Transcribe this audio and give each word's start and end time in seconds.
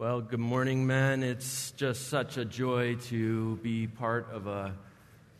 Well, 0.00 0.22
good 0.22 0.40
morning, 0.40 0.86
men. 0.86 1.22
It's 1.22 1.72
just 1.72 2.08
such 2.08 2.38
a 2.38 2.46
joy 2.46 2.94
to 3.08 3.56
be 3.56 3.86
part 3.86 4.30
of 4.32 4.46
a 4.46 4.72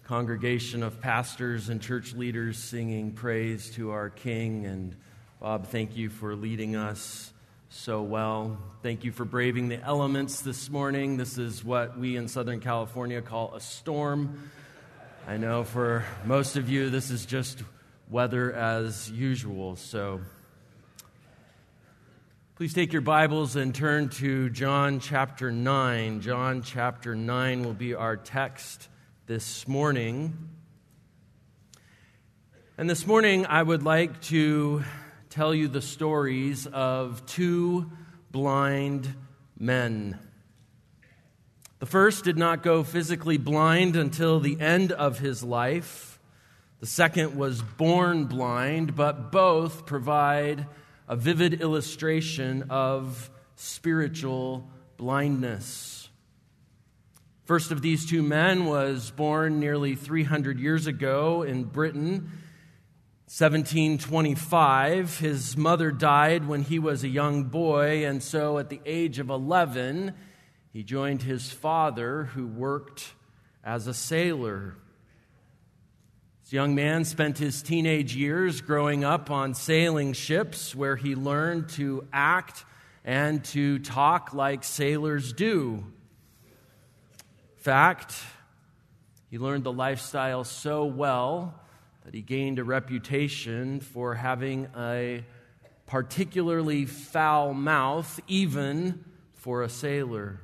congregation 0.05 0.83
of 0.83 1.01
pastors 1.01 1.71
and 1.71 1.81
church 1.81 2.13
leaders 2.13 2.59
singing 2.59 3.13
praise 3.13 3.71
to 3.77 3.93
our 3.93 4.11
King. 4.11 4.67
And 4.67 4.97
Bob, 5.41 5.69
thank 5.69 5.97
you 5.97 6.11
for 6.11 6.37
leading 6.37 6.77
us 6.77 7.33
so 7.71 8.03
well. 8.03 8.59
Thank 8.83 9.03
you 9.03 9.13
for 9.13 9.25
braving 9.25 9.71
the 9.71 9.83
elements 9.83 10.43
this 10.43 10.69
morning. 10.69 11.17
This 11.17 11.39
is 11.39 11.65
what 11.65 11.99
we 11.99 12.19
in 12.19 12.29
Southern 12.29 12.61
California 12.61 13.23
call 13.23 13.55
a 13.55 13.61
storm. 13.63 14.51
I 15.27 15.39
know 15.39 15.65
for 15.65 16.05
most 16.27 16.57
of 16.57 16.69
you, 16.69 16.91
this 16.91 17.11
is 17.11 17.25
just 17.25 17.63
weather 18.11 18.53
as 18.53 19.11
usual. 19.11 19.77
So, 19.77 20.21
Please 22.61 22.75
take 22.75 22.93
your 22.93 23.01
Bibles 23.01 23.57
and 23.57 23.75
turn 23.75 24.11
to 24.11 24.51
John 24.51 25.01
chapter 25.01 25.51
9. 25.51 26.21
John 26.21 26.61
chapter 26.61 27.15
9 27.15 27.63
will 27.65 27.73
be 27.73 27.95
our 27.95 28.19
text 28.19 28.91
this 29.25 29.67
morning. 29.67 30.51
And 32.77 32.91
this 32.91 33.07
morning, 33.07 33.47
I 33.47 33.63
would 33.63 33.83
like 33.83 34.21
to 34.25 34.85
tell 35.31 35.55
you 35.55 35.69
the 35.69 35.81
stories 35.81 36.67
of 36.67 37.25
two 37.25 37.91
blind 38.31 39.15
men. 39.59 40.19
The 41.79 41.87
first 41.87 42.25
did 42.25 42.37
not 42.37 42.63
go 42.63 42.85
physically 42.85 43.39
blind 43.39 43.97
until 43.97 44.39
the 44.39 44.61
end 44.61 44.93
of 44.93 45.19
his 45.19 45.43
life. 45.43 46.21
The 46.81 46.87
second 46.87 47.39
was 47.39 47.63
born 47.63 48.27
blind, 48.27 48.95
but 48.95 49.33
both 49.33 49.87
provide 49.87 50.67
a 51.11 51.17
vivid 51.17 51.61
illustration 51.61 52.67
of 52.71 53.33
spiritual 53.57 54.71
blindness. 54.97 56.09
First 57.47 57.73
of 57.73 57.83
these 57.83 58.07
two 58.07 58.23
men 58.23 58.65
was 58.67 59.11
born 59.11 59.59
nearly 59.59 59.97
300 59.97 60.61
years 60.61 60.87
ago 60.87 61.43
in 61.43 61.65
Britain, 61.65 62.31
1725. 63.27 65.19
His 65.19 65.57
mother 65.57 65.91
died 65.91 66.47
when 66.47 66.63
he 66.63 66.79
was 66.79 67.03
a 67.03 67.09
young 67.09 67.43
boy, 67.43 68.07
and 68.07 68.23
so 68.23 68.59
at 68.59 68.69
the 68.69 68.81
age 68.87 69.19
of 69.19 69.31
11, 69.31 70.15
he 70.73 70.85
joined 70.85 71.23
his 71.23 71.51
father, 71.51 72.27
who 72.35 72.47
worked 72.47 73.15
as 73.65 73.89
a 73.89 73.95
sailor. 73.95 74.77
Young 76.53 76.75
man 76.75 77.05
spent 77.05 77.39
his 77.39 77.63
teenage 77.63 78.17
years 78.17 78.61
growing 78.61 79.05
up 79.05 79.31
on 79.31 79.55
sailing 79.55 80.13
ships 80.15 80.75
where 80.75 80.97
he 80.97 81.15
learned 81.15 81.69
to 81.69 82.09
act 82.13 82.65
and 83.05 83.45
to 83.45 83.79
talk 83.79 84.35
like 84.35 84.65
sailors 84.65 85.33
do. 85.33 85.85
Fact, 87.59 88.15
he 89.31 89.39
learned 89.39 89.63
the 89.63 89.73
lifestyle 89.73 90.43
so 90.43 90.87
well 90.87 91.55
that 92.05 92.15
he 92.15 92.21
gained 92.21 92.59
a 92.59 92.65
reputation 92.65 93.79
for 93.79 94.17
having 94.17 94.67
a 94.77 95.25
particularly 95.87 96.85
foul 96.85 97.55
mouth, 97.55 98.19
even 98.27 99.05
for 99.35 99.63
a 99.63 99.69
sailor. 99.69 100.41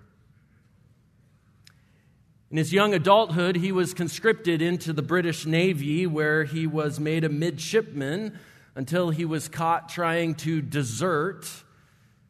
In 2.57 2.59
his 2.59 2.73
young 2.73 2.95
adulthood, 2.95 3.57
he 3.57 3.71
was 3.71 3.93
conscripted 3.93 4.63
into 4.63 4.95
the 4.95 5.03
British 5.03 5.45
Navy, 5.45 6.07
where 6.07 6.45
he 6.45 6.67
was 6.67 6.99
made 6.99 7.23
a 7.23 7.29
midshipman 7.29 8.39
until 8.75 9.11
he 9.11 9.27
was 9.27 9.47
caught 9.47 9.91
trying 9.91 10.37
to 10.37 10.63
desert. 10.63 11.47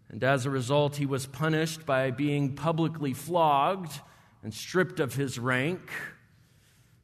And 0.08 0.24
as 0.24 0.44
a 0.44 0.50
result, 0.50 0.96
he 0.96 1.06
was 1.06 1.26
punished 1.26 1.86
by 1.86 2.10
being 2.10 2.56
publicly 2.56 3.12
flogged 3.12 4.00
and 4.42 4.52
stripped 4.52 4.98
of 4.98 5.14
his 5.14 5.38
rank. 5.38 5.92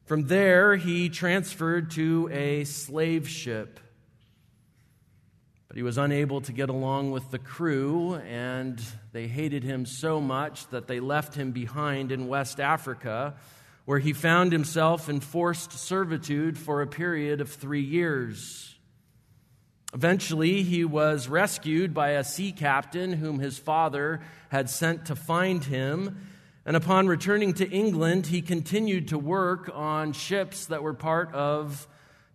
From 0.03 0.27
there, 0.27 0.75
he 0.75 1.07
transferred 1.07 1.91
to 1.91 2.29
a 2.29 2.65
slave 2.65 3.29
ship. 3.29 3.79
But 5.73 5.77
he 5.77 5.83
was 5.83 5.97
unable 5.97 6.39
to 6.41 6.53
get 6.53 6.69
along 6.69 7.09
with 7.09 7.31
the 7.31 7.39
crew, 7.39 8.13
and 8.29 8.79
they 9.11 9.25
hated 9.25 9.63
him 9.63 9.87
so 9.87 10.21
much 10.21 10.67
that 10.67 10.85
they 10.85 10.99
left 10.99 11.33
him 11.33 11.51
behind 11.51 12.11
in 12.11 12.27
West 12.27 12.59
Africa, 12.59 13.33
where 13.85 13.97
he 13.97 14.13
found 14.13 14.51
himself 14.51 15.09
in 15.09 15.19
forced 15.19 15.71
servitude 15.71 16.59
for 16.59 16.83
a 16.83 16.87
period 16.87 17.41
of 17.41 17.49
three 17.49 17.81
years. 17.81 18.75
Eventually, 19.95 20.61
he 20.61 20.85
was 20.85 21.27
rescued 21.27 21.91
by 21.91 22.09
a 22.09 22.23
sea 22.23 22.51
captain 22.51 23.13
whom 23.13 23.39
his 23.39 23.57
father 23.57 24.21
had 24.49 24.69
sent 24.69 25.07
to 25.07 25.15
find 25.15 25.63
him. 25.63 26.27
And 26.67 26.75
upon 26.75 27.07
returning 27.07 27.51
to 27.53 27.67
England, 27.67 28.27
he 28.27 28.43
continued 28.43 29.07
to 29.07 29.17
work 29.17 29.71
on 29.73 30.13
ships 30.13 30.67
that 30.67 30.83
were 30.83 30.93
part 30.93 31.33
of 31.33 31.87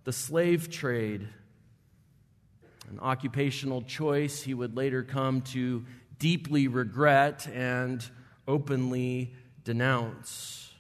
the 0.03 0.13
slave 0.13 0.73
trade 0.73 1.29
an 2.91 2.99
occupational 3.01 3.83
choice 3.83 4.43
he 4.43 4.55
would 4.55 4.77
later 4.77 5.03
come 5.03 5.43
to 5.43 5.85
deeply 6.19 6.69
regret 6.69 7.47
and 7.53 8.05
openly 8.47 9.35
denounce. 9.65 10.73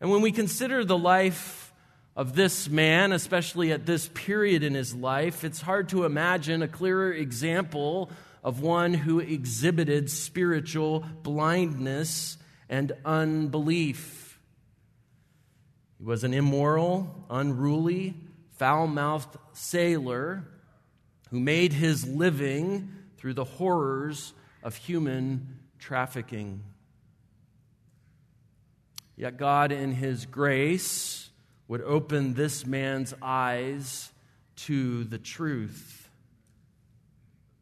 And 0.00 0.10
when 0.10 0.22
we 0.22 0.32
consider 0.32 0.84
the 0.84 0.98
life 0.98 1.72
of 2.14 2.34
this 2.34 2.68
man, 2.68 3.12
especially 3.12 3.72
at 3.72 3.86
this 3.86 4.08
period 4.14 4.62
in 4.62 4.74
his 4.74 4.94
life, 4.94 5.44
it's 5.44 5.60
hard 5.60 5.88
to 5.90 6.04
imagine 6.04 6.62
a 6.62 6.68
clearer 6.68 7.12
example 7.12 8.10
of 8.44 8.60
one 8.60 8.94
who 8.94 9.20
exhibited 9.20 10.10
spiritual 10.10 11.04
blindness 11.22 12.36
and 12.68 12.92
unbelief. 13.04 14.38
He 15.98 16.04
was 16.04 16.24
an 16.24 16.34
immoral, 16.34 17.26
unruly, 17.30 18.14
foul 18.52 18.86
mouthed 18.86 19.36
sailor 19.52 20.44
who 21.32 21.40
made 21.40 21.72
his 21.72 22.06
living 22.06 22.92
through 23.16 23.32
the 23.32 23.42
horrors 23.42 24.34
of 24.62 24.76
human 24.76 25.58
trafficking. 25.78 26.62
Yet 29.16 29.38
God, 29.38 29.72
in 29.72 29.92
his 29.92 30.26
grace, 30.26 31.30
would 31.68 31.80
open 31.80 32.34
this 32.34 32.66
man's 32.66 33.14
eyes 33.22 34.12
to 34.56 35.04
the 35.04 35.18
truth. 35.18 36.10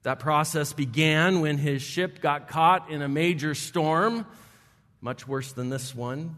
That 0.03 0.19
process 0.19 0.73
began 0.73 1.41
when 1.41 1.57
his 1.57 1.81
ship 1.81 2.21
got 2.21 2.49
caught 2.49 2.91
in 2.91 3.03
a 3.03 3.09
major 3.09 3.55
storm, 3.55 4.27
much 5.01 5.29
worse 5.29 5.53
than 5.53 5.71
this 5.71 5.95
one 5.95 6.37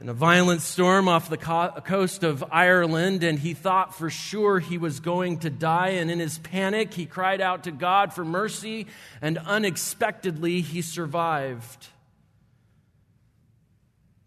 in 0.00 0.08
a 0.08 0.14
violent 0.14 0.60
storm 0.60 1.08
off 1.08 1.28
the 1.28 1.36
coast 1.36 2.22
of 2.22 2.44
Ireland, 2.52 3.24
and 3.24 3.36
he 3.36 3.52
thought 3.52 3.96
for 3.96 4.10
sure 4.10 4.60
he 4.60 4.78
was 4.78 5.00
going 5.00 5.40
to 5.40 5.50
die. 5.50 5.88
And 5.88 6.10
in 6.10 6.20
his 6.20 6.38
panic, 6.38 6.94
he 6.94 7.04
cried 7.04 7.40
out 7.40 7.64
to 7.64 7.72
God 7.72 8.12
for 8.12 8.24
mercy, 8.24 8.86
and 9.20 9.38
unexpectedly, 9.38 10.60
he 10.60 10.82
survived. 10.82 11.88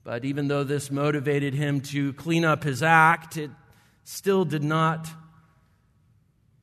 But 0.04 0.26
even 0.26 0.50
though 0.50 0.66
this 0.66 0.92
motivated 0.92 1.54
him 1.54 1.80
to 1.82 2.12
clean 2.14 2.44
up 2.44 2.64
his 2.64 2.84
act, 2.84 3.38
it 3.38 3.52
still 4.04 4.44
did 4.44 4.64
not 4.64 5.08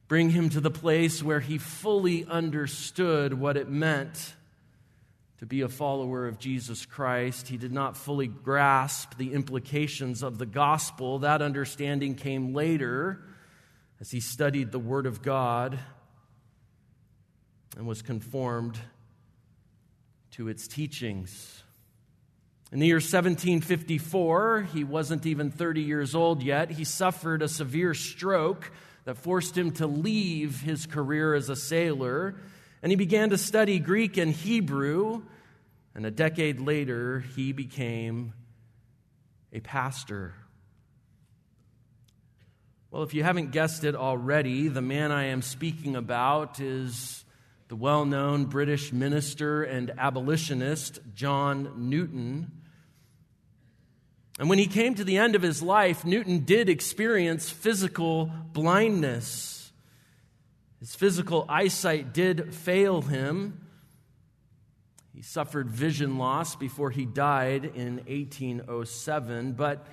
bring 0.07 0.31
him 0.31 0.51
to 0.51 0.61
the 0.61 0.71
place 0.71 1.23
where 1.23 1.41
he 1.41 1.57
fully 1.57 2.27
understood 2.27 3.33
what 3.33 3.57
it 3.57 3.69
meant 3.69 4.35
to 5.39 5.47
be 5.47 5.61
a 5.61 5.69
follower 5.69 6.27
of 6.27 6.39
Jesus 6.39 6.85
Christ. 6.85 7.47
He 7.47 7.57
did 7.57 7.73
not 7.73 7.97
fully 7.97 8.27
grasp 8.27 9.17
the 9.17 9.33
implications 9.33 10.23
of 10.23 10.37
the 10.39 10.47
gospel. 10.47 11.21
That 11.21 11.43
understanding 11.43 12.17
came 12.17 12.55
later 12.55 13.23
as 14.01 14.11
he 14.11 14.21
studied 14.21 14.73
the 14.73 14.81
Word 14.81 15.07
of 15.07 15.23
God 15.23 15.79
and 17.77 17.87
was 17.87 18.03
conformed 18.03 18.79
to 20.33 20.49
its 20.49 20.67
teachings. 20.67 21.63
In 22.73 22.81
the 22.81 22.87
year 22.87 22.97
1754, 22.97 24.69
he 24.75 24.83
wasn't 24.83 25.25
even 25.25 25.53
30 25.53 25.83
years 25.83 26.15
old 26.17 26.43
yet. 26.43 26.73
He 26.73 26.85
suffered 26.85 27.43
a 27.43 27.49
severe 27.49 27.95
stroke 27.95 28.73
that 29.05 29.17
forced 29.17 29.57
him 29.57 29.71
to 29.73 29.87
leave 29.87 30.61
his 30.61 30.85
career 30.85 31.33
as 31.35 31.49
a 31.49 31.57
sailor 31.57 32.35
and 32.83 32.93
he 32.93 32.97
began 32.97 33.31
to 33.31 33.39
study 33.39 33.79
Greek 33.79 34.17
and 34.17 34.33
Hebrew. 34.33 35.23
And 35.99 36.07
a 36.07 36.13
decade 36.13 36.61
later, 36.61 37.25
he 37.35 37.51
became 37.51 38.33
a 39.53 39.59
pastor. 39.59 40.33
Well, 42.93 43.03
if 43.03 43.15
you 43.15 43.25
haven't 43.25 43.51
guessed 43.51 43.83
it 43.83 43.97
already, 43.97 44.69
the 44.69 44.81
man 44.81 45.11
I 45.11 45.25
am 45.25 45.43
speaking 45.43 45.97
about 45.97 46.61
is 46.61 47.25
the 47.67 47.75
well 47.75 48.05
known 48.05 48.45
British 48.45 48.93
minister 48.93 49.65
and 49.65 49.91
abolitionist 49.99 51.01
John 51.17 51.73
Newton. 51.91 52.53
And 54.39 54.49
when 54.49 54.61
he 54.61 54.69
came 54.69 54.95
to 54.95 55.03
the 55.03 55.17
end 55.17 55.35
of 55.35 55.43
his 55.43 55.65
life, 55.65 56.05
Newton 56.05 56.45
did 56.45 56.69
experience 56.69 57.51
physical 57.51 58.31
blindness. 58.53 59.73
His 60.79 60.95
physical 60.95 61.45
eyesight 61.49 62.15
did 62.15 62.55
fail 62.55 63.03
him, 63.03 63.65
He 65.19 65.23
suffered 65.23 65.69
vision 65.69 66.17
loss 66.17 66.55
before 66.55 66.93
he 66.93 67.05
died 67.05 67.65
in 67.65 67.97
1807. 68.07 69.55
But 69.55 69.85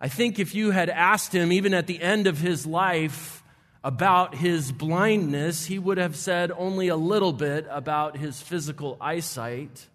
I 0.00 0.06
think 0.06 0.38
if 0.38 0.54
you 0.54 0.70
had 0.70 0.88
asked 0.88 1.34
him, 1.34 1.50
even 1.50 1.74
at 1.74 1.88
the 1.88 2.00
end 2.00 2.28
of 2.28 2.38
his 2.38 2.64
life, 2.64 3.42
about 3.82 4.36
his 4.36 4.70
blindness, 4.70 5.66
he 5.66 5.80
would 5.80 5.98
have 5.98 6.14
said 6.14 6.52
only 6.52 6.86
a 6.86 6.94
little 6.94 7.32
bit 7.32 7.66
about 7.70 8.16
his 8.16 8.40
physical 8.40 8.96
eyesight. 9.00 9.88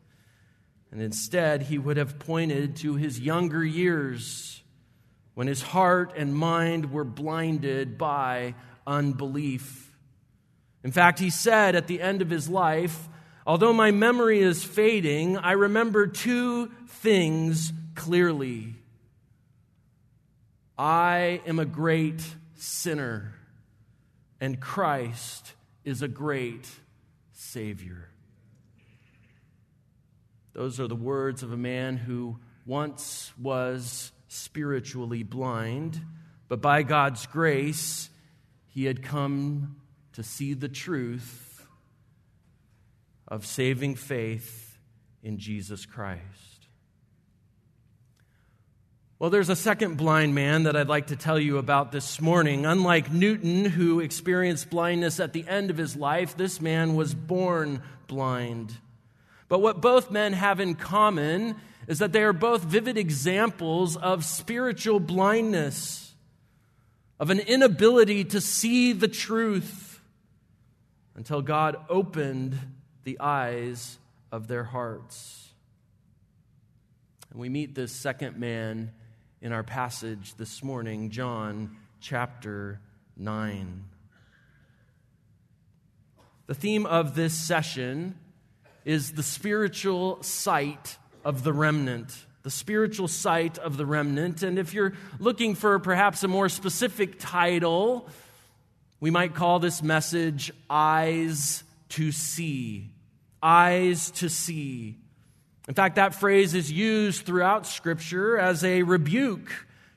And 0.92 1.02
instead, 1.02 1.62
he 1.62 1.78
would 1.78 1.96
have 1.96 2.20
pointed 2.20 2.76
to 2.78 2.96
his 2.96 3.22
younger 3.22 3.64
years 3.64 4.62
when 5.34 5.48
his 5.48 5.62
heart 5.62 6.12
and 6.18 6.36
mind 6.36 6.92
were 6.92 7.06
blinded 7.06 7.98
by 7.98 8.54
unbelief. 8.86 9.94
In 10.84 10.92
fact, 10.92 11.20
he 11.20 11.30
said 11.30 11.78
at 11.78 11.88
the 11.88 12.02
end 12.02 12.22
of 12.22 12.30
his 12.30 12.50
life, 12.50 13.08
Although 13.48 13.72
my 13.72 13.92
memory 13.92 14.40
is 14.40 14.62
fading, 14.66 15.38
I 15.38 15.54
remember 15.54 16.06
two 16.06 16.70
things 16.90 17.72
clearly. 17.96 18.76
I 20.78 21.40
am 21.48 21.58
a 21.58 21.64
great 21.64 22.22
sinner, 22.56 23.34
and 24.42 24.60
Christ 24.60 25.54
is 25.86 26.02
a 26.02 26.10
great 26.10 26.70
Savior. 27.32 28.10
Those 30.52 30.82
are 30.82 30.90
the 30.90 30.96
words 30.96 31.42
of 31.42 31.54
a 31.54 31.58
man 31.58 31.96
who 31.96 32.40
once 32.66 33.32
was 33.42 34.12
spiritually 34.28 35.24
blind, 35.24 36.02
but 36.50 36.62
by 36.62 36.84
God's 36.84 37.26
grace, 37.28 38.10
he 38.66 38.84
had 38.84 39.02
come 39.02 39.78
to 40.12 40.22
see 40.22 40.54
the 40.54 40.68
truth 40.68 41.47
of 43.28 43.46
saving 43.46 43.96
faith 43.96 44.78
in 45.22 45.38
Jesus 45.38 45.86
Christ. 45.86 46.22
Well, 49.20 49.32
there's 49.32 49.50
a 49.50 49.56
second 49.56 49.98
blind 49.98 50.36
man 50.36 50.64
that 50.64 50.76
I'd 50.76 50.88
like 50.88 51.08
to 51.08 51.16
tell 51.16 51.40
you 51.40 51.58
about 51.58 51.92
this 51.92 52.22
morning. 52.22 52.68
Unlike 52.68 53.12
Newton, 53.12 53.66
who 53.66 54.00
experienced 54.00 54.70
blindness 54.70 55.20
at 55.20 55.34
the 55.34 55.48
end 55.48 55.72
of 55.72 55.78
his 55.78 55.96
life, 55.96 56.38
this 56.38 56.62
man 56.62 56.96
was 56.96 57.16
born 57.16 57.82
blind. 58.06 58.78
But 59.50 59.60
what 59.60 59.82
both 59.82 60.12
men 60.12 60.34
have 60.34 60.60
in 60.60 60.76
common 60.76 61.56
is 61.88 61.98
that 61.98 62.12
they 62.12 62.22
are 62.22 62.34
both 62.34 62.64
vivid 62.64 62.96
examples 62.96 63.98
of 63.98 64.24
spiritual 64.24 65.00
blindness, 65.00 66.14
of 67.20 67.32
an 67.32 67.40
inability 67.40 68.24
to 68.26 68.40
see 68.40 68.94
the 68.94 69.08
truth 69.08 70.00
until 71.16 71.42
God 71.42 71.76
opened 71.90 72.60
the 73.08 73.22
eyes 73.22 74.00
of 74.34 74.50
their 74.50 74.66
hearts. 74.66 75.48
And 77.32 77.40
we 77.40 77.48
meet 77.48 77.74
this 77.74 77.94
second 77.94 78.36
man 78.36 78.92
in 79.42 79.54
our 79.54 79.64
passage 79.64 80.36
this 80.36 80.62
morning, 80.62 81.10
John 81.10 81.78
chapter 82.02 82.82
9. 83.16 83.86
The 86.48 86.54
theme 86.54 86.86
of 86.86 87.16
this 87.16 87.34
session 87.34 88.20
is 88.84 89.14
the 89.14 89.24
spiritual 89.24 90.22
sight 90.22 90.98
of 91.24 91.46
the 91.46 91.54
remnant. 91.54 92.14
The 92.44 92.52
spiritual 92.52 93.08
sight 93.08 93.58
of 93.58 93.78
the 93.78 93.86
remnant. 93.86 94.44
And 94.44 94.60
if 94.60 94.74
you're 94.74 94.92
looking 95.18 95.56
for 95.56 95.80
perhaps 95.80 96.26
a 96.26 96.28
more 96.28 96.50
specific 96.50 97.20
title, 97.20 98.10
we 99.00 99.12
might 99.12 99.34
call 99.34 99.60
this 99.60 99.82
message 99.82 100.52
Eyes 100.70 101.64
to 101.88 102.12
See 102.12 102.92
eyes 103.48 104.12
to 104.12 104.28
see. 104.28 104.98
In 105.70 105.74
fact, 105.74 105.96
that 105.96 106.14
phrase 106.14 106.54
is 106.54 106.70
used 106.70 107.26
throughout 107.26 107.66
Scripture 107.66 108.38
as 108.38 108.62
a 108.66 108.84
rebuke 108.84 109.50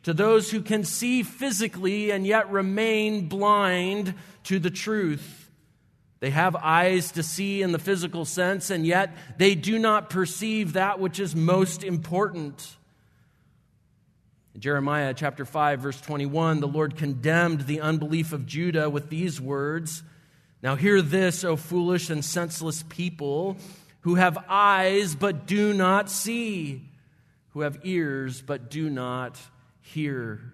to 0.04 0.14
those 0.14 0.52
who 0.52 0.62
can 0.62 0.84
see 0.84 1.24
physically 1.24 2.12
and 2.12 2.24
yet 2.24 2.50
remain 2.52 3.28
blind 3.28 4.14
to 4.44 4.60
the 4.60 4.70
truth. 4.70 5.50
They 6.20 6.30
have 6.30 6.54
eyes 6.54 7.12
to 7.12 7.24
see 7.24 7.60
in 7.60 7.72
the 7.72 7.78
physical 7.80 8.24
sense, 8.24 8.70
and 8.70 8.86
yet 8.86 9.16
they 9.36 9.56
do 9.56 9.80
not 9.80 10.10
perceive 10.10 10.74
that 10.74 11.00
which 11.00 11.18
is 11.18 11.34
most 11.34 11.82
important. 11.82 12.76
In 14.54 14.60
Jeremiah 14.60 15.12
chapter 15.12 15.44
5, 15.44 15.80
verse 15.80 16.00
21, 16.00 16.60
the 16.60 16.68
Lord 16.68 16.96
condemned 16.96 17.62
the 17.62 17.80
unbelief 17.80 18.32
of 18.32 18.46
Judah 18.46 18.88
with 18.88 19.08
these 19.10 19.40
words 19.40 20.04
now, 20.62 20.76
hear 20.76 21.00
this, 21.00 21.42
O 21.42 21.56
foolish 21.56 22.10
and 22.10 22.24
senseless 22.24 22.84
people 22.88 23.56
who 24.00 24.16
have 24.16 24.38
eyes 24.48 25.14
but 25.14 25.46
do 25.46 25.72
not 25.72 26.10
see, 26.10 26.82
who 27.50 27.60
have 27.62 27.78
ears 27.84 28.42
but 28.42 28.70
do 28.70 28.90
not 28.90 29.38
hear. 29.80 30.52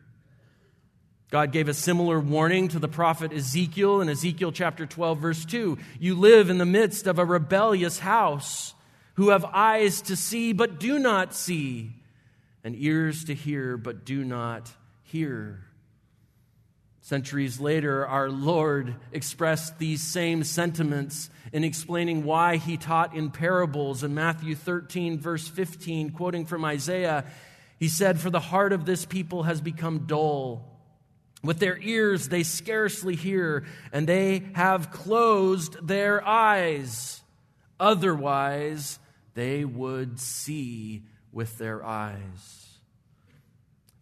God 1.31 1.51
gave 1.51 1.69
a 1.69 1.75
similar 1.75 2.21
warning 2.21 2.69
to 2.69 2.79
the 2.79 2.89
prophet 2.89 3.33
Ezekiel 3.33 4.01
in 4.01 4.09
Ezekiel 4.09 4.53
chapter 4.53 4.87
12, 4.87 5.19
verse 5.19 5.45
2. 5.45 5.77
You 5.99 6.15
live 6.15 6.51
in 6.51 6.59
the 6.59 6.65
midst 6.65 7.09
of 7.09 7.19
a 7.19 7.25
rebellious 7.25 7.99
house 7.99 8.75
who 9.15 9.31
have 9.31 9.45
eyes 9.45 10.03
to 10.03 10.15
see 10.15 10.53
but 10.53 10.79
do 10.79 11.01
not 11.01 11.35
see, 11.35 11.91
and 12.63 12.77
ears 12.79 13.25
to 13.25 13.35
hear 13.35 13.77
but 13.77 14.05
do 14.05 14.23
not 14.23 14.71
hear. 15.03 15.65
Centuries 17.07 17.61
later, 17.61 18.05
our 18.05 18.29
Lord 18.29 18.97
expressed 19.13 19.79
these 19.79 20.03
same 20.03 20.43
sentiments 20.43 21.31
in 21.53 21.63
explaining 21.63 22.25
why 22.25 22.57
he 22.57 22.77
taught 22.77 23.15
in 23.15 23.31
parables. 23.31 24.03
In 24.03 24.13
Matthew 24.13 24.57
13, 24.57 25.21
verse 25.21 25.47
15, 25.47 26.11
quoting 26.11 26.47
from 26.47 26.65
Isaiah, 26.65 27.25
he 27.79 27.87
said, 27.87 28.19
For 28.19 28.29
the 28.29 28.41
heart 28.41 28.73
of 28.73 28.87
this 28.87 29.05
people 29.07 29.45
has 29.45 29.61
become 29.61 30.07
dull. 30.07 30.65
With 31.45 31.61
their 31.61 31.79
ears 31.81 32.29
they 32.29 32.43
scarcely 32.43 33.15
hear, 33.15 33.67
and 33.93 34.09
they 34.09 34.43
have 34.55 34.91
closed 34.91 35.87
their 35.87 36.27
eyes. 36.27 37.23
Otherwise, 37.79 38.99
they 39.35 39.65
would 39.65 40.19
see 40.19 41.05
with 41.31 41.57
their 41.57 41.85
eyes. 41.85 42.66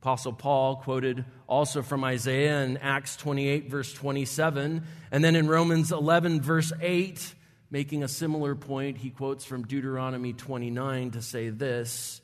Apostle 0.04 0.34
Paul 0.34 0.76
quoted 0.76 1.24
also 1.46 1.80
from 1.80 2.04
Isaiah 2.04 2.62
in 2.62 2.76
Acts 2.76 3.16
28, 3.16 3.70
verse 3.70 3.90
27. 3.94 4.82
And 5.10 5.24
then 5.24 5.34
in 5.34 5.48
Romans 5.48 5.92
11, 5.92 6.42
verse 6.42 6.74
8, 6.78 7.34
making 7.70 8.02
a 8.02 8.08
similar 8.08 8.54
point, 8.54 8.98
he 8.98 9.08
quotes 9.08 9.46
from 9.46 9.66
Deuteronomy 9.66 10.34
29 10.34 11.12
to 11.12 11.22
say 11.22 11.48
this 11.48 12.20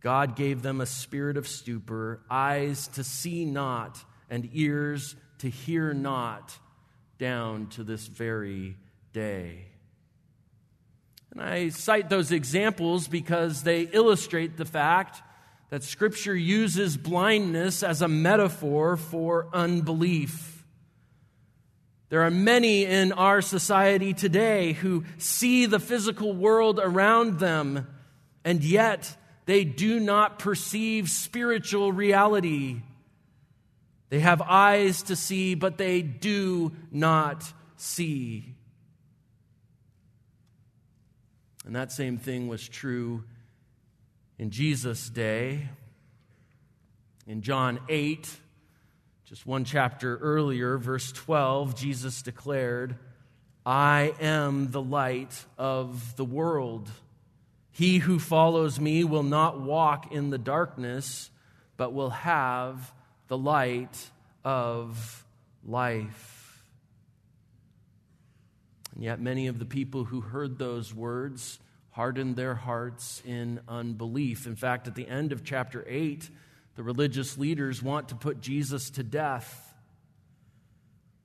God 0.00 0.36
gave 0.36 0.62
them 0.62 0.80
a 0.80 0.86
spirit 0.86 1.36
of 1.36 1.48
stupor, 1.48 2.20
eyes 2.30 2.86
to 2.94 3.02
see 3.02 3.44
not, 3.44 3.98
and 4.30 4.48
ears 4.52 5.16
to 5.38 5.50
hear 5.50 5.92
not, 5.92 6.56
down 7.18 7.66
to 7.70 7.82
this 7.82 8.06
very 8.06 8.76
day. 9.12 9.66
And 11.32 11.42
I 11.42 11.70
cite 11.70 12.10
those 12.10 12.30
examples 12.30 13.08
because 13.08 13.64
they 13.64 13.80
illustrate 13.80 14.56
the 14.56 14.64
fact 14.64 15.20
that 15.70 15.82
Scripture 15.82 16.34
uses 16.34 16.96
blindness 16.96 17.82
as 17.82 18.02
a 18.02 18.08
metaphor 18.08 18.96
for 18.96 19.48
unbelief. 19.52 20.64
There 22.08 22.22
are 22.22 22.30
many 22.30 22.84
in 22.84 23.12
our 23.12 23.42
society 23.42 24.14
today 24.14 24.74
who 24.74 25.04
see 25.18 25.66
the 25.66 25.80
physical 25.80 26.32
world 26.32 26.78
around 26.80 27.40
them, 27.40 27.88
and 28.44 28.62
yet 28.62 29.16
they 29.46 29.64
do 29.64 29.98
not 29.98 30.38
perceive 30.38 31.10
spiritual 31.10 31.90
reality. 31.90 32.82
They 34.08 34.20
have 34.20 34.40
eyes 34.40 35.02
to 35.04 35.16
see, 35.16 35.56
but 35.56 35.78
they 35.78 36.00
do 36.00 36.72
not 36.92 37.52
see. 37.76 38.54
And 41.64 41.74
that 41.74 41.90
same 41.90 42.18
thing 42.18 42.46
was 42.46 42.68
true 42.68 43.24
in 44.38 44.50
Jesus' 44.50 45.08
day. 45.08 45.68
In 47.26 47.42
John 47.42 47.80
8, 47.88 48.30
just 49.24 49.46
one 49.46 49.64
chapter 49.64 50.16
earlier, 50.18 50.78
verse 50.78 51.10
12, 51.10 51.74
Jesus 51.74 52.22
declared, 52.22 52.96
I 53.64 54.14
am 54.20 54.70
the 54.70 54.82
light 54.82 55.44
of 55.58 56.14
the 56.14 56.24
world. 56.24 56.88
He 57.72 57.98
who 57.98 58.20
follows 58.20 58.78
me 58.78 59.02
will 59.02 59.24
not 59.24 59.60
walk 59.60 60.12
in 60.12 60.30
the 60.30 60.38
darkness, 60.38 61.30
but 61.76 61.92
will 61.92 62.10
have 62.10 62.92
the 63.26 63.36
light 63.36 64.10
of 64.44 65.24
life. 65.64 66.64
And 68.94 69.02
yet, 69.02 69.20
many 69.20 69.48
of 69.48 69.58
the 69.58 69.66
people 69.66 70.04
who 70.04 70.20
heard 70.20 70.58
those 70.58 70.94
words 70.94 71.58
hardened 71.96 72.36
their 72.36 72.54
hearts 72.54 73.22
in 73.24 73.58
unbelief. 73.66 74.46
In 74.46 74.54
fact, 74.54 74.86
at 74.86 74.94
the 74.94 75.08
end 75.08 75.32
of 75.32 75.42
chapter 75.42 75.82
8, 75.88 76.28
the 76.74 76.82
religious 76.82 77.38
leaders 77.38 77.82
want 77.82 78.10
to 78.10 78.14
put 78.14 78.42
Jesus 78.42 78.90
to 78.90 79.02
death. 79.02 79.72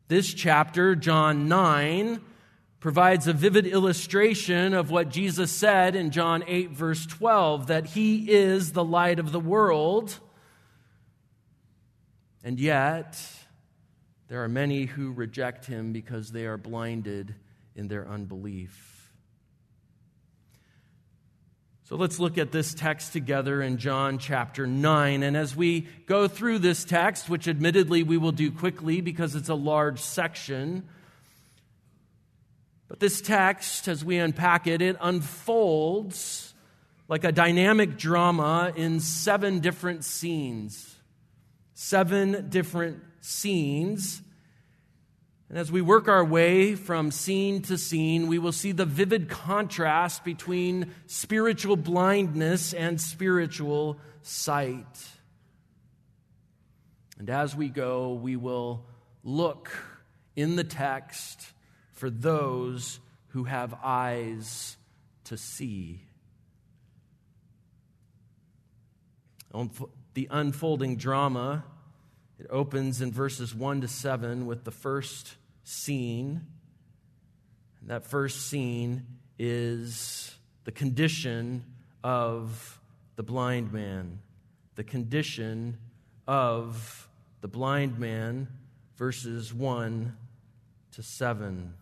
This 0.08 0.34
chapter, 0.34 0.96
John 0.96 1.50
9, 1.50 2.22
provides 2.80 3.28
a 3.28 3.34
vivid 3.34 3.68
illustration 3.68 4.74
of 4.74 4.90
what 4.90 5.10
Jesus 5.10 5.52
said 5.52 5.94
in 5.94 6.10
John 6.10 6.42
8, 6.48 6.70
verse 6.72 7.06
12, 7.06 7.68
that 7.68 7.88
he 7.88 8.32
is 8.32 8.72
the 8.72 8.86
light 8.86 9.20
of 9.20 9.34
the 9.34 9.42
world. 9.42 10.18
And 12.46 12.58
yet, 12.58 13.22
there 14.30 14.42
are 14.42 14.48
many 14.48 14.86
who 14.86 15.12
reject 15.12 15.66
him 15.66 15.92
because 15.92 16.32
they 16.32 16.46
are 16.46 16.58
blinded 16.58 17.36
in 17.76 17.90
their 17.90 18.08
unbelief. 18.08 19.01
So 21.92 21.98
let's 21.98 22.20
look 22.20 22.38
at 22.38 22.54
this 22.54 22.74
text 22.74 23.12
together 23.12 23.62
in 23.62 23.76
John 23.76 24.18
chapter 24.18 24.66
9. 24.66 25.24
And 25.24 25.36
as 25.36 25.58
we 25.58 25.82
go 26.06 26.26
through 26.30 26.60
this 26.60 26.86
text, 26.86 27.30
which 27.30 27.50
admittedly 27.50 28.02
we 28.02 28.16
will 28.16 28.32
do 28.32 28.50
quickly 28.50 29.02
because 29.02 29.36
it's 29.36 29.50
a 29.50 29.56
large 29.56 30.00
section, 30.00 30.88
but 32.88 33.02
this 33.02 33.20
text, 33.20 33.90
as 33.90 34.06
we 34.06 34.20
unpack 34.20 34.68
it, 34.68 34.82
it 34.82 34.96
unfolds 35.02 36.54
like 37.10 37.26
a 37.26 37.32
dynamic 37.34 37.98
drama 37.98 38.72
in 38.74 39.02
seven 39.02 39.60
different 39.60 40.06
scenes. 40.06 40.96
Seven 41.74 42.48
different 42.48 43.04
scenes. 43.20 44.22
And 45.52 45.60
as 45.60 45.70
we 45.70 45.82
work 45.82 46.08
our 46.08 46.24
way 46.24 46.76
from 46.76 47.12
scene 47.12 47.62
to 47.64 47.78
scene, 47.78 48.28
we 48.28 48.40
will 48.40 48.54
see 48.54 48.72
the 48.72 48.86
vivid 48.86 49.28
contrast 49.28 50.24
between 50.24 50.94
spiritual 51.08 51.76
blindness 51.76 52.74
and 52.74 53.02
spiritual 53.02 54.00
sight. 54.22 54.86
And 57.20 57.30
as 57.30 57.54
we 57.54 57.68
go, 57.68 58.14
we 58.14 58.38
will 58.38 58.86
look 59.26 59.70
in 60.38 60.56
the 60.56 60.64
text 60.64 61.42
for 61.92 62.10
those 62.10 63.02
who 63.32 63.44
have 63.44 63.76
eyes 63.84 64.78
to 65.26 65.36
see. 65.36 66.00
The 70.14 70.30
unfolding 70.32 70.96
drama, 70.96 71.66
it 72.40 72.48
opens 72.50 73.02
in 73.02 73.12
verses 73.12 73.54
1 73.54 73.82
to 73.82 73.90
7 73.90 74.46
with 74.46 74.64
the 74.64 74.72
first 74.72 75.36
scene. 75.72 76.42
And 77.80 77.90
that 77.90 78.06
first 78.06 78.50
scene 78.50 79.06
is 79.40 80.36
the 80.66 80.72
condition 80.72 81.64
of 82.04 82.80
the 83.16 83.24
blind 83.24 83.72
man. 83.74 84.20
The 84.76 84.84
condition 84.84 85.78
of 86.28 87.08
the 87.42 87.48
blind 87.48 87.98
man, 87.98 88.48
verses 88.98 89.54
1 89.54 90.16
to 90.92 91.04
7 91.04 91.74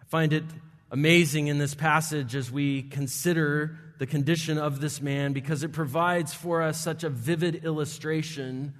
I 0.00 0.04
find 0.10 0.32
it 0.32 0.44
amazing 0.90 1.48
in 1.48 1.58
this 1.58 1.74
passage 1.74 2.34
as 2.34 2.50
we 2.50 2.82
consider 2.82 3.78
the 3.98 4.06
condition 4.06 4.56
of 4.56 4.80
this 4.80 5.02
man 5.02 5.34
because 5.34 5.62
it 5.62 5.72
provides 5.72 6.32
for 6.32 6.62
us 6.62 6.80
such 6.80 7.04
a 7.04 7.10
vivid 7.10 7.66
illustration 7.66 8.72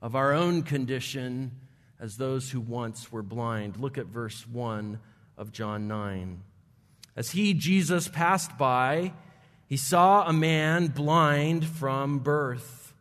of 0.00 0.16
our 0.16 0.32
own 0.32 0.62
condition 0.62 1.59
as 2.00 2.16
those 2.16 2.50
who 2.50 2.60
once 2.60 3.12
were 3.12 3.22
blind. 3.22 3.76
Look 3.76 3.98
at 3.98 4.06
verse 4.06 4.46
1 4.46 4.98
of 5.36 5.52
John 5.52 5.86
9. 5.86 6.42
As 7.14 7.30
he, 7.30 7.52
Jesus, 7.54 8.08
passed 8.08 8.56
by, 8.56 9.12
he 9.66 9.76
saw 9.76 10.26
a 10.26 10.32
man 10.32 10.88
blind 10.88 11.66
from 11.66 12.20
birth. 12.20 12.94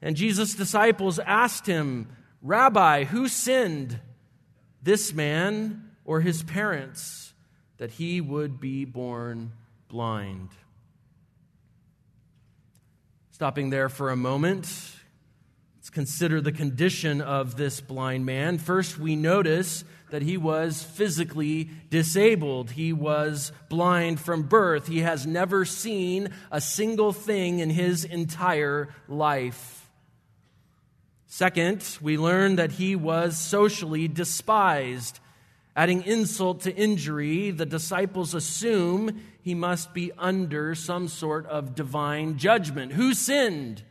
And 0.00 0.16
Jesus' 0.16 0.54
disciples 0.54 1.18
asked 1.18 1.66
him, 1.66 2.08
Rabbi, 2.40 3.04
who 3.04 3.28
sinned, 3.28 3.98
this 4.82 5.12
man 5.12 5.90
or 6.04 6.20
his 6.20 6.44
parents 6.44 7.32
that 7.78 7.90
he 7.90 8.20
would 8.20 8.60
be 8.60 8.84
born 8.84 9.52
blind. 9.88 10.50
Stopping 13.32 13.70
there 13.70 13.88
for 13.88 14.10
a 14.10 14.16
moment, 14.16 14.66
let's 15.86 15.94
consider 15.94 16.40
the 16.40 16.50
condition 16.50 17.20
of 17.20 17.56
this 17.56 17.80
blind 17.80 18.26
man. 18.26 18.58
First, 18.58 18.98
we 18.98 19.14
notice 19.14 19.84
that 20.10 20.20
he 20.20 20.36
was 20.36 20.82
physically 20.82 21.70
disabled. 21.90 22.72
He 22.72 22.92
was 22.92 23.52
blind 23.68 24.18
from 24.18 24.48
birth. 24.48 24.88
He 24.88 25.02
has 25.02 25.28
never 25.28 25.64
seen 25.64 26.30
a 26.50 26.60
single 26.60 27.12
thing 27.12 27.60
in 27.60 27.70
his 27.70 28.04
entire 28.04 28.88
life. 29.06 29.88
Second, 31.28 31.86
we 32.02 32.18
learn 32.18 32.56
that 32.56 32.72
he 32.72 32.96
was 32.96 33.38
socially 33.38 34.08
despised. 34.08 35.20
Adding 35.76 36.02
insult 36.02 36.62
to 36.62 36.74
injury, 36.74 37.52
the 37.52 37.64
disciples 37.64 38.34
assume 38.34 39.22
he 39.40 39.54
must 39.54 39.94
be 39.94 40.10
under 40.18 40.74
some 40.74 41.06
sort 41.06 41.46
of 41.46 41.76
divine 41.76 42.38
judgment. 42.38 42.94
Who 42.94 43.14
sinned? 43.14 43.84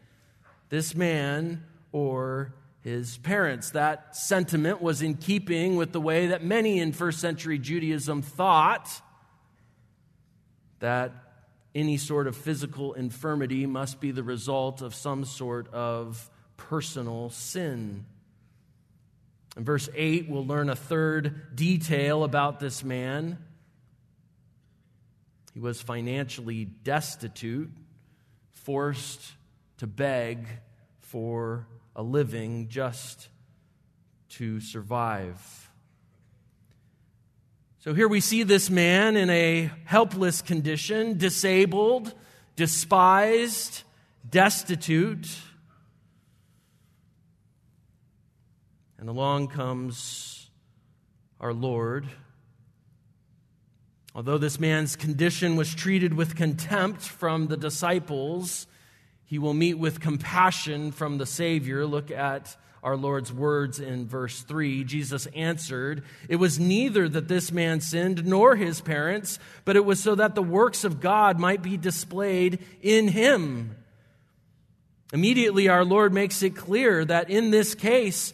This 0.67 0.93
man 0.93 1.63
or 1.95 2.53
his 2.81 3.17
parents. 3.19 3.69
That 3.69 4.17
sentiment 4.17 4.81
was 4.81 5.01
in 5.01 5.15
keeping 5.15 5.77
with 5.77 5.93
the 5.93 6.01
way 6.01 6.27
that 6.27 6.43
many 6.43 6.79
in 6.81 6.91
first 6.91 7.21
century 7.21 7.57
Judaism 7.57 8.21
thought 8.21 8.91
that 10.79 11.13
any 11.73 11.95
sort 11.95 12.27
of 12.27 12.35
physical 12.35 12.91
infirmity 12.95 13.65
must 13.65 14.01
be 14.01 14.11
the 14.11 14.23
result 14.23 14.81
of 14.81 14.93
some 14.93 15.23
sort 15.23 15.73
of 15.73 16.29
personal 16.57 17.29
sin. 17.29 18.05
In 19.55 19.63
verse 19.63 19.87
8, 19.95 20.27
we'll 20.27 20.45
learn 20.45 20.69
a 20.69 20.75
third 20.75 21.55
detail 21.55 22.25
about 22.25 22.59
this 22.59 22.83
man. 22.83 23.37
He 25.53 25.61
was 25.61 25.81
financially 25.81 26.65
destitute, 26.65 27.71
forced 28.51 29.31
to 29.77 29.87
beg 29.87 30.45
for 30.99 31.67
a 31.95 32.03
living 32.03 32.67
just 32.67 33.29
to 34.29 34.59
survive. 34.59 35.71
So 37.79 37.93
here 37.93 38.07
we 38.07 38.19
see 38.19 38.43
this 38.43 38.69
man 38.69 39.15
in 39.15 39.29
a 39.29 39.71
helpless 39.85 40.41
condition, 40.41 41.17
disabled, 41.17 42.13
despised, 42.55 43.83
destitute. 44.27 45.29
And 48.97 49.07
along 49.07 49.49
comes 49.49 50.49
our 51.39 51.53
Lord. 51.53 52.07
Although 54.15 54.37
this 54.37 54.59
man's 54.59 54.95
condition 54.95 55.55
was 55.55 55.75
treated 55.75 56.13
with 56.13 56.35
contempt 56.35 57.01
from 57.01 57.47
the 57.47 57.57
disciples, 57.57 58.65
he 59.25 59.39
will 59.39 59.53
meet 59.53 59.75
with 59.75 59.99
compassion 59.99 60.91
from 60.91 61.17
the 61.17 61.25
Savior. 61.25 61.85
Look 61.85 62.11
at 62.11 62.55
our 62.83 62.95
Lord's 62.95 63.33
words 63.33 63.79
in 63.79 64.07
verse 64.07 64.43
3. 64.43 64.83
Jesus 64.83 65.25
answered, 65.27 66.03
It 66.29 66.35
was 66.35 66.59
neither 66.59 67.09
that 67.09 67.27
this 67.27 67.51
man 67.51 67.81
sinned 67.81 68.25
nor 68.25 68.55
his 68.55 68.79
parents, 68.79 69.39
but 69.65 69.75
it 69.75 69.83
was 69.83 70.01
so 70.01 70.13
that 70.13 70.35
the 70.35 70.43
works 70.43 70.83
of 70.83 71.01
God 71.01 71.39
might 71.39 71.63
be 71.63 71.77
displayed 71.77 72.59
in 72.83 73.07
him. 73.07 73.75
Immediately, 75.11 75.67
our 75.67 75.83
Lord 75.83 76.13
makes 76.13 76.43
it 76.43 76.55
clear 76.55 77.03
that 77.05 77.31
in 77.31 77.49
this 77.49 77.73
case, 77.73 78.33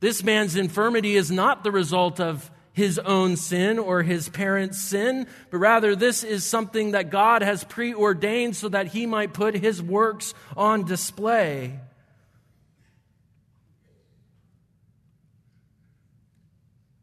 this 0.00 0.24
man's 0.24 0.56
infirmity 0.56 1.14
is 1.14 1.30
not 1.30 1.62
the 1.62 1.70
result 1.70 2.18
of 2.18 2.50
his 2.72 2.98
own 2.98 3.36
sin 3.36 3.78
or 3.78 4.02
his 4.02 4.28
parents' 4.28 4.80
sin, 4.80 5.26
but 5.50 5.58
rather 5.58 5.94
this 5.94 6.24
is 6.24 6.44
something 6.44 6.92
that 6.92 7.10
God 7.10 7.42
has 7.42 7.64
preordained 7.64 8.56
so 8.56 8.68
that 8.68 8.88
he 8.88 9.06
might 9.06 9.34
put 9.34 9.54
his 9.54 9.82
works 9.82 10.34
on 10.56 10.84
display. 10.84 11.78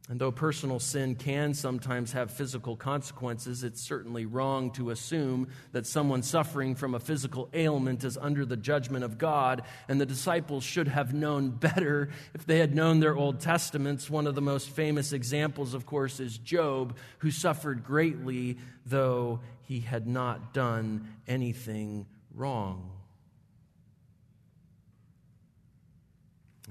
And 0.10 0.20
though 0.20 0.32
personal 0.32 0.80
sin 0.80 1.14
can 1.14 1.54
sometimes 1.54 2.14
have 2.14 2.32
physical 2.32 2.76
consequences, 2.76 3.64
it's 3.64 3.80
certainly 3.80 4.26
wrong 4.26 4.72
to 4.72 4.90
assume 4.90 5.50
that 5.72 5.86
someone 5.86 6.24
suffering 6.24 6.74
from 6.74 6.96
a 6.96 7.00
physical 7.00 7.48
ailment 7.54 8.04
is 8.04 8.18
under 8.18 8.44
the 8.44 8.58
judgment 8.58 9.04
of 9.04 9.20
God. 9.20 9.62
And 9.88 10.02
the 10.02 10.08
disciples 10.08 10.64
should 10.64 10.88
have 10.88 11.14
known 11.14 11.52
better 11.60 12.10
if 12.34 12.48
they 12.48 12.58
had 12.58 12.74
known 12.74 13.00
their 13.00 13.16
Old 13.16 13.40
Testaments. 13.40 14.10
One 14.10 14.26
of 14.26 14.34
the 14.34 14.42
most 14.42 14.72
famous 14.72 15.14
examples, 15.14 15.76
of 15.76 15.86
course, 15.86 16.20
is 16.20 16.40
Job, 16.40 16.98
who 17.20 17.30
suffered 17.30 17.84
greatly, 17.84 18.58
though 18.88 19.42
he 19.62 19.80
had 19.80 20.08
not 20.08 20.56
done 20.56 21.08
anything 21.28 22.08
wrong. 22.34 22.99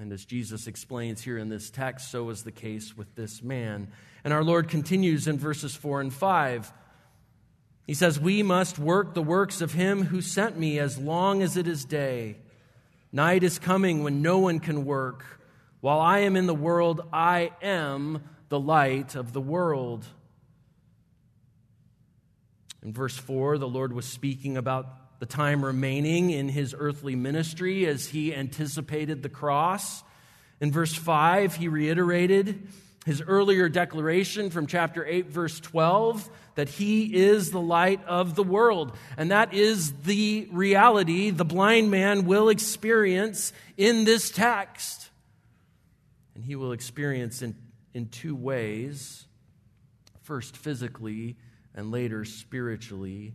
And 0.01 0.13
as 0.13 0.25
Jesus 0.25 0.69
explains 0.69 1.23
here 1.23 1.39
in 1.39 1.49
this 1.49 1.71
text, 1.71 2.13
so 2.13 2.31
is 2.31 2.45
the 2.45 2.53
case 2.53 2.97
with 2.97 3.13
this 3.17 3.43
man. 3.43 3.89
And 4.23 4.33
our 4.33 4.45
Lord 4.45 4.69
continues 4.69 5.27
in 5.27 5.39
verses 5.39 5.75
4 5.75 6.01
and 6.01 6.15
5. 6.15 6.73
He 7.85 7.95
says, 7.95 8.21
We 8.21 8.45
must 8.45 8.79
work 8.79 9.15
the 9.15 9.23
works 9.23 9.61
of 9.61 9.73
him 9.73 10.05
who 10.05 10.21
sent 10.21 10.57
me 10.57 10.79
as 10.79 10.99
long 10.99 11.43
as 11.43 11.57
it 11.57 11.67
is 11.67 11.85
day. 11.85 12.37
Night 13.11 13.43
is 13.43 13.59
coming 13.59 14.05
when 14.05 14.23
no 14.23 14.39
one 14.39 14.61
can 14.61 14.85
work. 14.85 15.25
While 15.81 15.99
I 15.99 16.21
am 16.21 16.37
in 16.37 16.47
the 16.47 16.55
world, 16.55 17.01
I 17.13 17.51
am 17.61 18.23
the 18.51 18.61
light 18.61 19.17
of 19.17 19.33
the 19.33 19.41
world. 19.41 20.07
In 22.85 22.93
verse 22.93 23.17
4, 23.17 23.59
the 23.59 23.69
Lord 23.69 23.93
was 23.93 24.07
speaking 24.07 24.57
about 24.57 24.98
the 25.19 25.27
time 25.27 25.65
remaining 25.65 26.31
in 26.31 26.49
his 26.49 26.75
earthly 26.79 27.17
ministry 27.17 27.87
as 27.87 28.07
he 28.07 28.35
anticipated 28.35 29.23
the 29.23 29.29
cross. 29.29 30.03
In 30.61 30.71
verse 30.73 30.95
5, 30.95 31.57
he 31.57 31.69
reiterated 31.69 32.69
his 33.05 33.23
earlier 33.23 33.69
declaration 33.69 34.51
from 34.51 34.67
chapter 34.67 35.05
8, 35.05 35.31
verse 35.31 35.61
12, 35.61 36.29
that 36.57 36.69
he 36.69 37.15
is 37.15 37.51
the 37.51 37.61
light 37.61 38.05
of 38.05 38.35
the 38.35 38.43
world. 38.43 38.97
And 39.17 39.31
that 39.31 39.55
is 39.55 39.93
the 40.03 40.49
reality 40.53 41.31
the 41.31 41.45
blind 41.45 41.91
man 41.91 42.27
will 42.27 42.49
experience 42.49 43.53
in 43.77 44.05
this 44.05 44.31
text. 44.31 45.09
And 46.35 46.45
he 46.45 46.55
will 46.55 46.73
experience 46.73 47.41
in, 47.43 47.57
in 47.95 48.09
two 48.09 48.37
ways 48.37 49.25
first, 50.23 50.59
physically, 50.59 51.39
and 51.75 51.91
later, 51.91 52.27
spiritually. 52.27 53.33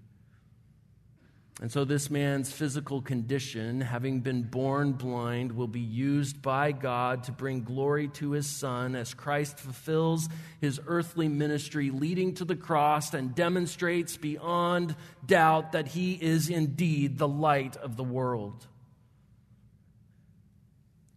And 1.64 1.72
so, 1.72 1.86
this 1.86 2.10
man's 2.10 2.52
physical 2.52 3.02
condition, 3.02 3.80
having 3.80 4.20
been 4.20 4.44
born 4.44 4.92
blind, 4.92 5.54
will 5.54 5.70
be 5.70 5.80
used 5.80 6.42
by 6.42 6.74
God 6.74 7.24
to 7.24 7.32
bring 7.32 7.64
glory 7.64 8.10
to 8.16 8.32
his 8.32 8.48
Son 8.48 8.96
as 8.98 9.14
Christ 9.14 9.60
fulfills 9.60 10.28
his 10.60 10.82
earthly 10.86 11.30
ministry, 11.30 11.90
leading 11.90 12.34
to 12.34 12.44
the 12.44 12.58
cross, 12.58 13.14
and 13.14 13.34
demonstrates 13.34 14.18
beyond 14.18 14.94
doubt 15.26 15.72
that 15.72 15.88
he 15.88 16.16
is 16.16 16.50
indeed 16.50 17.18
the 17.18 17.30
light 17.30 17.78
of 17.78 17.96
the 17.96 18.04
world. 18.04 18.68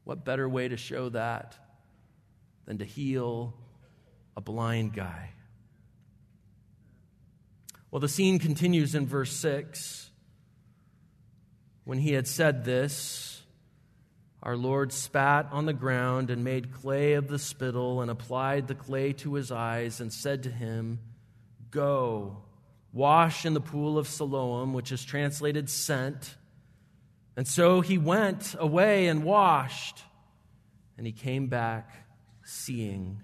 What 0.05 0.25
better 0.25 0.49
way 0.49 0.69
to 0.69 0.77
show 0.77 1.09
that 1.09 1.57
than 2.67 2.79
to 2.79 2.85
heal 2.85 3.53
a 4.37 4.41
blind 4.41 4.95
guy? 4.95 5.31
Well, 7.91 7.99
the 7.99 8.09
scene 8.09 8.39
continues 8.39 8.95
in 8.95 9.09
verse 9.09 9.33
6. 9.33 10.07
When 11.87 11.99
he 11.99 12.15
had 12.15 12.27
said 12.27 12.65
this, 12.65 13.45
our 14.43 14.57
Lord 14.57 14.93
spat 14.93 15.47
on 15.53 15.67
the 15.67 15.73
ground 15.73 16.31
and 16.31 16.43
made 16.43 16.73
clay 16.73 17.13
of 17.13 17.29
the 17.29 17.39
spittle 17.39 18.03
and 18.03 18.11
applied 18.11 18.67
the 18.67 18.75
clay 18.75 19.13
to 19.13 19.35
his 19.35 19.53
eyes 19.53 20.01
and 20.01 20.13
said 20.13 20.43
to 20.43 20.51
him, 20.51 20.99
Go, 21.71 22.39
wash 22.93 23.47
in 23.47 23.55
the 23.55 23.61
pool 23.61 23.99
of 23.99 24.09
Siloam, 24.09 24.73
which 24.73 24.91
is 24.91 25.05
translated 25.05 25.71
sent. 25.71 26.35
And 27.37 27.47
so 27.47 27.83
he 27.83 27.99
went 27.99 28.57
away 28.59 29.07
and 29.07 29.23
washed, 29.23 30.03
and 30.99 31.07
he 31.07 31.13
came 31.13 31.47
back 31.47 32.05
seeing. 32.43 33.23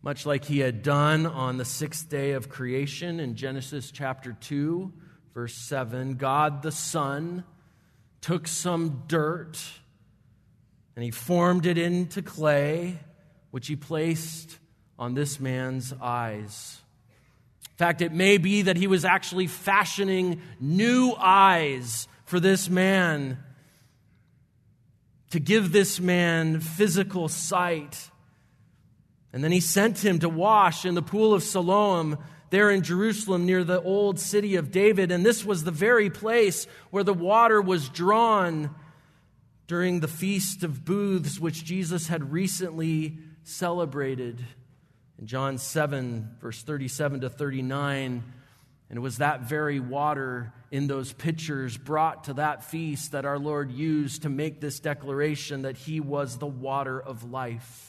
Much 0.00 0.24
like 0.24 0.44
he 0.44 0.60
had 0.60 0.84
done 0.84 1.26
on 1.26 1.56
the 1.56 1.64
sixth 1.64 2.08
day 2.08 2.32
of 2.34 2.48
creation 2.48 3.18
in 3.18 3.34
Genesis 3.34 3.90
chapter 3.90 4.36
2 4.40 4.92
Verse 5.38 5.54
7 5.54 6.14
God 6.14 6.62
the 6.62 6.72
Son 6.72 7.44
took 8.20 8.48
some 8.48 9.04
dirt 9.06 9.56
and 10.96 11.04
he 11.04 11.12
formed 11.12 11.64
it 11.64 11.78
into 11.78 12.22
clay, 12.22 12.98
which 13.52 13.68
he 13.68 13.76
placed 13.76 14.58
on 14.98 15.14
this 15.14 15.38
man's 15.38 15.94
eyes. 16.02 16.80
In 17.70 17.76
fact, 17.76 18.02
it 18.02 18.10
may 18.10 18.38
be 18.38 18.62
that 18.62 18.76
he 18.76 18.88
was 18.88 19.04
actually 19.04 19.46
fashioning 19.46 20.42
new 20.58 21.14
eyes 21.16 22.08
for 22.24 22.40
this 22.40 22.68
man 22.68 23.38
to 25.30 25.38
give 25.38 25.70
this 25.70 26.00
man 26.00 26.58
physical 26.58 27.28
sight. 27.28 28.10
And 29.32 29.44
then 29.44 29.52
he 29.52 29.60
sent 29.60 30.04
him 30.04 30.18
to 30.18 30.28
wash 30.28 30.84
in 30.84 30.96
the 30.96 31.00
pool 31.00 31.32
of 31.32 31.44
Siloam 31.44 32.18
there 32.50 32.70
in 32.70 32.82
Jerusalem 32.82 33.46
near 33.46 33.64
the 33.64 33.82
old 33.82 34.18
city 34.18 34.56
of 34.56 34.70
David. 34.70 35.10
And 35.10 35.24
this 35.24 35.44
was 35.44 35.64
the 35.64 35.70
very 35.70 36.10
place 36.10 36.66
where 36.90 37.04
the 37.04 37.14
water 37.14 37.60
was 37.60 37.88
drawn 37.88 38.74
during 39.66 40.00
the 40.00 40.08
Feast 40.08 40.64
of 40.64 40.84
Booths, 40.84 41.38
which 41.38 41.64
Jesus 41.64 42.08
had 42.08 42.32
recently 42.32 43.18
celebrated 43.44 44.44
in 45.18 45.26
John 45.26 45.58
7, 45.58 46.36
verse 46.40 46.62
37 46.62 47.20
to 47.20 47.30
39. 47.30 48.22
And 48.90 48.96
it 48.96 49.00
was 49.00 49.18
that 49.18 49.42
very 49.42 49.80
water 49.80 50.52
in 50.70 50.86
those 50.86 51.12
pitchers 51.12 51.76
brought 51.76 52.24
to 52.24 52.34
that 52.34 52.64
feast 52.64 53.12
that 53.12 53.24
our 53.24 53.38
Lord 53.38 53.70
used 53.70 54.22
to 54.22 54.28
make 54.28 54.60
this 54.60 54.80
declaration 54.80 55.62
that 55.62 55.76
He 55.76 56.00
was 56.00 56.38
the 56.38 56.46
water 56.46 57.00
of 57.00 57.30
life. 57.30 57.87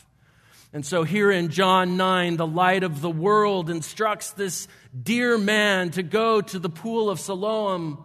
And 0.71 0.85
so, 0.85 1.03
here 1.03 1.31
in 1.31 1.49
John 1.49 1.97
9, 1.97 2.37
the 2.37 2.45
light 2.45 2.83
of 2.83 3.01
the 3.01 3.09
world 3.09 3.71
instructs 3.71 4.31
this 4.31 4.67
dear 5.01 5.37
man 5.37 5.89
to 5.91 6.03
go 6.03 6.41
to 6.41 6.59
the 6.59 6.69
pool 6.69 7.09
of 7.09 7.19
Siloam 7.19 8.03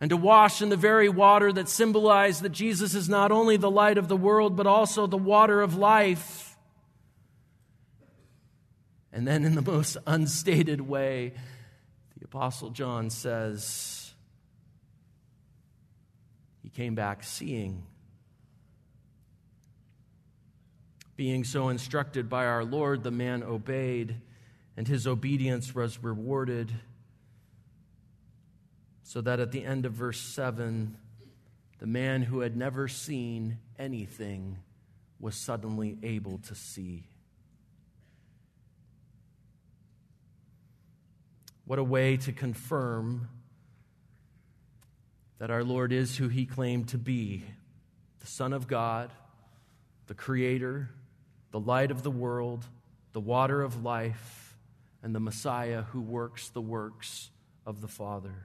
and 0.00 0.10
to 0.10 0.16
wash 0.16 0.62
in 0.62 0.68
the 0.68 0.76
very 0.76 1.08
water 1.08 1.52
that 1.52 1.68
symbolized 1.68 2.42
that 2.42 2.50
Jesus 2.50 2.94
is 2.94 3.08
not 3.08 3.32
only 3.32 3.56
the 3.56 3.70
light 3.70 3.98
of 3.98 4.06
the 4.06 4.16
world, 4.16 4.54
but 4.54 4.68
also 4.68 5.08
the 5.08 5.16
water 5.16 5.60
of 5.60 5.76
life. 5.76 6.56
And 9.12 9.26
then, 9.26 9.44
in 9.44 9.56
the 9.56 9.62
most 9.62 9.96
unstated 10.06 10.80
way, 10.80 11.32
the 12.18 12.24
Apostle 12.26 12.70
John 12.70 13.10
says, 13.10 14.12
He 16.62 16.68
came 16.68 16.94
back 16.94 17.24
seeing. 17.24 17.82
Being 21.16 21.44
so 21.44 21.70
instructed 21.70 22.28
by 22.28 22.44
our 22.46 22.64
Lord, 22.64 23.02
the 23.02 23.10
man 23.10 23.42
obeyed, 23.42 24.16
and 24.76 24.86
his 24.86 25.06
obedience 25.06 25.74
was 25.74 26.02
rewarded. 26.02 26.70
So 29.02 29.22
that 29.22 29.40
at 29.40 29.50
the 29.50 29.64
end 29.64 29.86
of 29.86 29.92
verse 29.92 30.20
7, 30.20 30.96
the 31.78 31.86
man 31.86 32.22
who 32.22 32.40
had 32.40 32.56
never 32.56 32.86
seen 32.86 33.58
anything 33.78 34.58
was 35.18 35.34
suddenly 35.34 35.96
able 36.02 36.38
to 36.38 36.54
see. 36.54 37.04
What 41.64 41.78
a 41.78 41.84
way 41.84 42.16
to 42.18 42.32
confirm 42.32 43.28
that 45.38 45.50
our 45.50 45.64
Lord 45.64 45.92
is 45.92 46.16
who 46.16 46.28
he 46.28 46.46
claimed 46.46 46.88
to 46.88 46.98
be 46.98 47.42
the 48.20 48.26
Son 48.26 48.52
of 48.52 48.68
God, 48.68 49.10
the 50.06 50.14
Creator, 50.14 50.90
the 51.56 51.60
light 51.60 51.90
of 51.90 52.02
the 52.02 52.10
world, 52.10 52.66
the 53.14 53.20
water 53.20 53.62
of 53.62 53.82
life, 53.82 54.54
and 55.02 55.14
the 55.14 55.20
Messiah 55.20 55.84
who 55.84 56.02
works 56.02 56.50
the 56.50 56.60
works 56.60 57.30
of 57.64 57.80
the 57.80 57.88
Father. 57.88 58.44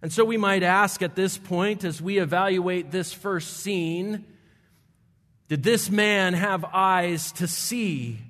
And 0.00 0.12
so 0.12 0.24
we 0.24 0.36
might 0.36 0.62
ask 0.62 1.02
at 1.02 1.16
this 1.16 1.36
point, 1.36 1.82
as 1.82 2.00
we 2.00 2.18
evaluate 2.18 2.92
this 2.92 3.12
first 3.12 3.56
scene, 3.56 4.24
did 5.48 5.64
this 5.64 5.90
man 5.90 6.34
have 6.34 6.64
eyes 6.66 7.32
to 7.32 7.48
see? 7.48 8.20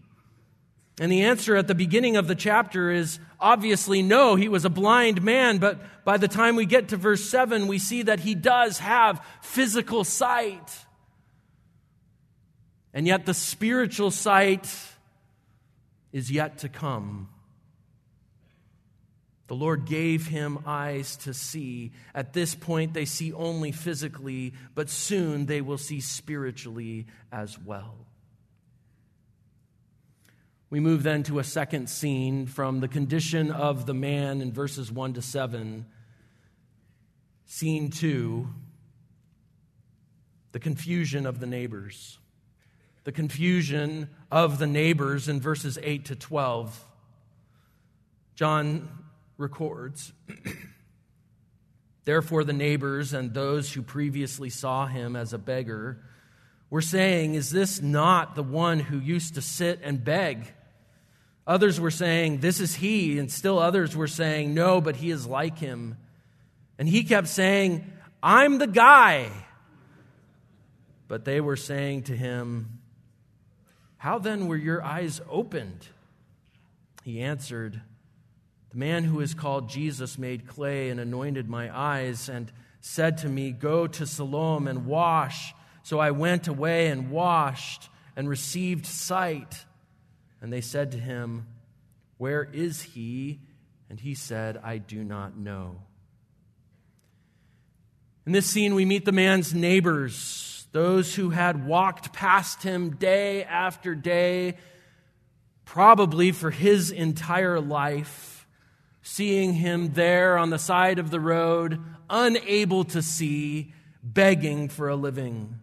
And 0.99 1.13
the 1.13 1.25
answer 1.25 1.57
at 1.57 1.69
the 1.69 1.75
beginning 1.75 2.17
of 2.17 2.27
the 2.27 2.35
chapter 2.35 2.91
is 2.91 3.19
obviously 3.39 4.01
no. 4.01 4.35
He 4.35 4.49
was 4.49 4.65
a 4.65 4.71
blind 4.71 5.23
man, 5.23 5.59
but 5.59 5.79
by 6.07 6.17
the 6.17 6.29
time 6.29 6.57
we 6.57 6.65
get 6.65 6.89
to 6.89 6.97
verse 6.97 7.29
7, 7.29 7.67
we 7.67 7.79
see 7.79 8.01
that 8.01 8.21
he 8.21 8.35
does 8.35 8.79
have 8.79 9.23
physical 9.43 10.05
sight. 10.05 10.84
And 12.95 13.09
yet 13.09 13.27
the 13.27 13.35
spiritual 13.35 14.13
sight 14.13 14.73
is 16.13 16.31
yet 16.31 16.59
to 16.59 16.69
come. 16.69 17.29
The 19.49 19.57
Lord 19.57 19.85
gave 19.85 20.29
him 20.29 20.61
eyes 20.65 21.17
to 21.19 21.35
see. 21.35 21.91
At 22.15 22.33
this 22.33 22.55
point, 22.55 22.95
they 22.95 23.05
see 23.05 23.33
only 23.33 23.73
physically, 23.73 24.55
but 24.77 24.89
soon 24.89 25.47
they 25.47 25.61
will 25.61 25.77
see 25.77 26.01
spiritually 26.01 27.07
as 27.33 27.59
well. 27.59 27.97
We 30.71 30.81
move 30.81 31.03
then 31.03 31.25
to 31.25 31.41
a 31.41 31.45
second 31.45 31.91
scene 31.91 32.47
from 32.47 32.81
the 32.81 32.89
condition 32.89 33.51
of 33.51 33.87
the 33.87 33.95
man 33.95 34.41
in 34.41 34.53
verses 34.53 34.91
1 34.91 35.15
to 35.15 35.23
7. 35.23 35.85
Scene 37.45 37.91
2 37.91 38.49
the 40.53 40.61
confusion 40.61 41.27
of 41.27 41.41
the 41.41 41.49
neighbors 41.49 42.19
the 43.05 43.13
confusion 43.13 44.09
of 44.31 44.59
the 44.59 44.67
neighbors 44.67 45.29
in 45.29 45.41
verses 45.41 45.79
8 45.83 46.07
to 46.07 46.17
12. 46.17 46.85
John 48.35 48.89
records 49.37 50.13
Therefore, 52.05 52.45
the 52.45 52.53
neighbors 52.53 53.15
and 53.15 53.33
those 53.33 53.73
who 53.73 53.83
previously 53.83 54.51
saw 54.51 54.87
him 54.87 55.17
as 55.17 55.33
a 55.33 55.39
beggar 55.39 56.03
were 56.69 56.83
saying, 56.83 57.35
Is 57.35 57.51
this 57.51 57.81
not 57.81 58.35
the 58.35 58.43
one 58.43 58.79
who 58.79 58.99
used 58.99 59.35
to 59.37 59.43
sit 59.43 59.81
and 59.83 60.05
beg? 60.05 60.53
Others 61.47 61.81
were 61.81 61.91
saying, 61.91 62.41
This 62.41 62.61
is 62.61 62.75
he. 62.75 63.19
And 63.19 63.33
still 63.33 63.59
others 63.59 63.97
were 63.97 64.07
saying, 64.07 64.53
No, 64.53 64.81
but 64.81 64.97
he 64.97 65.11
is 65.11 65.27
like 65.27 65.59
him. 65.59 65.97
And 66.79 66.89
he 66.89 67.05
kept 67.05 67.29
saying, 67.29 67.91
I'm 68.23 68.59
the 68.59 68.67
guy. 68.67 69.31
But 71.09 71.25
they 71.25 71.41
were 71.41 71.57
saying 71.57 72.05
to 72.05 72.17
him, 72.17 72.74
How 74.05 74.19
then 74.19 74.49
were 74.49 74.57
your 74.57 74.85
eyes 74.85 75.23
opened? 75.31 75.89
He 77.05 77.23
answered, 77.23 77.81
The 78.69 78.77
man 78.77 79.05
who 79.05 79.21
is 79.21 79.33
called 79.33 79.71
Jesus 79.71 80.19
made 80.19 80.47
clay 80.47 80.91
and 80.91 81.01
anointed 81.01 81.49
my 81.49 81.75
eyes 81.75 82.29
and 82.29 82.53
said 82.83 83.17
to 83.19 83.31
me, 83.31 83.51
Go 83.51 83.87
to 83.87 84.07
Siloam 84.07 84.69
and 84.69 84.85
wash. 84.85 85.55
So 85.85 86.01
I 86.01 86.11
went 86.11 86.49
away 86.49 86.89
and 86.89 87.11
washed 87.11 87.89
and 88.15 88.29
received 88.29 88.85
sight. 88.85 89.65
And 90.43 90.53
they 90.53 90.61
said 90.61 90.93
to 90.93 90.99
him, 90.99 91.47
Where 92.19 92.45
is 92.45 92.83
he? 92.83 93.41
And 93.89 93.99
he 93.99 94.15
said, 94.15 94.61
I 94.63 94.77
do 94.77 95.03
not 95.03 95.35
know. 95.35 95.77
In 98.27 98.33
this 98.33 98.45
scene, 98.45 98.75
we 98.75 98.85
meet 98.85 99.07
the 99.07 99.13
man's 99.13 99.55
neighbors, 99.55 100.54
those 100.75 101.15
who 101.15 101.31
had 101.31 101.69
walked 101.69 102.13
past 102.13 102.65
him 102.65 102.97
day 102.97 103.45
after 103.45 103.95
day, 103.95 104.57
probably 105.65 106.33
for 106.33 106.51
his 106.51 106.91
entire 106.91 107.61
life, 107.61 108.45
seeing 109.01 109.53
him 109.53 109.93
there 109.93 110.37
on 110.37 110.51
the 110.51 110.59
side 110.59 110.99
of 110.99 111.13
the 111.13 111.21
road, 111.21 111.81
unable 112.11 112.83
to 112.83 113.01
see, 113.03 113.73
begging 114.03 114.69
for 114.69 114.89
a 114.89 114.97
living. 114.97 115.61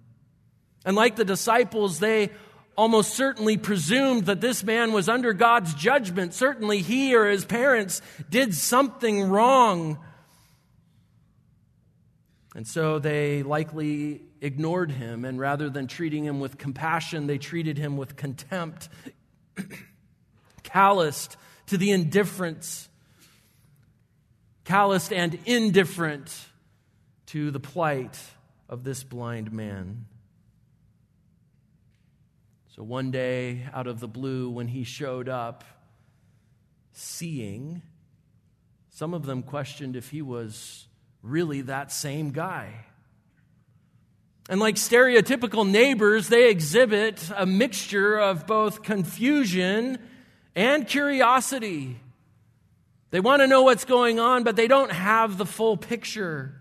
And 0.85 0.95
like 0.95 1.17
the 1.17 1.25
disciples, 1.25 1.99
they 1.99 2.29
almost 2.77 3.13
certainly 3.13 3.57
presumed 3.57 4.27
that 4.27 4.39
this 4.39 4.63
man 4.63 4.93
was 4.93 5.09
under 5.09 5.33
God's 5.33 5.73
judgment. 5.73 6.33
Certainly 6.33 6.83
he 6.83 7.17
or 7.17 7.27
his 7.27 7.43
parents 7.43 8.01
did 8.29 8.55
something 8.55 9.23
wrong. 9.23 9.99
And 12.53 12.67
so 12.67 12.99
they 12.99 13.43
likely 13.43 14.23
ignored 14.41 14.91
him, 14.91 15.23
and 15.23 15.39
rather 15.39 15.69
than 15.69 15.87
treating 15.87 16.25
him 16.25 16.39
with 16.39 16.57
compassion, 16.57 17.27
they 17.27 17.37
treated 17.37 17.77
him 17.77 17.95
with 17.95 18.17
contempt, 18.17 18.89
calloused 20.63 21.37
to 21.67 21.77
the 21.77 21.91
indifference, 21.91 22.89
calloused 24.65 25.13
and 25.13 25.39
indifferent 25.45 26.29
to 27.27 27.51
the 27.51 27.59
plight 27.59 28.19
of 28.67 28.83
this 28.83 29.03
blind 29.03 29.53
man. 29.53 30.05
So 32.75 32.83
one 32.83 33.11
day, 33.11 33.65
out 33.73 33.87
of 33.87 34.01
the 34.01 34.07
blue, 34.07 34.49
when 34.49 34.67
he 34.67 34.83
showed 34.83 35.29
up, 35.29 35.63
seeing, 36.91 37.81
some 38.89 39.13
of 39.13 39.25
them 39.25 39.43
questioned 39.43 39.95
if 39.95 40.09
he 40.09 40.21
was 40.21 40.87
really 41.21 41.61
that 41.61 41.91
same 41.91 42.31
guy. 42.31 42.85
And 44.49 44.59
like 44.59 44.75
stereotypical 44.75 45.69
neighbors, 45.69 46.27
they 46.27 46.49
exhibit 46.49 47.23
a 47.35 47.45
mixture 47.45 48.17
of 48.17 48.47
both 48.47 48.83
confusion 48.83 49.99
and 50.55 50.87
curiosity. 50.87 51.99
They 53.11 53.19
want 53.19 53.41
to 53.41 53.47
know 53.47 53.61
what's 53.63 53.85
going 53.85 54.19
on, 54.19 54.43
but 54.43 54.55
they 54.55 54.67
don't 54.67 54.91
have 54.91 55.37
the 55.37 55.45
full 55.45 55.77
picture. 55.77 56.59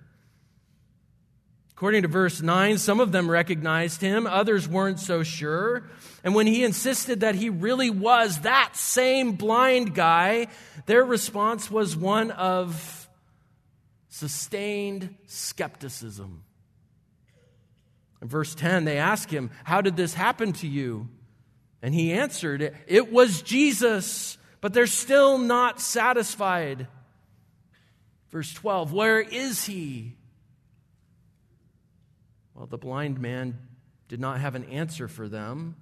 According 1.73 2.03
to 2.03 2.09
verse 2.09 2.42
9, 2.42 2.77
some 2.77 3.01
of 3.01 3.11
them 3.11 3.31
recognized 3.31 4.03
him, 4.03 4.27
others 4.27 4.68
weren't 4.68 5.01
so 5.01 5.23
sure. 5.23 5.85
And 6.23 6.35
when 6.35 6.46
he 6.46 6.62
insisted 6.62 7.20
that 7.20 7.35
he 7.35 7.49
really 7.49 7.88
was 7.88 8.40
that 8.40 8.77
same 8.77 9.33
blind 9.33 9.94
guy, 9.94 10.49
their 10.85 11.05
response 11.05 11.70
was 11.70 11.96
one 11.96 12.33
of 12.33 13.00
sustained 14.11 15.14
skepticism. 15.27 16.44
In 18.20 18.29
verse 18.29 18.55
10, 18.55 18.85
they 18.85 18.99
ask 18.99 19.31
him, 19.31 19.51
How 19.64 19.81
did 19.81 19.96
this 19.96 20.12
happen 20.12 20.53
to 20.55 20.68
you? 20.68 21.09
And 21.81 21.94
he 21.94 22.12
answered, 22.12 22.77
It 22.87 23.11
was 23.11 23.40
Jesus, 23.40 24.37
but 24.61 24.75
they're 24.75 24.87
still 24.87 25.38
not 25.38 25.81
satisfied. 25.81 26.87
Verse 28.31 28.53
12, 28.53 28.92
Where 28.92 29.20
is 29.20 29.64
he? 29.64 30.16
Well, 32.55 32.66
the 32.66 32.77
blind 32.77 33.20
man 33.20 33.59
did 34.09 34.20
not 34.20 34.40
have 34.40 34.55
an 34.55 34.64
answer 34.64 35.09
for 35.09 35.29
them. 35.29 35.77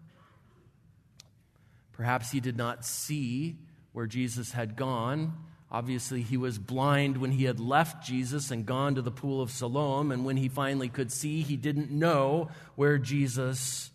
Perhaps 1.92 2.30
he 2.30 2.38
did 2.38 2.56
not 2.56 2.84
see 2.84 3.56
where 3.92 4.06
Jesus 4.06 4.52
had 4.52 4.76
gone. 4.76 5.32
Obviously, 5.70 6.22
he 6.22 6.38
was 6.38 6.58
blind 6.58 7.18
when 7.18 7.30
he 7.30 7.44
had 7.44 7.60
left 7.60 8.04
Jesus 8.04 8.50
and 8.50 8.64
gone 8.64 8.94
to 8.94 9.02
the 9.02 9.10
pool 9.10 9.42
of 9.42 9.50
Siloam, 9.50 10.10
and 10.10 10.24
when 10.24 10.38
he 10.38 10.48
finally 10.48 10.88
could 10.88 11.12
see, 11.12 11.42
he 11.42 11.56
didn't 11.56 11.90
know 11.90 12.48
where 12.74 12.96
Jesus 12.96 13.90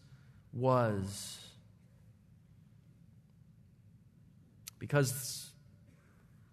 was. 0.54 1.40
Because 4.78 5.50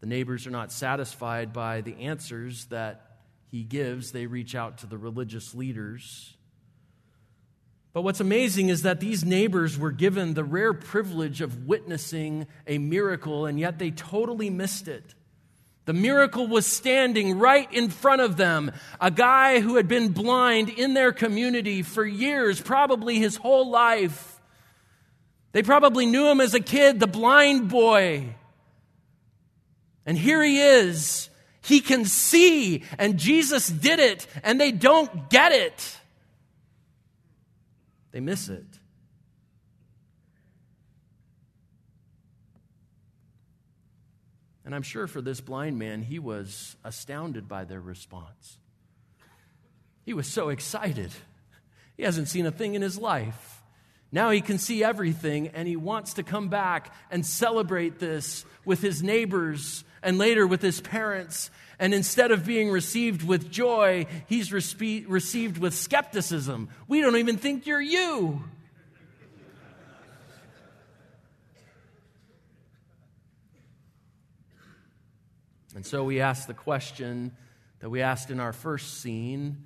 the 0.00 0.06
neighbors 0.06 0.46
are 0.46 0.50
not 0.50 0.72
satisfied 0.72 1.52
by 1.52 1.82
the 1.82 1.94
answers 2.00 2.64
that 2.66 3.18
he 3.50 3.62
gives, 3.62 4.12
they 4.12 4.26
reach 4.26 4.54
out 4.54 4.78
to 4.78 4.86
the 4.86 4.96
religious 4.96 5.54
leaders. 5.54 6.34
But 7.92 8.02
what's 8.02 8.20
amazing 8.20 8.68
is 8.68 8.82
that 8.82 9.00
these 9.00 9.24
neighbors 9.24 9.76
were 9.76 9.90
given 9.90 10.34
the 10.34 10.44
rare 10.44 10.72
privilege 10.72 11.40
of 11.40 11.66
witnessing 11.66 12.46
a 12.66 12.78
miracle, 12.78 13.46
and 13.46 13.58
yet 13.58 13.78
they 13.78 13.90
totally 13.90 14.48
missed 14.48 14.86
it. 14.86 15.14
The 15.86 15.92
miracle 15.92 16.46
was 16.46 16.66
standing 16.66 17.38
right 17.38 17.72
in 17.72 17.88
front 17.88 18.20
of 18.20 18.36
them. 18.36 18.70
A 19.00 19.10
guy 19.10 19.58
who 19.58 19.74
had 19.74 19.88
been 19.88 20.10
blind 20.12 20.68
in 20.68 20.94
their 20.94 21.10
community 21.10 21.82
for 21.82 22.04
years, 22.04 22.60
probably 22.60 23.18
his 23.18 23.34
whole 23.34 23.70
life. 23.70 24.40
They 25.50 25.64
probably 25.64 26.06
knew 26.06 26.28
him 26.28 26.40
as 26.40 26.54
a 26.54 26.60
kid, 26.60 27.00
the 27.00 27.08
blind 27.08 27.70
boy. 27.70 28.36
And 30.06 30.16
here 30.16 30.42
he 30.44 30.60
is, 30.60 31.28
he 31.62 31.80
can 31.80 32.04
see, 32.04 32.84
and 32.98 33.18
Jesus 33.18 33.68
did 33.68 33.98
it, 33.98 34.28
and 34.44 34.60
they 34.60 34.70
don't 34.70 35.28
get 35.28 35.50
it. 35.50 35.99
They 38.12 38.20
miss 38.20 38.48
it. 38.48 38.66
And 44.64 44.74
I'm 44.74 44.82
sure 44.82 45.06
for 45.06 45.20
this 45.20 45.40
blind 45.40 45.78
man, 45.78 46.02
he 46.02 46.18
was 46.18 46.76
astounded 46.84 47.48
by 47.48 47.64
their 47.64 47.80
response. 47.80 48.58
He 50.04 50.14
was 50.14 50.26
so 50.26 50.48
excited. 50.48 51.10
He 51.96 52.04
hasn't 52.04 52.28
seen 52.28 52.46
a 52.46 52.52
thing 52.52 52.74
in 52.74 52.82
his 52.82 52.96
life. 52.96 53.62
Now 54.12 54.30
he 54.30 54.40
can 54.40 54.58
see 54.58 54.82
everything, 54.82 55.48
and 55.48 55.68
he 55.68 55.76
wants 55.76 56.14
to 56.14 56.22
come 56.22 56.48
back 56.48 56.94
and 57.10 57.24
celebrate 57.24 57.98
this 57.98 58.44
with 58.64 58.80
his 58.80 59.02
neighbors 59.02 59.84
and 60.02 60.18
later 60.18 60.46
with 60.46 60.62
his 60.62 60.80
parents. 60.80 61.50
And 61.80 61.94
instead 61.94 62.30
of 62.30 62.44
being 62.44 62.70
received 62.70 63.22
with 63.22 63.50
joy, 63.50 64.06
he's 64.26 64.50
respe- 64.50 65.06
received 65.08 65.56
with 65.56 65.74
skepticism. 65.74 66.68
We 66.86 67.00
don't 67.00 67.16
even 67.16 67.38
think 67.38 67.66
you're 67.66 67.80
you. 67.80 68.44
And 75.74 75.86
so 75.86 76.04
we 76.04 76.20
ask 76.20 76.46
the 76.46 76.52
question 76.52 77.34
that 77.78 77.88
we 77.88 78.02
asked 78.02 78.30
in 78.30 78.40
our 78.40 78.52
first 78.52 79.00
scene 79.00 79.64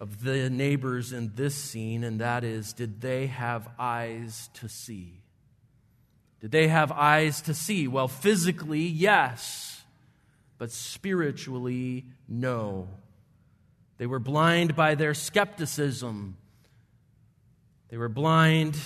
of 0.00 0.24
the 0.24 0.48
neighbors 0.48 1.12
in 1.12 1.32
this 1.34 1.54
scene, 1.54 2.04
and 2.04 2.22
that 2.22 2.42
is 2.42 2.72
did 2.72 3.02
they 3.02 3.26
have 3.26 3.68
eyes 3.78 4.48
to 4.54 4.68
see? 4.70 5.20
Did 6.40 6.52
they 6.52 6.68
have 6.68 6.90
eyes 6.90 7.42
to 7.42 7.52
see? 7.52 7.86
Well, 7.86 8.08
physically, 8.08 8.80
yes, 8.80 9.69
but 10.60 10.70
spiritually, 10.70 12.04
no. 12.28 12.86
They 13.96 14.06
were 14.06 14.18
blind 14.18 14.76
by 14.76 14.94
their 14.94 15.14
skepticism, 15.14 16.36
they 17.88 17.96
were 17.96 18.10
blind 18.10 18.78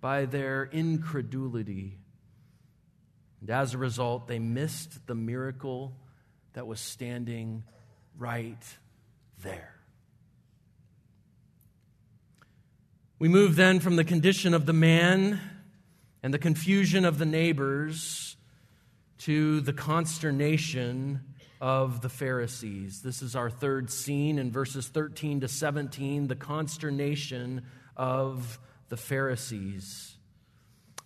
by 0.00 0.26
their 0.26 0.62
incredulity. 0.62 1.98
And 3.40 3.50
as 3.50 3.74
a 3.74 3.78
result, 3.78 4.28
they 4.28 4.38
missed 4.38 5.04
the 5.08 5.16
miracle 5.16 5.96
that 6.52 6.68
was 6.68 6.78
standing 6.78 7.64
right 8.16 8.64
there. 9.42 9.74
We 13.18 13.28
move 13.28 13.56
then 13.56 13.80
from 13.80 13.96
the 13.96 14.04
condition 14.04 14.54
of 14.54 14.64
the 14.64 14.72
man 14.72 15.40
and 16.22 16.32
the 16.32 16.38
confusion 16.38 17.04
of 17.04 17.18
the 17.18 17.26
neighbors 17.26 18.25
to 19.26 19.60
the 19.60 19.72
consternation 19.72 21.20
of 21.60 22.00
the 22.00 22.08
Pharisees. 22.08 23.02
This 23.02 23.22
is 23.22 23.34
our 23.34 23.50
third 23.50 23.90
scene 23.90 24.38
in 24.38 24.52
verses 24.52 24.86
13 24.86 25.40
to 25.40 25.48
17 25.48 26.28
the 26.28 26.36
consternation 26.36 27.62
of 27.96 28.60
the 28.88 28.96
Pharisees. 28.96 30.14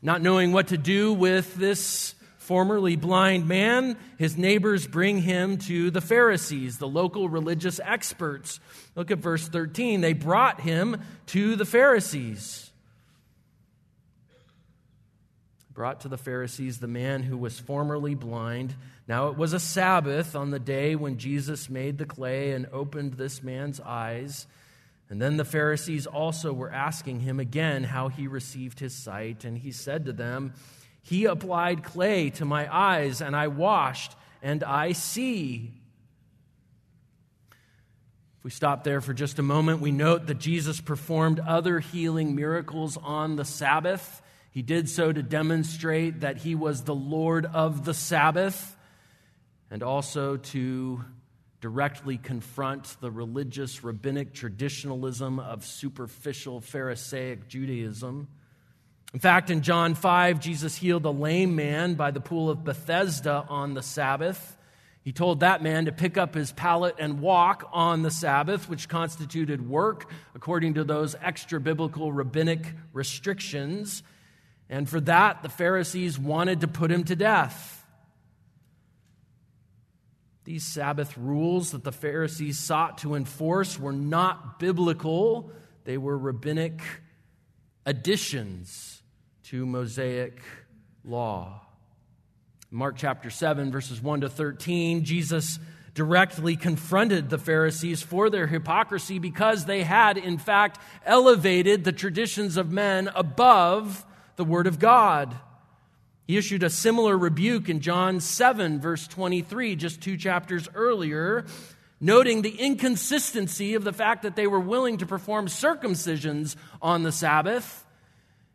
Not 0.02 0.20
knowing 0.20 0.52
what 0.52 0.68
to 0.68 0.76
do 0.76 1.14
with 1.14 1.54
this 1.54 2.14
formerly 2.36 2.94
blind 2.94 3.48
man, 3.48 3.96
his 4.18 4.36
neighbors 4.36 4.86
bring 4.86 5.22
him 5.22 5.56
to 5.56 5.90
the 5.90 6.02
Pharisees, 6.02 6.76
the 6.76 6.86
local 6.86 7.26
religious 7.26 7.80
experts. 7.82 8.60
Look 8.96 9.10
at 9.10 9.20
verse 9.20 9.48
13. 9.48 10.02
They 10.02 10.12
brought 10.12 10.60
him 10.60 11.00
to 11.28 11.56
the 11.56 11.64
Pharisees. 11.64 12.69
Brought 15.72 16.00
to 16.00 16.08
the 16.08 16.18
Pharisees 16.18 16.78
the 16.78 16.88
man 16.88 17.22
who 17.22 17.36
was 17.36 17.58
formerly 17.58 18.14
blind. 18.14 18.74
Now 19.06 19.28
it 19.28 19.36
was 19.36 19.52
a 19.52 19.60
Sabbath 19.60 20.34
on 20.34 20.50
the 20.50 20.58
day 20.58 20.96
when 20.96 21.18
Jesus 21.18 21.70
made 21.70 21.98
the 21.98 22.06
clay 22.06 22.52
and 22.52 22.66
opened 22.72 23.14
this 23.14 23.42
man's 23.42 23.80
eyes. 23.80 24.46
And 25.08 25.20
then 25.20 25.36
the 25.36 25.44
Pharisees 25.44 26.06
also 26.06 26.52
were 26.52 26.72
asking 26.72 27.20
him 27.20 27.40
again 27.40 27.84
how 27.84 28.08
he 28.08 28.28
received 28.28 28.78
his 28.78 28.94
sight. 28.94 29.44
And 29.44 29.58
he 29.58 29.72
said 29.72 30.06
to 30.06 30.12
them, 30.12 30.54
He 31.02 31.24
applied 31.24 31.82
clay 31.82 32.30
to 32.30 32.44
my 32.44 32.72
eyes, 32.72 33.20
and 33.20 33.34
I 33.34 33.48
washed, 33.48 34.14
and 34.42 34.62
I 34.62 34.92
see. 34.92 35.72
If 38.38 38.44
we 38.44 38.50
stop 38.50 38.84
there 38.84 39.00
for 39.00 39.12
just 39.12 39.38
a 39.38 39.42
moment, 39.42 39.80
we 39.80 39.90
note 39.90 40.28
that 40.28 40.38
Jesus 40.38 40.80
performed 40.80 41.40
other 41.40 41.80
healing 41.80 42.34
miracles 42.34 42.96
on 42.96 43.36
the 43.36 43.44
Sabbath. 43.44 44.19
He 44.50 44.62
did 44.62 44.88
so 44.88 45.12
to 45.12 45.22
demonstrate 45.22 46.20
that 46.20 46.38
he 46.38 46.54
was 46.54 46.82
the 46.82 46.94
Lord 46.94 47.46
of 47.46 47.84
the 47.84 47.94
Sabbath 47.94 48.76
and 49.70 49.82
also 49.82 50.36
to 50.36 51.04
directly 51.60 52.18
confront 52.18 52.96
the 53.00 53.10
religious 53.10 53.84
rabbinic 53.84 54.32
traditionalism 54.32 55.38
of 55.38 55.64
superficial 55.64 56.60
Pharisaic 56.60 57.48
Judaism. 57.48 58.28
In 59.12 59.20
fact, 59.20 59.50
in 59.50 59.62
John 59.62 59.94
5, 59.94 60.40
Jesus 60.40 60.76
healed 60.76 61.04
a 61.04 61.10
lame 61.10 61.54
man 61.54 61.94
by 61.94 62.10
the 62.10 62.20
pool 62.20 62.48
of 62.48 62.64
Bethesda 62.64 63.44
on 63.48 63.74
the 63.74 63.82
Sabbath. 63.82 64.56
He 65.02 65.12
told 65.12 65.40
that 65.40 65.62
man 65.62 65.86
to 65.86 65.92
pick 65.92 66.16
up 66.16 66.34
his 66.34 66.52
pallet 66.52 66.96
and 66.98 67.20
walk 67.20 67.68
on 67.72 68.02
the 68.02 68.10
Sabbath, 68.10 68.68
which 68.68 68.88
constituted 68.88 69.68
work 69.68 70.10
according 70.34 70.74
to 70.74 70.84
those 70.84 71.16
extra 71.20 71.60
biblical 71.60 72.12
rabbinic 72.12 72.74
restrictions. 72.92 74.02
And 74.70 74.88
for 74.88 75.00
that, 75.00 75.42
the 75.42 75.48
Pharisees 75.48 76.16
wanted 76.16 76.60
to 76.60 76.68
put 76.68 76.92
him 76.92 77.02
to 77.04 77.16
death. 77.16 77.84
These 80.44 80.64
Sabbath 80.64 81.18
rules 81.18 81.72
that 81.72 81.82
the 81.82 81.92
Pharisees 81.92 82.58
sought 82.58 82.98
to 82.98 83.16
enforce 83.16 83.78
were 83.78 83.92
not 83.92 84.60
biblical, 84.60 85.52
they 85.84 85.98
were 85.98 86.16
rabbinic 86.16 86.80
additions 87.84 89.02
to 89.44 89.66
Mosaic 89.66 90.40
law. 91.04 91.62
Mark 92.70 92.94
chapter 92.96 93.28
7, 93.28 93.72
verses 93.72 94.00
1 94.00 94.20
to 94.20 94.28
13, 94.28 95.04
Jesus 95.04 95.58
directly 95.94 96.54
confronted 96.54 97.28
the 97.28 97.38
Pharisees 97.38 98.00
for 98.02 98.30
their 98.30 98.46
hypocrisy 98.46 99.18
because 99.18 99.64
they 99.64 99.82
had, 99.82 100.16
in 100.16 100.38
fact, 100.38 100.80
elevated 101.04 101.82
the 101.82 101.92
traditions 101.92 102.56
of 102.56 102.70
men 102.70 103.10
above 103.16 104.06
the 104.40 104.44
Word 104.46 104.66
of 104.66 104.78
God. 104.78 105.36
He 106.26 106.38
issued 106.38 106.62
a 106.62 106.70
similar 106.70 107.18
rebuke 107.18 107.68
in 107.68 107.80
John 107.80 108.20
7, 108.20 108.80
verse 108.80 109.06
23, 109.06 109.76
just 109.76 110.00
two 110.00 110.16
chapters 110.16 110.66
earlier, 110.74 111.44
noting 112.00 112.40
the 112.40 112.58
inconsistency 112.58 113.74
of 113.74 113.84
the 113.84 113.92
fact 113.92 114.22
that 114.22 114.36
they 114.36 114.46
were 114.46 114.58
willing 114.58 114.96
to 114.96 115.04
perform 115.04 115.46
circumcisions 115.46 116.56
on 116.80 117.02
the 117.02 117.12
Sabbath, 117.12 117.84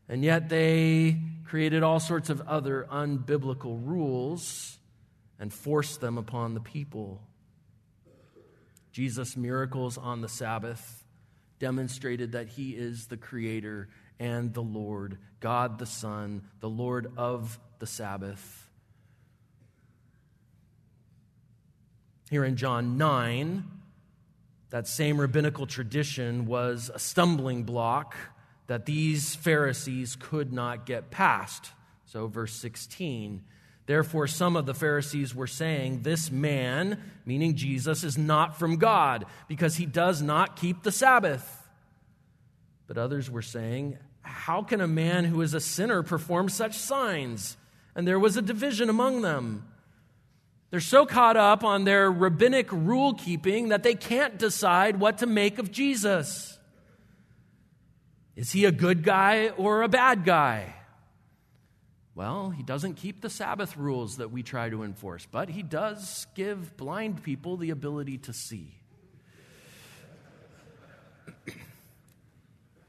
and 0.09 0.23
yet 0.23 0.49
they 0.49 1.21
created 1.43 1.83
all 1.83 1.99
sorts 1.99 2.31
of 2.31 2.41
other 2.47 2.87
unbiblical 2.91 3.79
rules 3.85 4.79
and 5.39 5.53
forced 5.53 6.01
them 6.01 6.17
upon 6.17 6.55
the 6.55 6.61
people. 6.61 7.21
Jesus' 8.91 9.37
miracles 9.37 9.99
on 9.99 10.21
the 10.21 10.29
Sabbath 10.29 11.03
demonstrated 11.59 12.31
that 12.31 12.47
he 12.47 12.71
is 12.71 13.05
the 13.05 13.17
creator 13.17 13.87
and 14.19 14.53
the 14.53 14.61
Lord, 14.61 15.17
God 15.39 15.79
the 15.79 15.85
Son, 15.85 16.43
the 16.59 16.69
Lord 16.69 17.11
of 17.17 17.59
the 17.79 17.87
Sabbath. 17.87 18.69
Here 22.29 22.43
in 22.43 22.55
John 22.55 22.97
9, 22.97 23.63
that 24.71 24.87
same 24.87 25.19
rabbinical 25.19 25.67
tradition 25.67 26.45
was 26.45 26.89
a 26.93 26.99
stumbling 26.99 27.63
block 27.63 28.15
that 28.67 28.85
these 28.85 29.35
Pharisees 29.35 30.17
could 30.19 30.51
not 30.51 30.85
get 30.85 31.11
past. 31.11 31.71
So, 32.05 32.27
verse 32.27 32.53
16. 32.53 33.43
Therefore, 33.85 34.25
some 34.25 34.55
of 34.55 34.65
the 34.65 34.73
Pharisees 34.73 35.35
were 35.35 35.47
saying, 35.47 36.01
This 36.01 36.31
man, 36.31 36.99
meaning 37.25 37.55
Jesus, 37.55 38.03
is 38.03 38.17
not 38.17 38.57
from 38.57 38.77
God 38.77 39.25
because 39.47 39.75
he 39.75 39.85
does 39.85 40.21
not 40.21 40.55
keep 40.55 40.81
the 40.81 40.91
Sabbath. 40.91 41.64
But 42.87 42.97
others 42.97 43.29
were 43.29 43.41
saying, 43.41 43.97
How 44.21 44.61
can 44.61 44.81
a 44.81 44.87
man 44.87 45.25
who 45.25 45.41
is 45.41 45.53
a 45.53 45.59
sinner 45.59 46.03
perform 46.03 46.49
such 46.49 46.77
signs? 46.77 47.57
and 47.95 48.05
there 48.05 48.19
was 48.19 48.35
a 48.35 48.41
division 48.41 48.89
among 48.89 49.21
them. 49.21 49.65
They're 50.69 50.81
so 50.81 51.05
caught 51.05 51.37
up 51.37 51.63
on 51.63 51.85
their 51.85 52.11
rabbinic 52.11 52.71
rule 52.71 53.13
keeping 53.13 53.69
that 53.69 53.83
they 53.83 53.95
can't 53.95 54.37
decide 54.37 54.99
what 54.99 55.19
to 55.19 55.25
make 55.25 55.57
of 55.57 55.71
Jesus. 55.71 56.59
Is 58.35 58.51
he 58.51 58.65
a 58.65 58.71
good 58.71 59.03
guy 59.03 59.49
or 59.49 59.83
a 59.83 59.87
bad 59.87 60.25
guy? 60.25 60.75
Well, 62.13 62.49
he 62.49 62.63
doesn't 62.63 62.95
keep 62.95 63.21
the 63.21 63.29
Sabbath 63.29 63.77
rules 63.77 64.17
that 64.17 64.31
we 64.31 64.43
try 64.43 64.69
to 64.69 64.83
enforce, 64.83 65.25
but 65.29 65.49
he 65.49 65.63
does 65.63 66.27
give 66.35 66.75
blind 66.75 67.23
people 67.23 67.55
the 67.55 67.69
ability 67.69 68.17
to 68.19 68.33
see. 68.33 68.73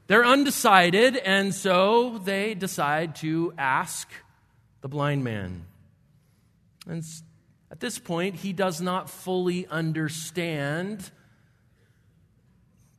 They're 0.07 0.25
undecided, 0.25 1.17
and 1.17 1.53
so 1.53 2.17
they 2.17 2.53
decide 2.53 3.17
to 3.17 3.53
ask 3.57 4.09
the 4.81 4.87
blind 4.87 5.23
man. 5.23 5.65
And 6.87 7.03
at 7.69 7.81
this 7.81 7.99
point, 7.99 8.35
he 8.35 8.53
does 8.53 8.79
not 8.79 9.09
fully 9.09 9.67
understand 9.67 11.11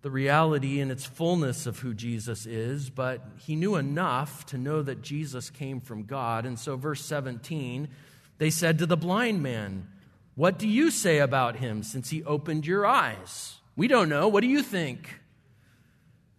the 0.02 0.10
reality 0.10 0.80
and 0.80 0.92
its 0.92 1.04
fullness 1.04 1.66
of 1.66 1.78
who 1.78 1.94
Jesus 1.94 2.46
is, 2.46 2.90
but 2.90 3.26
he 3.38 3.56
knew 3.56 3.76
enough 3.76 4.46
to 4.46 4.58
know 4.58 4.82
that 4.82 5.02
Jesus 5.02 5.50
came 5.50 5.80
from 5.80 6.04
God. 6.04 6.46
And 6.46 6.58
so, 6.58 6.76
verse 6.76 7.04
17, 7.04 7.88
they 8.36 8.50
said 8.50 8.78
to 8.78 8.86
the 8.86 8.96
blind 8.96 9.42
man, 9.42 9.88
What 10.34 10.58
do 10.58 10.68
you 10.68 10.90
say 10.90 11.18
about 11.18 11.56
him 11.56 11.82
since 11.82 12.10
he 12.10 12.22
opened 12.22 12.66
your 12.66 12.86
eyes? 12.86 13.56
We 13.76 13.88
don't 13.88 14.08
know. 14.08 14.28
What 14.28 14.42
do 14.42 14.48
you 14.48 14.62
think? 14.62 15.17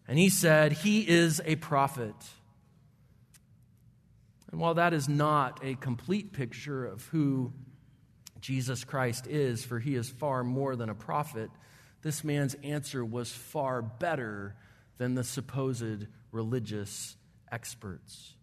And 0.09 0.17
he 0.17 0.29
said, 0.29 0.71
He 0.71 1.07
is 1.07 1.39
a 1.45 1.55
prophet. 1.55 2.15
And 4.51 4.59
while 4.59 4.73
that 4.73 4.91
is 4.91 5.07
not 5.07 5.59
a 5.63 5.75
complete 5.75 6.33
picture 6.33 6.83
of 6.83 7.05
who 7.09 7.53
Jesus 8.41 8.83
Christ 8.83 9.27
is, 9.27 9.63
for 9.63 9.77
he 9.77 9.93
is 9.93 10.09
far 10.09 10.43
more 10.43 10.75
than 10.75 10.89
a 10.89 10.95
prophet, 10.95 11.51
this 12.01 12.23
man's 12.23 12.55
answer 12.63 13.05
was 13.05 13.31
far 13.31 13.83
better 13.83 14.55
than 14.97 15.13
the 15.13 15.23
supposed 15.23 16.07
religious 16.31 17.15
experts. 17.51 18.33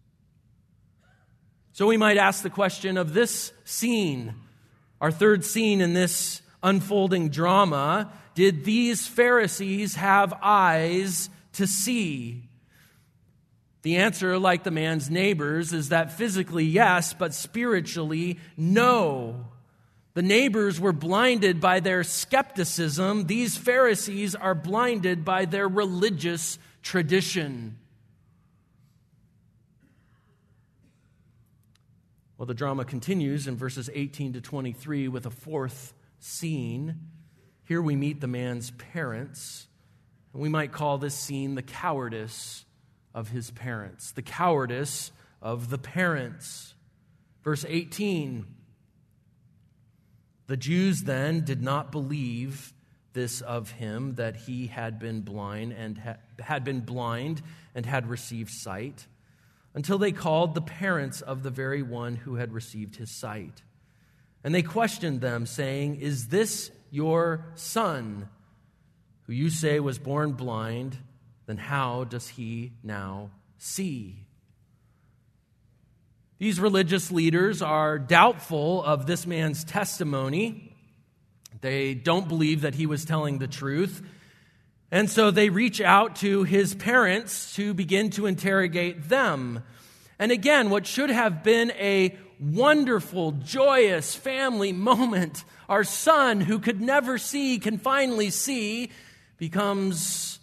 So 1.72 1.88
we 1.88 1.96
might 1.96 2.16
ask 2.16 2.44
the 2.44 2.50
question 2.50 2.96
of 2.96 3.12
this 3.12 3.52
scene, 3.64 4.34
our 5.00 5.10
third 5.10 5.44
scene 5.44 5.80
in 5.80 5.94
this 5.94 6.42
unfolding 6.62 7.30
drama 7.30 8.12
did 8.36 8.64
these 8.64 9.08
Pharisees 9.08 9.96
have 9.96 10.32
eyes 10.40 11.28
to 11.56 11.66
see? 11.66 12.48
The 13.82 13.98
answer, 13.98 14.38
like 14.38 14.64
the 14.64 14.70
man's 14.70 15.10
neighbors, 15.10 15.72
is 15.72 15.90
that 15.90 16.12
physically, 16.12 16.64
yes, 16.64 17.12
but 17.12 17.34
spiritually, 17.34 18.38
no. 18.56 19.46
The 20.14 20.22
neighbors 20.22 20.80
were 20.80 20.92
blinded 20.92 21.60
by 21.60 21.80
their 21.80 22.02
skepticism. 22.02 23.26
These 23.26 23.56
Pharisees 23.56 24.34
are 24.34 24.54
blinded 24.54 25.24
by 25.24 25.44
their 25.44 25.68
religious 25.68 26.58
tradition. 26.82 27.76
Well, 32.38 32.46
the 32.46 32.54
drama 32.54 32.84
continues 32.84 33.46
in 33.46 33.56
verses 33.56 33.88
18 33.92 34.32
to 34.32 34.40
23 34.40 35.08
with 35.08 35.26
a 35.26 35.30
fourth 35.30 35.94
scene. 36.18 36.96
Here 37.64 37.80
we 37.80 37.96
meet 37.96 38.20
the 38.20 38.26
man's 38.26 38.70
parents, 38.72 39.65
and 40.36 40.42
we 40.42 40.50
might 40.50 40.70
call 40.70 40.98
this 40.98 41.14
scene 41.14 41.54
the 41.54 41.62
cowardice 41.62 42.66
of 43.14 43.30
his 43.30 43.50
parents, 43.52 44.12
the 44.12 44.20
cowardice 44.20 45.10
of 45.40 45.70
the 45.70 45.78
parents. 45.78 46.74
Verse 47.42 47.64
18 47.66 48.44
The 50.46 50.58
Jews 50.58 51.04
then 51.04 51.42
did 51.42 51.62
not 51.62 51.90
believe 51.90 52.74
this 53.14 53.40
of 53.40 53.70
him 53.70 54.16
that 54.16 54.36
he 54.36 54.66
had 54.66 54.98
been 54.98 55.22
blind 55.22 55.72
and 55.72 55.96
ha- 55.96 56.16
had 56.38 56.64
been 56.64 56.80
blind 56.80 57.40
and 57.74 57.86
had 57.86 58.06
received 58.06 58.50
sight 58.50 59.06
until 59.72 59.96
they 59.96 60.12
called 60.12 60.54
the 60.54 60.60
parents 60.60 61.22
of 61.22 61.44
the 61.44 61.50
very 61.50 61.80
one 61.80 62.14
who 62.14 62.34
had 62.34 62.52
received 62.52 62.96
his 62.96 63.10
sight. 63.10 63.62
And 64.44 64.54
they 64.54 64.60
questioned 64.60 65.22
them 65.22 65.46
saying 65.46 65.96
is 66.02 66.28
this 66.28 66.70
your 66.90 67.46
son 67.54 68.28
who 69.26 69.32
you 69.32 69.50
say 69.50 69.80
was 69.80 69.98
born 69.98 70.32
blind 70.32 70.98
then 71.46 71.56
how 71.56 72.04
does 72.04 72.28
he 72.28 72.72
now 72.82 73.30
see? 73.56 74.16
These 76.38 76.60
religious 76.60 77.10
leaders 77.10 77.62
are 77.62 77.98
doubtful 77.98 78.84
of 78.84 79.06
this 79.06 79.26
man's 79.26 79.64
testimony. 79.64 80.72
They 81.60 81.94
don't 81.94 82.28
believe 82.28 82.60
that 82.60 82.74
he 82.74 82.86
was 82.86 83.04
telling 83.04 83.38
the 83.38 83.46
truth. 83.46 84.02
And 84.90 85.08
so 85.08 85.30
they 85.30 85.48
reach 85.48 85.80
out 85.80 86.16
to 86.16 86.42
his 86.42 86.74
parents 86.74 87.54
to 87.54 87.72
begin 87.72 88.10
to 88.10 88.26
interrogate 88.26 89.08
them. 89.08 89.62
And 90.18 90.30
again, 90.30 90.68
what 90.68 90.86
should 90.86 91.10
have 91.10 91.42
been 91.42 91.70
a 91.72 92.16
wonderful, 92.38 93.32
joyous 93.32 94.14
family 94.14 94.72
moment, 94.72 95.44
our 95.68 95.84
son, 95.84 96.40
who 96.40 96.58
could 96.58 96.80
never 96.80 97.18
see, 97.18 97.58
can 97.58 97.78
finally 97.78 98.30
see, 98.30 98.90
becomes 99.36 100.38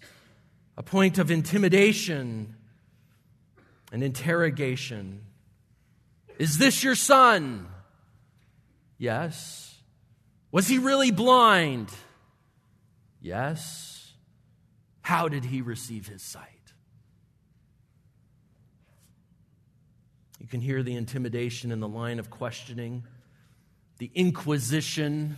a 0.78 0.84
point 0.84 1.18
of 1.18 1.32
intimidation 1.32 2.56
and 3.92 4.04
interrogation. 4.04 5.22
Is 6.40 6.58
this 6.58 6.84
your 6.84 6.96
son? 6.96 7.68
Yes. 8.98 9.78
Was 10.52 10.68
he 10.68 10.78
really 10.78 11.12
blind? 11.12 11.90
Yes. 13.22 14.14
How 15.02 15.28
did 15.28 15.46
he 15.46 15.62
receive 15.62 16.08
his 16.08 16.22
sight? 16.22 16.50
You 20.40 20.48
can 20.48 20.62
hear 20.62 20.84
the 20.84 20.96
intimidation 20.96 21.72
in 21.72 21.80
the 21.80 21.88
line 21.88 22.20
of 22.20 22.30
questioning, 22.30 23.04
the 23.98 24.12
inquisition 24.14 25.38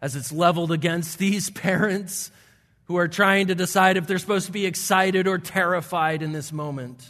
as 0.00 0.16
it's 0.16 0.32
leveled 0.32 0.72
against 0.72 1.18
these 1.18 1.50
parents 1.50 2.30
who 2.84 2.96
are 2.96 3.08
trying 3.08 3.46
to 3.46 3.54
decide 3.54 3.96
if 3.96 4.06
they're 4.06 4.18
supposed 4.18 4.46
to 4.46 4.52
be 4.52 4.66
excited 4.66 5.26
or 5.26 5.38
terrified 5.38 6.22
in 6.22 6.32
this 6.32 6.52
moment. 6.52 7.06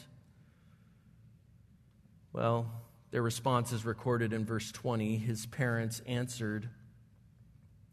Well, 2.32 2.70
their 3.10 3.22
response 3.22 3.72
is 3.72 3.84
recorded 3.84 4.32
in 4.32 4.44
verse 4.44 4.72
20. 4.72 5.16
His 5.16 5.46
parents 5.46 6.00
answered 6.06 6.68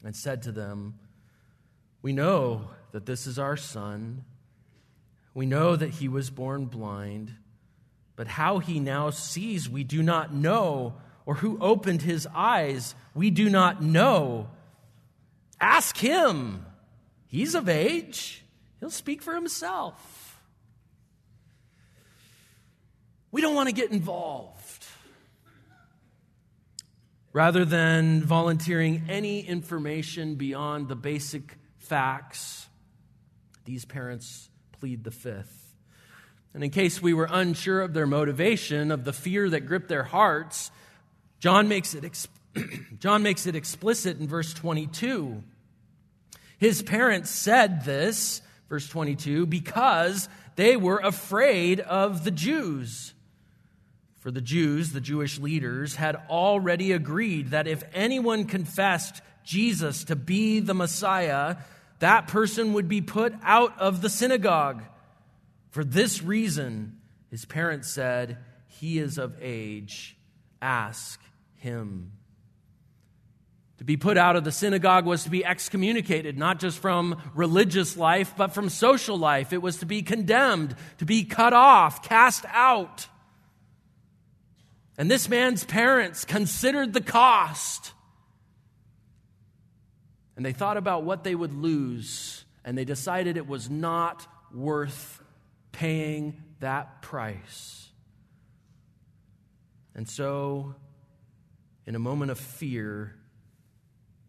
and 0.04 0.16
said 0.16 0.44
to 0.44 0.52
them, 0.52 1.00
We 2.02 2.14
know 2.14 2.70
that 2.92 3.06
this 3.06 3.28
is 3.28 3.38
our 3.38 3.58
son. 3.58 4.24
We 5.34 5.46
know 5.46 5.76
that 5.76 5.90
he 5.90 6.08
was 6.08 6.30
born 6.30 6.66
blind. 6.66 7.34
But 8.16 8.28
how 8.28 8.60
he 8.60 8.80
now 8.80 9.10
sees, 9.12 9.70
we 9.70 9.84
do 9.84 10.04
not 10.04 10.34
know, 10.34 10.96
or 11.26 11.36
who 11.36 11.58
opened 11.60 12.02
his 12.02 12.28
eyes, 12.34 12.96
we 13.14 13.30
do 13.30 13.50
not 13.50 13.82
know. 13.82 14.50
Ask 15.60 15.98
him. 15.98 16.66
He's 17.30 17.54
of 17.54 17.70
age, 17.70 18.44
he'll 18.80 18.90
speak 18.90 19.22
for 19.22 19.36
himself. 19.36 20.42
We 23.32 23.42
don't 23.42 23.54
want 23.54 23.70
to 23.70 23.76
get 23.76 23.92
involved. 23.92 24.86
Rather 27.32 27.64
than 27.64 28.24
volunteering 28.24 29.04
any 29.08 29.42
information 29.42 30.34
beyond 30.34 30.88
the 30.88 30.96
basic 30.96 31.58
facts, 31.78 32.68
these 33.66 33.86
parents 33.86 34.50
plead 34.80 35.04
the 35.04 35.12
fifth. 35.12 35.76
And 36.56 36.64
in 36.64 36.72
case 36.72 37.00
we 37.00 37.14
were 37.14 37.28
unsure 37.30 37.82
of 37.82 37.94
their 37.94 38.08
motivation, 38.08 38.90
of 38.90 39.04
the 39.04 39.14
fear 39.14 39.48
that 39.52 39.68
gripped 39.68 39.90
their 39.90 40.04
hearts, 40.04 40.72
John 41.40 41.68
makes 41.68 41.94
it, 41.94 42.04
ex- 42.04 42.28
John 43.00 43.22
makes 43.22 43.46
it 43.46 43.56
explicit 43.56 44.20
in 44.20 44.28
verse 44.28 44.52
22. 44.56 45.44
His 46.60 46.82
parents 46.82 47.30
said 47.30 47.86
this, 47.86 48.42
verse 48.68 48.88
22, 48.88 49.46
because 49.46 50.30
they 50.56 50.76
were 50.76 51.00
afraid 51.00 51.80
of 51.80 52.24
the 52.26 52.32
Jews. 52.32 53.14
For 54.20 54.30
the 54.30 54.42
Jews, 54.42 54.92
the 54.92 55.00
Jewish 55.00 55.40
leaders, 55.40 55.96
had 55.96 56.18
already 56.30 56.92
agreed 56.92 57.52
that 57.52 57.68
if 57.68 57.84
anyone 57.94 58.44
confessed 58.44 59.22
Jesus 59.46 60.04
to 60.06 60.18
be 60.18 60.60
the 60.60 60.74
Messiah, 60.74 61.56
that 62.00 62.28
person 62.28 62.74
would 62.74 62.90
be 62.90 63.02
put 63.02 63.34
out 63.42 63.80
of 63.80 64.02
the 64.02 64.10
synagogue. 64.10 64.84
For 65.70 65.86
this 65.86 66.22
reason, 66.22 66.98
his 67.32 67.46
parents 67.46 67.90
said, 67.90 68.38
He 68.68 69.00
is 69.00 69.18
of 69.18 69.38
age, 69.42 70.18
ask 70.62 71.22
him. 71.56 72.12
To 73.80 73.86
be 73.86 73.96
put 73.96 74.18
out 74.18 74.36
of 74.36 74.44
the 74.44 74.52
synagogue 74.52 75.06
was 75.06 75.24
to 75.24 75.30
be 75.30 75.46
excommunicated, 75.46 76.38
not 76.38 76.60
just 76.60 76.80
from 76.80 77.22
religious 77.34 77.96
life, 77.96 78.34
but 78.36 78.54
from 78.54 78.68
social 78.68 79.18
life. 79.18 79.54
It 79.54 79.62
was 79.62 79.78
to 79.78 79.86
be 79.86 80.02
condemned, 80.02 80.76
to 80.98 81.06
be 81.06 81.24
cut 81.24 81.54
off, 81.54 82.04
cast 82.04 82.44
out. 82.50 83.08
And 84.98 85.10
this 85.10 85.30
man's 85.30 85.64
parents 85.64 86.26
considered 86.26 86.92
the 86.92 87.00
cost. 87.00 87.94
And 90.36 90.46
they 90.46 90.52
thought 90.52 90.76
about 90.76 91.04
what 91.04 91.24
they 91.24 91.34
would 91.34 91.54
lose, 91.54 92.44
and 92.66 92.78
they 92.78 92.84
decided 92.84 93.38
it 93.38 93.48
was 93.48 93.70
not 93.70 94.28
worth 94.54 95.24
paying 95.72 96.44
that 96.60 97.02
price. 97.02 97.88
And 99.96 100.08
so, 100.08 100.76
in 101.86 101.96
a 101.96 102.00
moment 102.00 102.32
of 102.32 102.40
fear, 102.40 103.16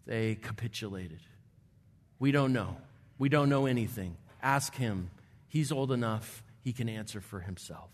they 0.07 0.35
capitulated. 0.35 1.21
We 2.19 2.33
don't 2.33 2.53
know. 2.53 2.77
We 3.19 3.29
don't 3.29 3.49
know 3.49 3.67
anything. 3.67 4.17
Ask 4.43 4.75
him. 4.75 5.11
He's 5.49 5.73
old 5.73 5.93
enough, 5.93 6.43
he 6.63 6.73
can 6.73 6.89
answer 6.89 7.21
for 7.21 7.41
himself. 7.41 7.91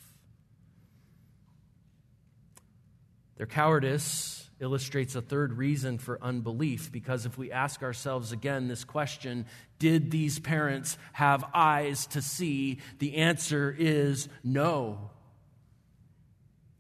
Their 3.37 3.47
cowardice 3.47 4.49
illustrates 4.61 5.15
a 5.15 5.21
third 5.21 5.53
reason 5.53 5.99
for 5.99 6.19
unbelief 6.23 6.91
because 6.91 7.27
if 7.27 7.37
we 7.37 7.53
ask 7.53 7.83
ourselves 7.83 8.33
again 8.33 8.69
this 8.69 8.85
question, 8.85 9.47
did 9.79 10.11
these 10.11 10.39
parents 10.39 10.97
have 11.13 11.45
eyes 11.53 12.07
to 12.09 12.23
see? 12.23 12.79
The 12.99 13.17
answer 13.17 13.75
is 13.77 14.29
no. 14.43 15.11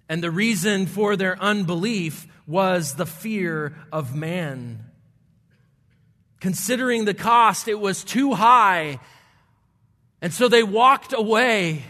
And 0.08 0.22
the 0.22 0.30
reason 0.30 0.86
for 0.86 1.16
their 1.16 1.40
unbelief 1.40 2.26
was 2.46 2.94
the 2.94 3.06
fear 3.06 3.76
of 3.92 4.14
man. 4.14 4.85
Considering 6.46 7.06
the 7.06 7.12
cost, 7.12 7.66
it 7.66 7.80
was 7.80 8.04
too 8.04 8.32
high. 8.32 9.00
And 10.22 10.32
so 10.32 10.46
they 10.46 10.62
walked 10.62 11.12
away. 11.12 11.82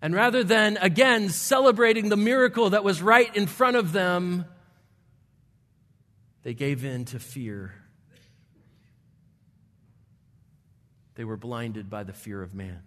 And 0.00 0.14
rather 0.14 0.42
than, 0.42 0.78
again, 0.78 1.28
celebrating 1.28 2.08
the 2.08 2.16
miracle 2.16 2.70
that 2.70 2.84
was 2.84 3.02
right 3.02 3.36
in 3.36 3.46
front 3.46 3.76
of 3.76 3.92
them, 3.92 4.46
they 6.42 6.54
gave 6.54 6.86
in 6.86 7.04
to 7.04 7.18
fear. 7.18 7.74
They 11.14 11.24
were 11.24 11.36
blinded 11.36 11.90
by 11.90 12.04
the 12.04 12.14
fear 12.14 12.42
of 12.42 12.54
man. 12.54 12.80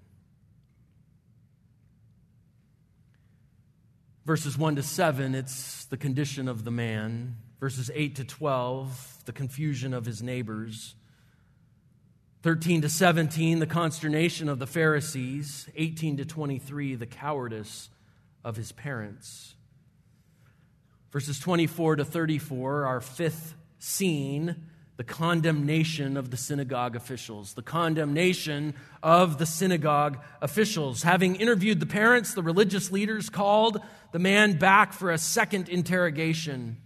Verses 4.26 4.58
1 4.58 4.78
to 4.78 4.82
7, 4.82 5.36
it's 5.36 5.86
the 5.86 5.98
condition 5.98 6.48
of 6.48 6.64
the 6.64 6.72
man. 6.72 7.36
Verses 7.60 7.92
8 7.94 8.16
to 8.16 8.24
12, 8.24 9.15
the 9.26 9.34
confusion 9.34 9.94
of 9.94 10.06
his 10.06 10.22
neighbors. 10.22 10.96
13 12.44 12.84
to 12.84 12.90
17, 12.90 13.60
the 13.60 13.66
consternation 13.66 14.48
of 14.50 14.60
the 14.60 14.68
Pharisees. 14.68 15.68
18 15.76 16.18
to 16.18 16.26
23, 16.26 16.96
the 16.96 17.08
cowardice 17.08 17.90
of 18.44 18.56
his 18.56 18.72
parents. 18.72 19.56
Verses 21.12 21.40
24 21.40 21.98
to 21.98 22.06
34, 22.06 22.86
our 22.86 23.02
fifth 23.02 23.56
scene, 23.80 24.56
the 24.98 25.04
condemnation 25.04 26.18
of 26.18 26.30
the 26.30 26.38
synagogue 26.38 26.96
officials. 26.96 27.54
The 27.54 27.62
condemnation 27.62 28.76
of 29.04 29.38
the 29.38 29.46
synagogue 29.46 30.20
officials. 30.42 31.04
Having 31.04 31.38
interviewed 31.38 31.80
the 31.80 31.86
parents, 31.86 32.34
the 32.34 32.44
religious 32.44 32.92
leaders 32.92 33.30
called 33.30 33.82
the 34.12 34.20
man 34.20 34.58
back 34.58 34.94
for 34.94 35.12
a 35.12 35.18
second 35.18 35.68
interrogation. 35.68 36.78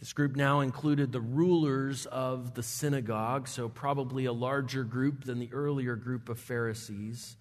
This 0.00 0.14
group 0.14 0.34
now 0.34 0.60
included 0.60 1.12
the 1.12 1.20
rulers 1.20 2.06
of 2.06 2.54
the 2.54 2.62
synagogue, 2.62 3.46
so 3.46 3.68
probably 3.68 4.24
a 4.24 4.32
larger 4.32 4.82
group 4.82 5.24
than 5.24 5.38
the 5.38 5.50
earlier 5.52 5.94
group 5.94 6.30
of 6.30 6.38
Pharisees. 6.38 7.36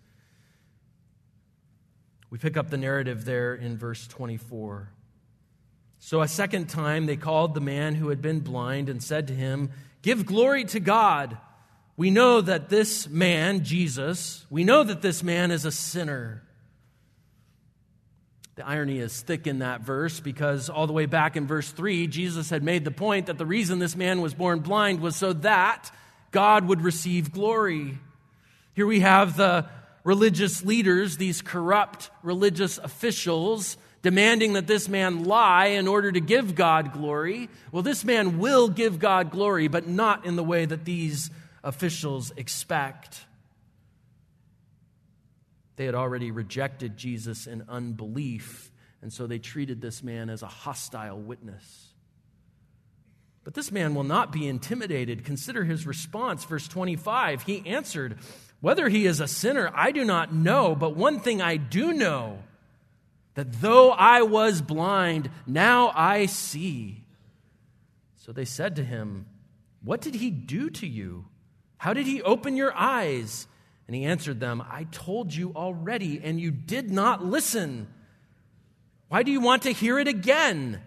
We 2.30 2.38
pick 2.38 2.58
up 2.58 2.70
the 2.70 2.78
narrative 2.78 3.24
there 3.24 3.56
in 3.56 3.78
verse 3.78 4.08
24. 4.08 4.92
So 6.00 6.22
a 6.22 6.28
second 6.28 6.68
time 6.68 7.06
they 7.06 7.16
called 7.16 7.54
the 7.54 7.62
man 7.62 7.96
who 7.96 8.10
had 8.10 8.22
been 8.22 8.42
blind 8.42 8.90
and 8.90 9.02
said 9.02 9.28
to 9.30 9.34
him, 9.34 9.72
Give 10.02 10.26
glory 10.26 10.66
to 10.66 10.82
God. 10.82 11.38
We 11.96 12.12
know 12.12 12.42
that 12.42 12.70
this 12.70 13.08
man, 13.08 13.64
Jesus, 13.64 14.46
we 14.50 14.66
know 14.66 14.84
that 14.84 15.02
this 15.02 15.24
man 15.24 15.52
is 15.52 15.64
a 15.64 15.72
sinner. 15.72 16.44
The 18.60 18.68
irony 18.68 19.00
is 19.00 19.22
thick 19.22 19.48
in 19.48 19.60
that 19.60 19.80
verse 19.80 20.20
because 20.20 20.70
all 20.70 20.86
the 20.86 20.92
way 20.92 21.06
back 21.06 21.38
in 21.38 21.48
verse 21.48 21.72
3, 21.72 22.08
Jesus 22.08 22.50
had 22.50 22.62
made 22.62 22.84
the 22.84 22.92
point 22.92 23.28
that 23.28 23.38
the 23.38 23.46
reason 23.46 23.80
this 23.80 23.96
man 23.96 24.20
was 24.20 24.34
born 24.34 24.60
blind 24.60 25.00
was 25.00 25.16
so 25.16 25.32
that 25.32 25.90
God 26.32 26.68
would 26.68 26.82
receive 26.82 27.32
glory. 27.32 27.98
Here 28.74 28.86
we 28.86 29.00
have 29.00 29.38
the 29.38 29.66
religious 30.04 30.66
leaders, 30.66 31.16
these 31.16 31.42
corrupt 31.42 32.12
religious 32.22 32.78
officials, 32.80 33.78
demanding 34.02 34.52
that 34.52 34.68
this 34.68 34.90
man 34.90 35.24
lie 35.24 35.68
in 35.68 35.88
order 35.88 36.12
to 36.12 36.20
give 36.20 36.54
God 36.54 36.92
glory. 36.92 37.48
Well, 37.72 37.82
this 37.82 38.04
man 38.04 38.40
will 38.40 38.68
give 38.68 39.00
God 39.00 39.32
glory, 39.32 39.70
but 39.70 39.88
not 39.88 40.26
in 40.26 40.36
the 40.36 40.44
way 40.44 40.66
that 40.66 40.84
these 40.84 41.32
officials 41.64 42.34
expect. 42.36 43.22
They 45.80 45.86
had 45.86 45.96
already 45.96 46.30
rejected 46.30 46.98
Jesus 46.98 47.48
in 47.48 47.64
unbelief, 47.70 48.70
and 49.02 49.14
so 49.14 49.28
they 49.28 49.40
treated 49.40 49.80
this 49.80 50.04
man 50.04 50.30
as 50.30 50.44
a 50.44 50.48
hostile 50.48 51.18
witness. 51.18 51.94
But 53.46 53.54
this 53.54 53.72
man 53.72 53.96
will 53.96 54.04
not 54.04 54.34
be 54.34 54.46
intimidated. 54.46 55.24
Consider 55.24 55.64
his 55.64 55.88
response, 55.88 56.44
verse 56.44 56.68
25. 56.68 57.44
He 57.44 57.66
answered, 57.66 58.18
Whether 58.60 58.90
he 58.90 59.06
is 59.06 59.22
a 59.22 59.28
sinner, 59.30 59.72
I 59.74 59.92
do 59.92 60.04
not 60.04 60.34
know, 60.34 60.76
but 60.76 60.98
one 60.98 61.22
thing 61.22 61.42
I 61.42 61.56
do 61.56 61.94
know 61.94 62.40
that 63.36 63.62
though 63.62 63.92
I 63.92 64.24
was 64.24 64.62
blind, 64.62 65.30
now 65.48 65.94
I 65.96 66.26
see. 66.26 67.06
So 68.18 68.34
they 68.34 68.44
said 68.44 68.76
to 68.76 68.84
him, 68.84 69.28
What 69.82 70.02
did 70.02 70.16
he 70.16 70.30
do 70.30 70.70
to 70.72 70.86
you? 70.86 71.28
How 71.78 71.94
did 71.94 72.06
he 72.06 72.22
open 72.22 72.58
your 72.58 72.76
eyes? 72.76 73.48
And 73.90 73.96
he 73.96 74.06
answered 74.06 74.40
them, 74.40 74.64
I 74.70 74.84
told 74.92 75.34
you 75.34 75.52
already, 75.56 76.22
and 76.24 76.40
you 76.40 76.52
did 76.52 76.92
not 76.92 77.26
listen. 77.26 77.88
Why 79.08 79.24
do 79.24 79.32
you 79.32 79.42
want 79.42 79.64
to 79.64 79.72
hear 79.72 79.98
it 79.98 80.08
again? 80.08 80.80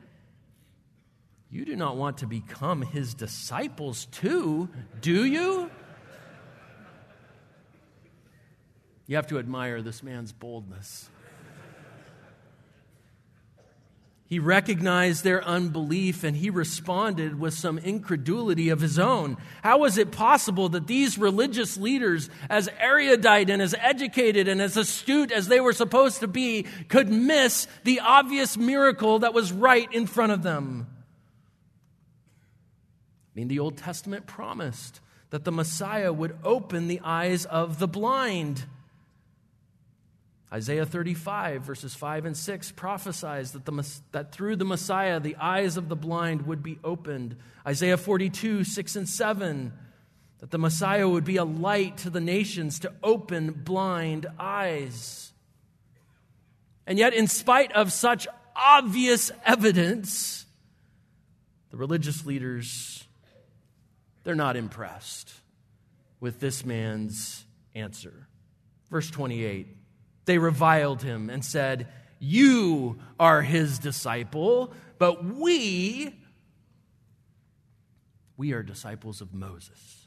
You 1.50 1.64
do 1.64 1.74
not 1.74 1.96
want 1.96 2.18
to 2.18 2.28
become 2.28 2.80
his 2.80 3.14
disciples 3.14 4.04
too, 4.12 4.68
do 5.00 5.24
you? 5.24 5.68
You 9.08 9.16
have 9.16 9.26
to 9.26 9.40
admire 9.40 9.82
this 9.82 10.04
man's 10.04 10.30
boldness. 10.30 11.10
He 14.32 14.38
recognized 14.38 15.24
their 15.24 15.44
unbelief 15.44 16.24
and 16.24 16.34
he 16.34 16.48
responded 16.48 17.38
with 17.38 17.52
some 17.52 17.76
incredulity 17.76 18.70
of 18.70 18.80
his 18.80 18.98
own. 18.98 19.36
How 19.62 19.80
was 19.80 19.98
it 19.98 20.10
possible 20.10 20.70
that 20.70 20.86
these 20.86 21.18
religious 21.18 21.76
leaders, 21.76 22.30
as 22.48 22.70
erudite 22.80 23.50
and 23.50 23.60
as 23.60 23.74
educated 23.78 24.48
and 24.48 24.62
as 24.62 24.78
astute 24.78 25.32
as 25.32 25.48
they 25.48 25.60
were 25.60 25.74
supposed 25.74 26.20
to 26.20 26.28
be, 26.28 26.62
could 26.88 27.10
miss 27.10 27.68
the 27.84 28.00
obvious 28.00 28.56
miracle 28.56 29.18
that 29.18 29.34
was 29.34 29.52
right 29.52 29.92
in 29.92 30.06
front 30.06 30.32
of 30.32 30.42
them? 30.42 30.86
I 33.26 33.32
mean, 33.34 33.48
the 33.48 33.58
Old 33.58 33.76
Testament 33.76 34.26
promised 34.26 35.02
that 35.28 35.44
the 35.44 35.52
Messiah 35.52 36.10
would 36.10 36.38
open 36.42 36.88
the 36.88 37.02
eyes 37.04 37.44
of 37.44 37.78
the 37.78 37.86
blind. 37.86 38.64
Isaiah 40.52 40.84
35, 40.84 41.62
verses 41.62 41.94
5 41.94 42.26
and 42.26 42.36
6, 42.36 42.72
prophesies 42.72 43.52
that, 43.52 43.64
the, 43.64 43.88
that 44.12 44.32
through 44.32 44.56
the 44.56 44.66
Messiah 44.66 45.18
the 45.18 45.36
eyes 45.36 45.78
of 45.78 45.88
the 45.88 45.96
blind 45.96 46.46
would 46.46 46.62
be 46.62 46.78
opened. 46.84 47.36
Isaiah 47.66 47.96
42, 47.96 48.64
6 48.64 48.96
and 48.96 49.08
7, 49.08 49.72
that 50.40 50.50
the 50.50 50.58
Messiah 50.58 51.08
would 51.08 51.24
be 51.24 51.36
a 51.36 51.44
light 51.44 51.98
to 51.98 52.10
the 52.10 52.20
nations 52.20 52.80
to 52.80 52.92
open 53.02 53.52
blind 53.52 54.26
eyes. 54.38 55.32
And 56.86 56.98
yet, 56.98 57.14
in 57.14 57.28
spite 57.28 57.72
of 57.72 57.90
such 57.90 58.28
obvious 58.54 59.30
evidence, 59.46 60.44
the 61.70 61.78
religious 61.78 62.26
leaders 62.26 63.04
they're 64.24 64.34
not 64.34 64.56
impressed 64.56 65.32
with 66.20 66.38
this 66.38 66.64
man's 66.64 67.44
answer. 67.74 68.28
Verse 68.90 69.10
28 69.10 69.66
They 70.24 70.38
reviled 70.38 71.02
him 71.02 71.30
and 71.30 71.44
said, 71.44 71.88
You 72.18 72.98
are 73.18 73.42
his 73.42 73.78
disciple, 73.78 74.72
but 74.98 75.24
we, 75.24 76.14
we 78.36 78.52
are 78.52 78.62
disciples 78.62 79.20
of 79.20 79.34
Moses. 79.34 80.06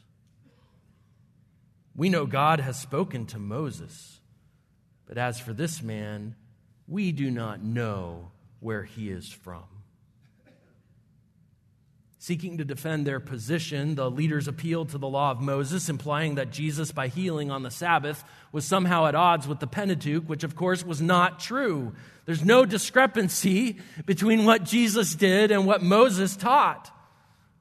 We 1.96 2.10
know 2.10 2.26
God 2.26 2.60
has 2.60 2.80
spoken 2.80 3.26
to 3.28 3.40
Moses, 3.40 4.20
but 5.06 5.18
as 5.18 5.40
for 5.40 5.54
this 5.54 5.82
man, 5.82 6.36
we 6.88 7.12
do 7.12 7.32
not 7.32 7.64
know 7.64 8.32
where 8.60 8.84
he 8.84 9.10
is 9.10 9.30
from. 9.30 9.75
Seeking 12.26 12.58
to 12.58 12.66
defend 12.66 13.06
their 13.06 13.20
position, 13.20 13.94
the 13.94 14.10
leaders 14.10 14.48
appealed 14.48 14.90
to 14.90 14.98
the 14.98 15.08
law 15.08 15.30
of 15.30 15.42
Moses, 15.42 15.90
implying 15.90 16.34
that 16.36 16.50
Jesus, 16.50 16.92
by 16.92 17.08
healing 17.08 17.52
on 17.52 17.62
the 17.62 17.70
Sabbath, 17.70 18.24
was 18.52 18.66
somehow 18.66 19.06
at 19.06 19.14
odds 19.14 19.48
with 19.48 19.60
the 19.60 19.68
Pentateuch, 19.68 20.28
which 20.28 20.44
of 20.44 20.56
course 20.56 20.84
was 20.84 21.04
not 21.04 21.40
true. 21.40 21.94
There's 22.26 22.44
no 22.44 22.66
discrepancy 22.66 23.78
between 24.08 24.44
what 24.44 24.64
Jesus 24.64 25.14
did 25.14 25.52
and 25.52 25.68
what 25.68 25.84
Moses 25.84 26.36
taught. 26.36 26.90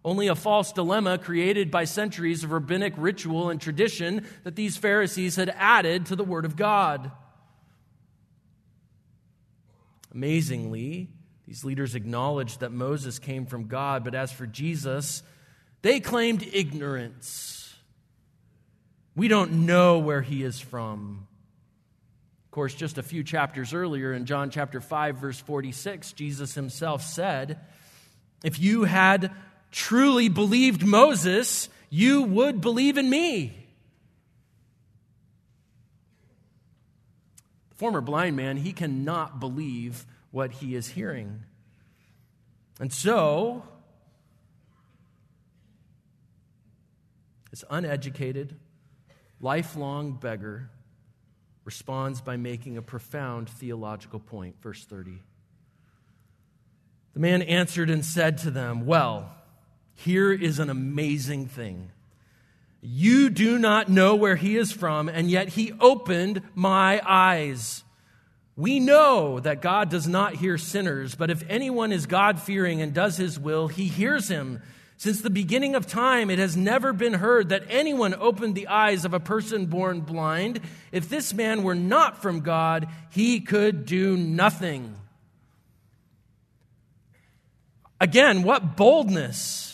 Only 0.03 0.29
a 0.29 0.35
false 0.35 0.73
dilemma 0.73 1.19
created 1.19 1.71
by 1.71 1.85
centuries 1.85 2.43
of 2.43 2.51
rabbinic 2.51 2.95
ritual 2.97 3.51
and 3.51 3.61
tradition 3.61 4.27
that 4.45 4.57
these 4.57 4.79
Pharisees 4.79 5.37
had 5.37 5.55
added 5.59 6.07
to 6.07 6.17
the 6.17 6.25
Word 6.25 6.47
of 6.47 6.57
God. 6.57 7.13
Amazingly, 10.11 11.11
these 11.47 11.65
leaders 11.65 11.95
acknowledged 11.95 12.61
that 12.61 12.73
Moses 12.73 13.19
came 13.19 13.47
from 13.47 13.67
God, 13.67 14.03
but 14.05 14.15
as 14.15 14.33
for 14.33 14.47
Jesus, 14.47 15.23
they 15.83 16.01
claimed 16.01 16.49
ignorance. 16.53 17.75
We 19.15 19.29
don't 19.29 19.67
know 19.67 19.99
where 19.99 20.23
he 20.23 20.43
is 20.43 20.59
from. 20.59 21.27
Of 22.47 22.51
course, 22.51 22.75
just 22.75 22.99
a 22.99 23.03
few 23.03 23.23
chapters 23.23 23.75
earlier 23.75 24.13
in 24.13 24.27
John 24.27 24.49
chapter 24.49 24.81
5, 24.81 25.17
verse 25.17 25.39
46, 25.39 26.13
Jesus 26.13 26.55
himself 26.55 27.03
said, 27.03 27.61
If 28.43 28.59
you 28.59 28.85
had 28.85 29.31
truly 29.71 30.29
believed 30.29 30.87
Moses, 30.87 31.69
you 31.91 32.23
would 32.23 32.61
believe 32.61 32.97
in 32.97 33.11
me. 33.11 33.67
The 37.71 37.75
former 37.75 38.01
blind 38.01 38.37
man, 38.37 38.57
he 38.57 38.73
cannot 38.73 39.41
believe 39.41 40.07
what 40.35 40.51
he 40.51 40.75
is 40.75 40.89
hearing. 40.89 41.45
And 42.81 42.93
so, 42.93 43.63
this 47.53 47.63
uneducated, 47.71 48.57
lifelong 49.41 50.15
beggar 50.15 50.71
responds 51.65 52.21
by 52.21 52.37
making 52.37 52.77
a 52.77 52.83
profound 52.83 53.49
theological 53.49 54.19
point. 54.19 54.61
Verse 54.61 54.85
30. 54.85 55.23
The 57.13 57.21
man 57.21 57.41
answered 57.43 57.89
and 57.89 58.05
said 58.05 58.39
to 58.39 58.51
them, 58.51 58.87
Well, 58.87 59.33
here 59.95 60.33
is 60.33 60.59
an 60.59 60.69
amazing 60.69 61.47
thing. 61.47 61.93
You 62.81 63.31
do 63.31 63.57
not 63.57 63.89
know 63.89 64.17
where 64.17 64.35
he 64.35 64.57
is 64.57 64.73
from, 64.73 65.09
and 65.09 65.31
yet 65.31 65.51
he 65.51 65.73
opened 65.79 66.43
my 66.57 67.01
eyes. 67.07 67.84
We 68.57 68.79
know 68.79 69.41
that 69.41 69.61
God 69.61 69.91
does 69.91 70.07
not 70.07 70.37
hear 70.37 70.59
sinners, 70.59 71.15
but 71.15 71.31
if 71.31 71.43
anyone 71.49 71.91
is 71.91 72.07
God 72.07 72.41
fearing 72.41 72.81
and 72.81 72.95
does 72.95 73.17
his 73.17 73.39
will, 73.39 73.67
he 73.67 73.89
hears 73.89 74.29
him. 74.29 74.63
Since 74.97 75.23
the 75.23 75.31
beginning 75.31 75.75
of 75.75 75.89
time, 75.89 76.31
it 76.31 76.39
has 76.39 76.57
never 76.57 76.93
been 76.93 77.15
heard 77.15 77.49
that 77.49 77.65
anyone 77.69 78.15
opened 78.15 78.55
the 78.55 78.69
eyes 78.69 79.05
of 79.05 79.13
a 79.13 79.19
person 79.19 79.67
born 79.67 80.01
blind. 80.01 80.61
If 80.93 81.09
this 81.09 81.35
man 81.35 81.65
were 81.65 81.75
not 81.75 82.23
from 82.23 82.41
God, 82.41 82.87
he 83.11 83.41
could 83.41 83.87
do 83.87 84.17
nothing. 84.17 84.95
Again, 88.01 88.45
what 88.45 88.77
boldness! 88.77 89.74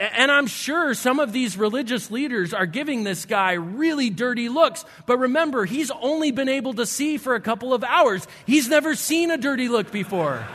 And 0.00 0.30
I'm 0.30 0.46
sure 0.46 0.94
some 0.94 1.18
of 1.18 1.32
these 1.32 1.56
religious 1.56 2.08
leaders 2.08 2.54
are 2.54 2.66
giving 2.66 3.02
this 3.02 3.24
guy 3.24 3.54
really 3.54 4.10
dirty 4.10 4.48
looks. 4.48 4.84
But 5.06 5.18
remember, 5.18 5.64
he's 5.64 5.90
only 5.90 6.30
been 6.30 6.48
able 6.48 6.74
to 6.74 6.86
see 6.86 7.16
for 7.16 7.34
a 7.34 7.40
couple 7.40 7.74
of 7.74 7.82
hours. 7.82 8.24
He's 8.46 8.68
never 8.68 8.94
seen 8.94 9.32
a 9.32 9.36
dirty 9.36 9.68
look 9.68 9.90
before. 9.90 10.46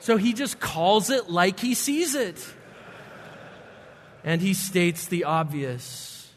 so 0.00 0.18
he 0.18 0.34
just 0.34 0.60
calls 0.60 1.08
it 1.08 1.30
like 1.30 1.58
he 1.58 1.72
sees 1.72 2.14
it. 2.14 2.44
And 4.22 4.42
he 4.42 4.52
states 4.52 5.06
the 5.06 5.24
obvious 5.24 6.30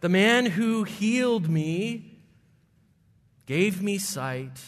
The 0.00 0.08
man 0.08 0.46
who 0.46 0.82
healed 0.82 1.48
me 1.48 2.18
gave 3.46 3.80
me 3.80 3.98
sight 3.98 4.58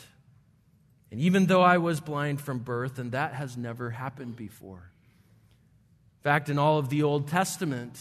and 1.10 1.20
even 1.20 1.46
though 1.46 1.62
I 1.62 1.78
was 1.78 2.00
blind 2.00 2.40
from 2.40 2.58
birth, 2.58 2.98
and 2.98 3.12
that 3.12 3.34
has 3.34 3.56
never 3.56 3.90
happened 3.90 4.36
before. 4.36 4.90
In 6.18 6.22
fact, 6.22 6.48
in 6.48 6.58
all 6.58 6.78
of 6.78 6.90
the 6.90 7.02
Old 7.02 7.28
Testament, 7.28 7.98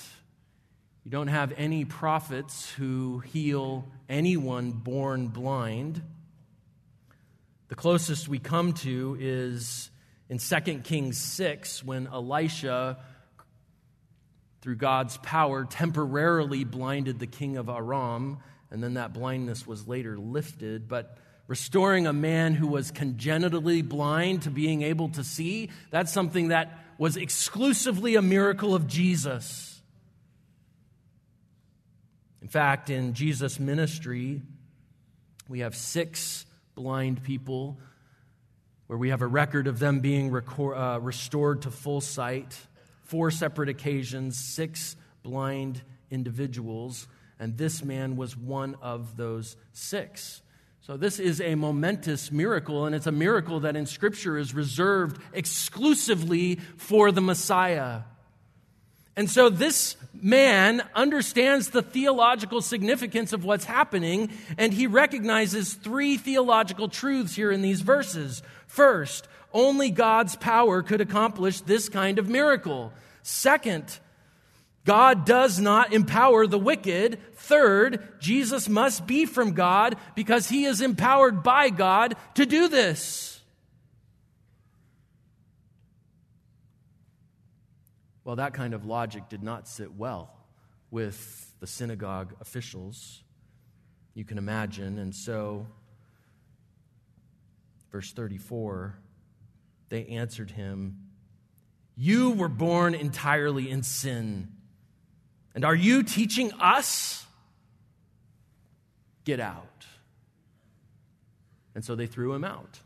you 1.03 1.12
don't 1.12 1.30
have 1.30 1.53
any 1.55 1.86
prophets 1.86 2.70
who 2.72 3.20
heal 3.20 3.88
anyone 4.10 4.72
born 4.72 5.28
blind. 5.30 6.01
The 7.70 7.76
closest 7.76 8.28
we 8.28 8.39
come 8.39 8.74
to 8.74 9.16
is 9.20 9.89
In 10.30 10.39
2 10.39 10.80
Kings 10.80 11.18
6, 11.18 11.86
when 11.86 12.08
Elisha, 12.08 12.97
through 14.60 14.76
God's 14.76 15.16
power, 15.18 15.64
temporarily 15.64 16.66
blinded 16.66 17.20
the 17.20 17.28
king 17.28 17.55
of 17.55 17.70
Aram, 17.70 18.39
and 18.70 18.84
then 18.84 18.95
that 18.95 19.14
blindness 19.14 19.66
was 19.66 19.88
later 19.88 20.18
lifted, 20.18 20.89
but 20.89 21.18
restoring 21.48 22.06
a 22.08 22.14
man 22.14 22.54
who 22.54 22.68
was 22.68 22.91
congenitally 22.91 23.82
blind 23.82 24.43
to 24.43 24.50
being 24.50 24.82
able 24.82 25.10
to 25.10 25.24
see, 25.24 25.70
that's 25.89 26.12
something 26.12 26.50
that 26.50 26.78
was 26.98 27.16
exclusively 27.16 28.16
a 28.16 28.22
miracle 28.22 28.76
of 28.76 28.88
Jesus. 28.88 29.82
In 32.41 32.48
fact, 32.48 32.89
in 32.89 33.14
Jesus' 33.14 33.60
ministry, 33.60 34.41
we 35.48 35.60
have 35.60 35.76
six 35.76 36.45
blind 36.76 37.24
people 37.24 37.78
where 38.88 38.98
we 38.98 39.10
have 39.10 39.22
a 39.22 39.28
record 39.28 39.68
of 39.68 39.80
them 39.80 40.00
being 40.00 40.34
uh, 40.34 41.00
restored 41.02 41.62
to 41.64 41.72
full 41.72 42.02
sight. 42.02 42.58
Four 43.04 43.32
separate 43.32 43.70
occasions, 43.70 44.38
six 44.38 44.95
blind 45.24 45.82
individuals, 46.10 47.08
and 47.39 47.58
this 47.58 47.84
man 47.84 48.16
was 48.16 48.36
one 48.36 48.76
of 48.82 49.18
those 49.18 49.56
six. 49.74 50.41
So, 50.82 50.96
this 50.96 51.20
is 51.20 51.42
a 51.42 51.56
momentous 51.56 52.32
miracle, 52.32 52.86
and 52.86 52.96
it's 52.96 53.08
a 53.08 53.12
miracle 53.12 53.62
that 53.62 53.76
in 53.76 53.86
Scripture 53.86 54.38
is 54.38 54.54
reserved 54.54 55.22
exclusively 55.34 56.56
for 56.78 57.12
the 57.12 57.20
Messiah. 57.20 58.02
And 59.18 59.30
so, 59.30 59.50
this 59.50 59.98
man 60.14 60.82
understands 60.96 61.72
the 61.72 61.82
theological 61.82 62.62
significance 62.62 63.34
of 63.34 63.44
what's 63.44 63.66
happening, 63.66 64.32
and 64.58 64.72
he 64.72 64.88
recognizes 64.88 65.74
three 65.74 66.18
theological 66.18 66.88
truths 66.88 67.36
here 67.36 67.52
in 67.52 67.62
these 67.62 67.82
verses. 67.82 68.42
First, 68.68 69.28
only 69.54 69.90
God's 69.90 70.36
power 70.36 70.84
could 70.84 71.02
accomplish 71.02 71.62
this 71.62 71.90
kind 71.90 72.20
of 72.20 72.30
miracle. 72.30 72.94
Second, 73.24 74.00
God 74.88 75.26
does 75.26 75.60
not 75.60 75.92
empower 75.92 76.48
the 76.48 76.58
wicked. 76.58 77.20
Third, 77.34 78.08
Jesus 78.22 78.70
must 78.70 79.06
be 79.06 79.26
from 79.26 79.52
God 79.52 79.98
because 80.16 80.48
he 80.48 80.64
is 80.64 80.80
empowered 80.80 81.44
by 81.44 81.70
God 81.70 82.16
to 82.36 82.46
do 82.46 82.70
this. 82.70 83.42
Well, 88.24 88.38
that 88.38 88.54
kind 88.54 88.74
of 88.74 88.86
logic 88.86 89.28
did 89.28 89.44
not 89.44 89.68
sit 89.68 89.94
well 89.94 90.34
with 90.90 91.54
the 91.60 91.68
synagogue 91.68 92.34
officials. 92.40 93.24
You 94.14 94.24
can 94.24 94.38
imagine. 94.38 95.00
And 95.00 95.14
so, 95.14 95.68
verse 97.92 98.14
34, 98.14 98.98
they 99.90 100.06
answered 100.06 100.52
him, 100.52 101.10
You 101.98 102.32
were 102.32 102.48
born 102.48 102.96
entirely 102.96 103.70
in 103.70 103.84
sin 103.84 104.54
and 105.58 105.66
are 105.66 105.74
you 105.74 106.03
teaching 106.03 106.53
us? 106.60 107.26
Get 109.26 109.39
out. 109.39 109.88
And 111.74 111.84
so 111.84 111.95
they 111.95 112.05
threw 112.05 112.32
him 112.36 112.43
out. 112.43 112.80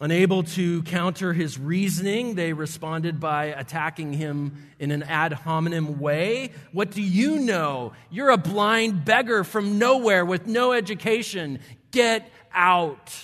Unable 0.00 0.44
to 0.44 0.82
counter 0.84 1.34
his 1.34 1.58
reasoning, 1.58 2.36
they 2.36 2.54
responded 2.54 3.20
by 3.20 3.48
attacking 3.48 4.14
him 4.14 4.66
in 4.78 4.92
an 4.92 5.02
ad 5.02 5.34
hominem 5.34 6.00
way. 6.00 6.52
What 6.72 6.92
do 6.92 7.02
you 7.02 7.38
know? 7.38 7.92
You're 8.10 8.30
a 8.30 8.38
blind 8.38 9.04
beggar 9.04 9.44
from 9.44 9.78
nowhere 9.78 10.24
with 10.24 10.46
no 10.46 10.72
education. 10.72 11.58
Get 11.90 12.26
out. 12.54 13.14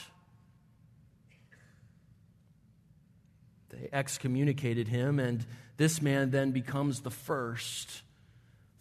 They 3.70 3.88
excommunicated 3.90 4.88
him 4.88 5.18
and 5.18 5.46
this 5.76 6.00
man 6.00 6.30
then 6.30 6.52
becomes 6.52 7.00
the 7.00 7.10
first 7.10 8.02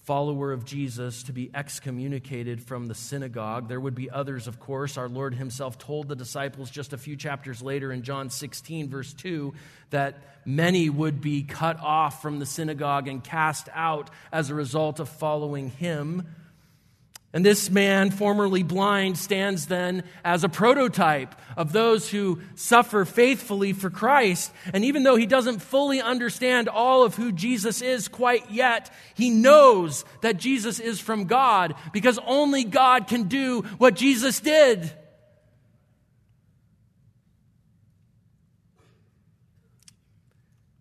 follower 0.06 0.52
of 0.52 0.66
Jesus 0.66 1.24
to 1.24 1.34
be 1.34 1.50
excommunicated 1.54 2.62
from 2.62 2.86
the 2.86 2.94
synagogue. 2.94 3.68
There 3.68 3.80
would 3.80 3.96
be 3.96 4.10
others, 4.10 4.48
of 4.48 4.60
course. 4.60 4.98
Our 4.98 5.10
Lord 5.10 5.34
Himself 5.34 5.80
told 5.80 6.08
the 6.08 6.16
disciples 6.16 6.70
just 6.70 6.94
a 6.94 6.98
few 6.98 7.16
chapters 7.16 7.62
later 7.64 7.92
in 7.92 8.04
John 8.04 8.30
16, 8.30 8.88
verse 8.88 9.14
2, 9.14 9.54
that 9.90 10.20
many 10.46 10.92
would 10.92 11.22
be 11.22 11.42
cut 11.42 11.80
off 11.80 12.22
from 12.22 12.38
the 12.38 12.46
synagogue 12.46 13.08
and 13.08 13.24
cast 13.24 13.68
out 13.74 14.12
as 14.32 14.52
a 14.52 14.56
result 14.56 15.00
of 15.00 15.10
following 15.10 15.72
Him. 15.72 16.28
And 17.36 17.46
this 17.46 17.70
man, 17.70 18.12
formerly 18.12 18.64
blind, 18.64 19.18
stands 19.18 19.66
then 19.66 20.06
as 20.24 20.46
a 20.46 20.50
prototype 20.50 21.36
of 21.58 21.74
those 21.74 22.10
who 22.10 22.40
suffer 22.56 23.04
faithfully 23.04 23.74
for 23.74 23.90
Christ. 23.90 24.54
And 24.74 24.86
even 24.86 25.04
though 25.04 25.18
he 25.18 25.26
doesn't 25.26 25.60
fully 25.60 26.02
understand 26.02 26.70
all 26.70 27.04
of 27.04 27.16
who 27.16 27.34
Jesus 27.34 27.82
is 27.82 28.08
quite 28.08 28.52
yet, 28.52 28.90
he 29.16 29.30
knows 29.30 30.06
that 30.22 30.38
Jesus 30.38 30.80
is 30.80 31.02
from 31.02 31.26
God 31.26 31.76
because 31.92 32.18
only 32.26 32.64
God 32.64 33.08
can 33.08 33.24
do 33.24 33.64
what 33.80 33.96
Jesus 33.96 34.40
did. 34.40 34.90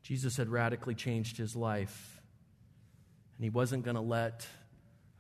Jesus 0.05 0.37
had 0.37 0.49
radically 0.49 0.95
changed 0.95 1.37
his 1.37 1.57
life, 1.57 2.21
and 3.39 3.43
he 3.43 3.51
wasn't 3.51 3.85
going 3.85 3.97
to 3.97 4.01
let 4.01 4.47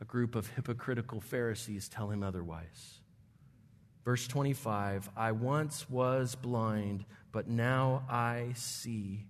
a 0.05 0.07
group 0.07 0.35
of 0.35 0.47
hypocritical 0.49 1.19
Pharisees 1.19 1.89
tell 1.89 2.11
him 2.11 2.23
otherwise. 2.23 3.01
Verse 4.05 4.27
25 4.29 5.09
I 5.17 5.33
once 5.33 5.89
was 5.89 6.35
blind, 6.35 7.07
but 7.33 7.49
now 7.49 8.05
I 8.11 8.53
see. 8.55 9.25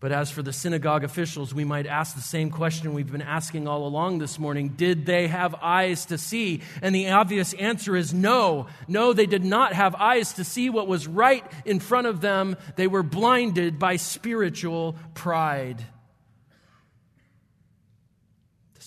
But 0.00 0.12
as 0.12 0.30
for 0.30 0.42
the 0.42 0.54
synagogue 0.54 1.04
officials, 1.04 1.54
we 1.54 1.64
might 1.64 1.86
ask 1.86 2.14
the 2.14 2.22
same 2.22 2.50
question 2.50 2.94
we've 2.94 3.12
been 3.12 3.20
asking 3.20 3.68
all 3.68 3.86
along 3.86 4.18
this 4.18 4.38
morning 4.38 4.70
Did 4.70 5.04
they 5.04 5.26
have 5.26 5.54
eyes 5.56 6.06
to 6.06 6.16
see? 6.16 6.62
And 6.80 6.94
the 6.94 7.10
obvious 7.10 7.52
answer 7.52 7.94
is 7.94 8.14
no. 8.14 8.68
No, 8.88 9.12
they 9.12 9.26
did 9.26 9.44
not 9.44 9.74
have 9.74 9.94
eyes 9.96 10.32
to 10.34 10.44
see 10.44 10.70
what 10.70 10.88
was 10.88 11.06
right 11.06 11.44
in 11.66 11.78
front 11.78 12.06
of 12.06 12.22
them. 12.22 12.56
They 12.76 12.86
were 12.86 13.02
blinded 13.02 13.78
by 13.78 13.96
spiritual 13.96 14.96
pride. 15.12 15.84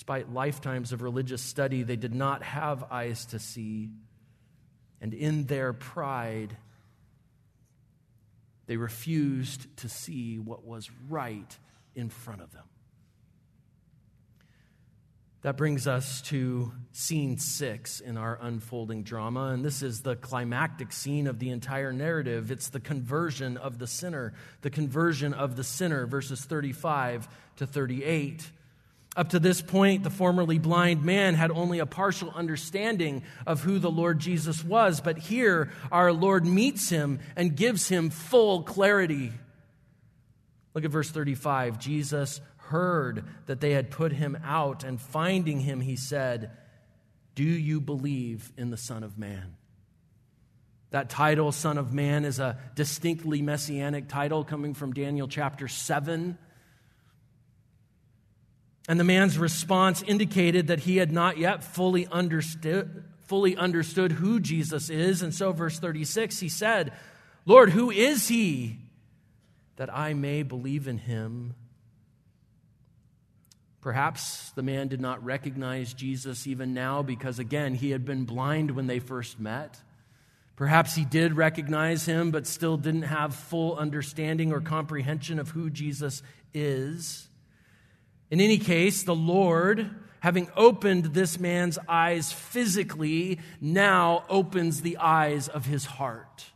Despite 0.09 0.33
lifetimes 0.33 0.91
of 0.91 1.03
religious 1.03 1.39
study, 1.39 1.83
they 1.83 1.95
did 1.95 2.15
not 2.15 2.41
have 2.41 2.83
eyes 2.89 3.27
to 3.27 3.37
see. 3.37 3.91
And 4.99 5.13
in 5.13 5.45
their 5.45 5.71
pride, 5.71 6.57
they 8.65 8.75
refused 8.75 9.67
to 9.77 9.87
see 9.87 10.39
what 10.39 10.65
was 10.65 10.89
right 11.09 11.55
in 11.93 12.09
front 12.09 12.41
of 12.41 12.51
them. 12.51 12.63
That 15.43 15.57
brings 15.57 15.85
us 15.85 16.23
to 16.23 16.71
scene 16.91 17.37
six 17.37 17.99
in 17.99 18.17
our 18.17 18.39
unfolding 18.41 19.03
drama, 19.03 19.49
and 19.49 19.63
this 19.63 19.83
is 19.83 20.01
the 20.01 20.15
climactic 20.15 20.91
scene 20.91 21.27
of 21.27 21.37
the 21.37 21.51
entire 21.51 21.93
narrative. 21.93 22.49
It's 22.49 22.69
the 22.69 22.79
conversion 22.79 23.57
of 23.57 23.77
the 23.77 23.85
sinner, 23.85 24.33
the 24.61 24.71
conversion 24.71 25.35
of 25.35 25.55
the 25.55 25.63
sinner, 25.63 26.07
verses 26.07 26.43
35 26.43 27.27
to 27.57 27.67
38. 27.67 28.49
Up 29.19 29.31
to 29.31 29.39
this 29.39 29.61
point, 29.61 30.03
the 30.03 30.09
formerly 30.09 30.59
blind 30.59 31.03
man 31.03 31.35
had 31.35 31.51
only 31.51 31.79
a 31.79 31.85
partial 31.85 32.31
understanding 32.33 33.23
of 33.45 33.59
who 33.59 33.77
the 33.77 33.91
Lord 33.91 34.19
Jesus 34.19 34.63
was, 34.63 35.01
but 35.01 35.17
here 35.17 35.73
our 35.91 36.13
Lord 36.13 36.45
meets 36.45 36.87
him 36.87 37.19
and 37.35 37.53
gives 37.53 37.89
him 37.89 38.11
full 38.11 38.63
clarity. 38.63 39.33
Look 40.73 40.85
at 40.85 40.91
verse 40.91 41.11
35. 41.11 41.79
Jesus 41.79 42.39
heard 42.55 43.25
that 43.47 43.59
they 43.59 43.71
had 43.71 43.91
put 43.91 44.13
him 44.13 44.37
out, 44.41 44.85
and 44.85 45.01
finding 45.01 45.59
him, 45.59 45.81
he 45.81 45.97
said, 45.97 46.51
Do 47.35 47.43
you 47.43 47.81
believe 47.81 48.53
in 48.55 48.69
the 48.69 48.77
Son 48.77 49.03
of 49.03 49.17
Man? 49.17 49.57
That 50.91 51.09
title, 51.09 51.51
Son 51.51 51.77
of 51.77 51.93
Man, 51.93 52.23
is 52.23 52.39
a 52.39 52.57
distinctly 52.73 53.41
messianic 53.41 54.07
title 54.07 54.45
coming 54.45 54.73
from 54.73 54.93
Daniel 54.93 55.27
chapter 55.27 55.67
7. 55.67 56.37
And 58.89 58.99
the 58.99 59.03
man's 59.03 59.37
response 59.37 60.01
indicated 60.01 60.65
that 60.67 60.79
he 60.79 60.97
had 60.97 61.11
not 61.11 61.37
yet 61.37 61.63
fully 61.63 62.07
understood, 62.07 63.03
fully 63.27 63.55
understood 63.55 64.11
who 64.11 64.39
Jesus 64.39 64.89
is. 64.89 65.21
And 65.21 65.31
so, 65.31 65.51
verse 65.51 65.77
36, 65.77 66.39
he 66.39 66.49
said, 66.49 66.91
Lord, 67.45 67.69
who 67.69 67.91
is 67.91 68.29
he 68.29 68.77
that 69.75 69.95
I 69.95 70.15
may 70.15 70.41
believe 70.41 70.87
in 70.87 70.97
him? 70.97 71.53
Perhaps 73.79 74.49
the 74.55 74.63
man 74.63 74.87
did 74.87 74.99
not 74.99 75.23
recognize 75.23 75.93
Jesus 75.93 76.47
even 76.47 76.73
now 76.73 77.03
because, 77.03 77.37
again, 77.37 77.75
he 77.75 77.91
had 77.91 78.05
been 78.05 78.25
blind 78.25 78.71
when 78.71 78.87
they 78.87 78.97
first 78.97 79.39
met. 79.39 79.79
Perhaps 80.55 80.95
he 80.95 81.05
did 81.05 81.37
recognize 81.37 82.07
him, 82.07 82.31
but 82.31 82.47
still 82.47 82.75
didn't 82.75 83.03
have 83.03 83.35
full 83.35 83.77
understanding 83.77 84.51
or 84.51 84.61
comprehension 84.61 85.37
of 85.37 85.49
who 85.49 85.69
Jesus 85.69 86.23
is. 86.55 87.28
In 88.31 88.41
any 88.41 88.57
case, 88.57 89.03
the 89.03 89.15
Lord, 89.15 89.89
having 90.19 90.49
opened 90.55 91.05
this 91.05 91.39
man's 91.39 91.79
eyes 91.87 92.31
physically, 92.31 93.39
now 93.59 94.23
opens 94.29 94.81
the 94.81 94.97
eyes 94.97 95.47
of 95.47 95.65
his 95.65 95.85
heart. 95.85 96.51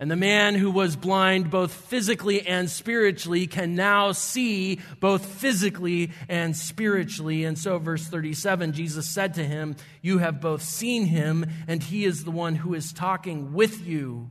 And 0.00 0.10
the 0.10 0.16
man 0.16 0.54
who 0.56 0.70
was 0.70 0.96
blind 0.96 1.50
both 1.50 1.72
physically 1.72 2.46
and 2.46 2.68
spiritually 2.68 3.46
can 3.46 3.76
now 3.76 4.12
see 4.12 4.80
both 5.00 5.24
physically 5.24 6.10
and 6.28 6.56
spiritually. 6.56 7.44
And 7.44 7.56
so, 7.56 7.78
verse 7.78 8.06
37, 8.06 8.72
Jesus 8.72 9.08
said 9.08 9.34
to 9.34 9.44
him, 9.44 9.76
You 10.02 10.18
have 10.18 10.40
both 10.40 10.62
seen 10.62 11.06
him, 11.06 11.46
and 11.68 11.82
he 11.82 12.04
is 12.04 12.24
the 12.24 12.32
one 12.32 12.56
who 12.56 12.74
is 12.74 12.92
talking 12.92 13.52
with 13.52 13.86
you. 13.86 14.30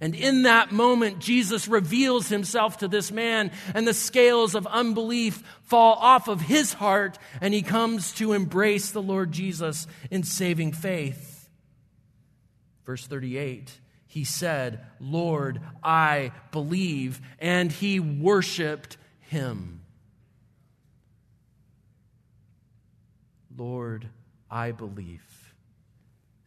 And 0.00 0.14
in 0.14 0.42
that 0.42 0.70
moment, 0.70 1.18
Jesus 1.18 1.66
reveals 1.66 2.28
himself 2.28 2.78
to 2.78 2.88
this 2.88 3.10
man, 3.10 3.50
and 3.74 3.86
the 3.86 3.94
scales 3.94 4.54
of 4.54 4.66
unbelief 4.66 5.42
fall 5.64 5.94
off 5.94 6.28
of 6.28 6.40
his 6.40 6.72
heart, 6.74 7.18
and 7.40 7.52
he 7.52 7.62
comes 7.62 8.12
to 8.14 8.32
embrace 8.32 8.90
the 8.90 9.02
Lord 9.02 9.32
Jesus 9.32 9.86
in 10.10 10.22
saving 10.22 10.72
faith. 10.72 11.48
Verse 12.84 13.06
38 13.06 13.80
he 14.08 14.24
said, 14.24 14.80
Lord, 14.98 15.60
I 15.84 16.32
believe. 16.50 17.20
And 17.38 17.70
he 17.70 18.00
worshiped 18.00 18.96
him. 19.20 19.82
Lord, 23.56 24.08
I 24.50 24.72
believe. 24.72 25.27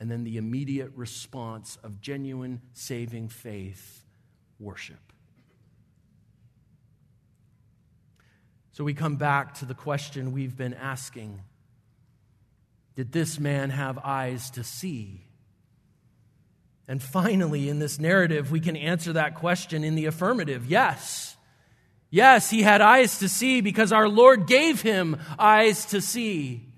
And 0.02 0.10
then 0.10 0.24
the 0.24 0.38
immediate 0.38 0.92
response 0.96 1.78
of 1.84 2.02
genuine 2.02 2.60
saving 2.74 3.30
faith 3.30 4.04
worship. 4.60 4.98
So 8.72 8.84
we 8.84 8.96
come 8.96 9.18
back 9.18 9.54
to 9.60 9.66
the 9.66 9.76
question 9.76 10.32
we've 10.32 10.58
been 10.58 10.74
asking 10.74 11.44
Did 12.96 13.12
this 13.12 13.40
man 13.40 13.70
have 13.70 14.00
eyes 14.00 14.50
to 14.52 14.64
see? 14.64 15.28
And 16.88 17.00
finally, 17.02 17.70
in 17.70 17.78
this 17.78 18.00
narrative, 18.00 18.50
we 18.50 18.60
can 18.60 18.76
answer 18.76 19.14
that 19.14 19.36
question 19.36 19.84
in 19.84 19.94
the 19.94 20.08
affirmative 20.08 20.66
yes. 20.66 21.36
Yes, 22.10 22.50
he 22.50 22.64
had 22.64 22.82
eyes 22.82 23.20
to 23.20 23.30
see 23.30 23.62
because 23.62 23.92
our 23.92 24.10
Lord 24.10 24.48
gave 24.48 24.82
him 24.82 25.20
eyes 25.38 25.86
to 25.86 26.02
see. 26.02 26.71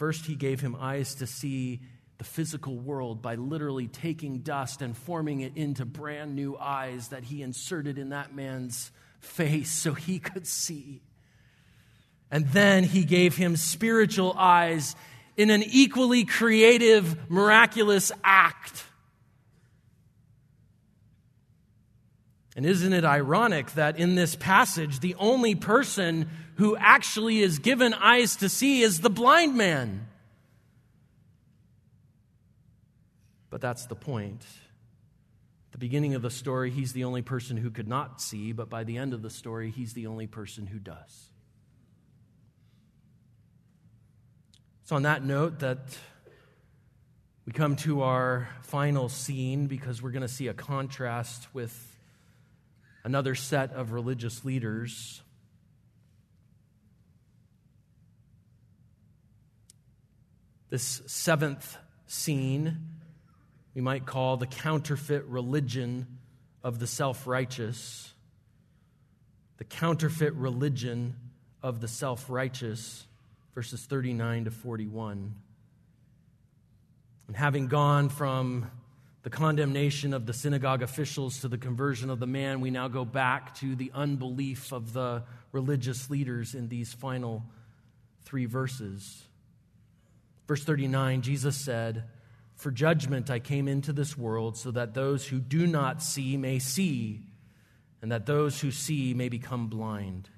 First, 0.00 0.24
he 0.24 0.34
gave 0.34 0.62
him 0.62 0.74
eyes 0.80 1.16
to 1.16 1.26
see 1.26 1.80
the 2.16 2.24
physical 2.24 2.74
world 2.74 3.20
by 3.20 3.34
literally 3.34 3.86
taking 3.86 4.38
dust 4.38 4.80
and 4.80 4.96
forming 4.96 5.40
it 5.42 5.58
into 5.58 5.84
brand 5.84 6.34
new 6.34 6.56
eyes 6.56 7.08
that 7.08 7.22
he 7.22 7.42
inserted 7.42 7.98
in 7.98 8.08
that 8.08 8.34
man's 8.34 8.92
face 9.18 9.70
so 9.70 9.92
he 9.92 10.18
could 10.18 10.46
see. 10.46 11.02
And 12.30 12.48
then 12.48 12.84
he 12.84 13.04
gave 13.04 13.36
him 13.36 13.56
spiritual 13.56 14.34
eyes 14.38 14.96
in 15.36 15.50
an 15.50 15.62
equally 15.62 16.24
creative, 16.24 17.30
miraculous 17.30 18.10
act. 18.24 18.84
And 22.56 22.64
isn't 22.64 22.92
it 22.94 23.04
ironic 23.04 23.72
that 23.72 23.98
in 23.98 24.14
this 24.14 24.34
passage, 24.34 25.00
the 25.00 25.14
only 25.16 25.54
person 25.54 26.30
who 26.60 26.76
actually 26.76 27.40
is 27.40 27.58
given 27.58 27.94
eyes 27.94 28.36
to 28.36 28.46
see 28.46 28.82
is 28.82 29.00
the 29.00 29.08
blind 29.08 29.56
man? 29.56 30.06
But 33.48 33.62
that's 33.62 33.86
the 33.86 33.94
point. 33.94 34.42
At 34.42 35.72
the 35.72 35.78
beginning 35.78 36.14
of 36.14 36.20
the 36.20 36.28
story, 36.28 36.70
he's 36.70 36.92
the 36.92 37.04
only 37.04 37.22
person 37.22 37.56
who 37.56 37.70
could 37.70 37.88
not 37.88 38.20
see, 38.20 38.52
but 38.52 38.68
by 38.68 38.84
the 38.84 38.98
end 38.98 39.14
of 39.14 39.22
the 39.22 39.30
story, 39.30 39.70
he's 39.70 39.94
the 39.94 40.06
only 40.06 40.26
person 40.26 40.66
who 40.66 40.78
does. 40.78 41.30
It's 44.82 44.92
on 44.92 45.04
that 45.04 45.24
note 45.24 45.60
that 45.60 45.96
we 47.46 47.54
come 47.54 47.74
to 47.76 48.02
our 48.02 48.50
final 48.64 49.08
scene 49.08 49.66
because 49.66 50.02
we're 50.02 50.10
going 50.10 50.20
to 50.20 50.28
see 50.28 50.48
a 50.48 50.54
contrast 50.54 51.48
with 51.54 51.96
another 53.02 53.34
set 53.34 53.72
of 53.72 53.92
religious 53.92 54.44
leaders. 54.44 55.22
This 60.70 61.02
seventh 61.06 61.76
scene 62.06 62.78
we 63.74 63.80
might 63.80 64.04
call 64.04 64.36
the 64.36 64.46
counterfeit 64.46 65.24
religion 65.26 66.18
of 66.62 66.78
the 66.78 66.86
self 66.86 67.26
righteous. 67.26 68.12
The 69.58 69.64
counterfeit 69.64 70.34
religion 70.34 71.16
of 71.62 71.80
the 71.80 71.88
self 71.88 72.28
righteous 72.28 73.06
verses 73.54 73.84
39 73.84 74.46
to 74.46 74.50
41. 74.50 75.34
And 77.28 77.36
having 77.36 77.68
gone 77.68 78.08
from 78.08 78.70
the 79.22 79.30
condemnation 79.30 80.14
of 80.14 80.26
the 80.26 80.32
synagogue 80.32 80.82
officials 80.82 81.40
to 81.40 81.48
the 81.48 81.58
conversion 81.58 82.10
of 82.10 82.18
the 82.18 82.26
man, 82.26 82.60
we 82.60 82.70
now 82.70 82.88
go 82.88 83.04
back 83.04 83.54
to 83.56 83.76
the 83.76 83.90
unbelief 83.94 84.72
of 84.72 84.92
the 84.92 85.22
religious 85.52 86.10
leaders 86.10 86.54
in 86.54 86.68
these 86.68 86.92
final 86.92 87.44
three 88.24 88.46
verses. 88.46 89.24
Verse 90.50 90.64
39, 90.64 91.22
Jesus 91.22 91.54
said, 91.54 92.06
For 92.56 92.72
judgment 92.72 93.30
I 93.30 93.38
came 93.38 93.68
into 93.68 93.92
this 93.92 94.18
world 94.18 94.56
so 94.56 94.72
that 94.72 94.94
those 94.94 95.24
who 95.24 95.38
do 95.38 95.64
not 95.64 96.02
see 96.02 96.36
may 96.36 96.58
see, 96.58 97.20
and 98.02 98.10
that 98.10 98.26
those 98.26 98.60
who 98.60 98.72
see 98.72 99.14
may 99.14 99.28
become 99.28 99.68
blind. 99.68 100.28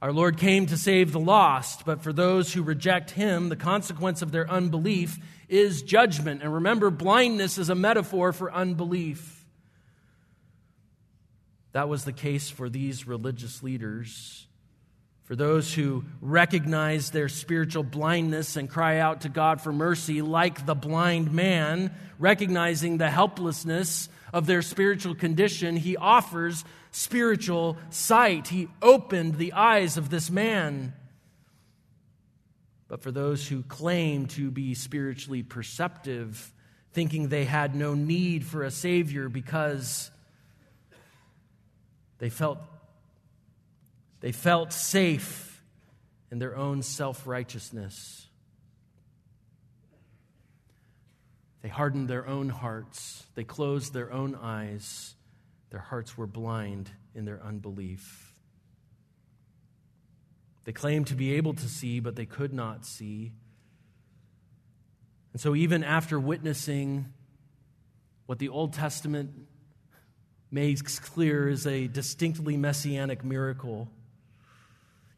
Our 0.00 0.14
Lord 0.14 0.38
came 0.38 0.64
to 0.64 0.78
save 0.78 1.12
the 1.12 1.20
lost, 1.20 1.84
but 1.84 2.02
for 2.02 2.10
those 2.10 2.54
who 2.54 2.62
reject 2.62 3.10
him, 3.10 3.50
the 3.50 3.54
consequence 3.54 4.22
of 4.22 4.32
their 4.32 4.50
unbelief 4.50 5.18
is 5.46 5.82
judgment. 5.82 6.42
And 6.42 6.54
remember, 6.54 6.88
blindness 6.88 7.58
is 7.58 7.68
a 7.68 7.74
metaphor 7.74 8.32
for 8.32 8.50
unbelief. 8.50 9.44
That 11.72 11.90
was 11.90 12.06
the 12.06 12.14
case 12.14 12.48
for 12.48 12.70
these 12.70 13.06
religious 13.06 13.62
leaders. 13.62 14.46
For 15.24 15.34
those 15.34 15.72
who 15.72 16.04
recognize 16.20 17.10
their 17.10 17.30
spiritual 17.30 17.82
blindness 17.82 18.56
and 18.56 18.68
cry 18.68 18.98
out 18.98 19.22
to 19.22 19.30
God 19.30 19.62
for 19.62 19.72
mercy, 19.72 20.20
like 20.20 20.66
the 20.66 20.74
blind 20.74 21.32
man, 21.32 21.94
recognizing 22.18 22.98
the 22.98 23.10
helplessness 23.10 24.10
of 24.34 24.46
their 24.46 24.60
spiritual 24.60 25.14
condition, 25.14 25.76
he 25.76 25.96
offers 25.96 26.62
spiritual 26.90 27.78
sight. 27.88 28.48
He 28.48 28.68
opened 28.82 29.36
the 29.36 29.54
eyes 29.54 29.96
of 29.96 30.10
this 30.10 30.30
man. 30.30 30.92
But 32.86 33.02
for 33.02 33.10
those 33.10 33.48
who 33.48 33.62
claim 33.62 34.26
to 34.28 34.50
be 34.50 34.74
spiritually 34.74 35.42
perceptive, 35.42 36.52
thinking 36.92 37.28
they 37.28 37.46
had 37.46 37.74
no 37.74 37.94
need 37.94 38.44
for 38.44 38.62
a 38.62 38.70
Savior 38.70 39.30
because 39.30 40.10
they 42.18 42.28
felt, 42.28 42.58
they 44.24 44.32
felt 44.32 44.72
safe 44.72 45.62
in 46.30 46.38
their 46.38 46.56
own 46.56 46.80
self 46.80 47.26
righteousness. 47.26 48.26
They 51.60 51.68
hardened 51.68 52.08
their 52.08 52.26
own 52.26 52.48
hearts, 52.48 53.26
they 53.34 53.44
closed 53.44 53.92
their 53.92 54.10
own 54.10 54.34
eyes 54.34 55.14
their 55.74 55.80
hearts 55.80 56.16
were 56.16 56.28
blind 56.28 56.88
in 57.16 57.24
their 57.24 57.42
unbelief. 57.42 58.32
They 60.62 60.72
claimed 60.72 61.08
to 61.08 61.16
be 61.16 61.34
able 61.34 61.52
to 61.52 61.68
see, 61.68 61.98
but 61.98 62.14
they 62.14 62.26
could 62.26 62.54
not 62.54 62.86
see. 62.86 63.32
And 65.32 65.42
so, 65.42 65.56
even 65.56 65.82
after 65.82 66.20
witnessing 66.20 67.12
what 68.26 68.38
the 68.38 68.48
Old 68.50 68.72
Testament 68.72 69.32
makes 70.48 71.00
clear 71.00 71.48
is 71.48 71.66
a 71.66 71.88
distinctly 71.88 72.56
messianic 72.56 73.24
miracle, 73.24 73.88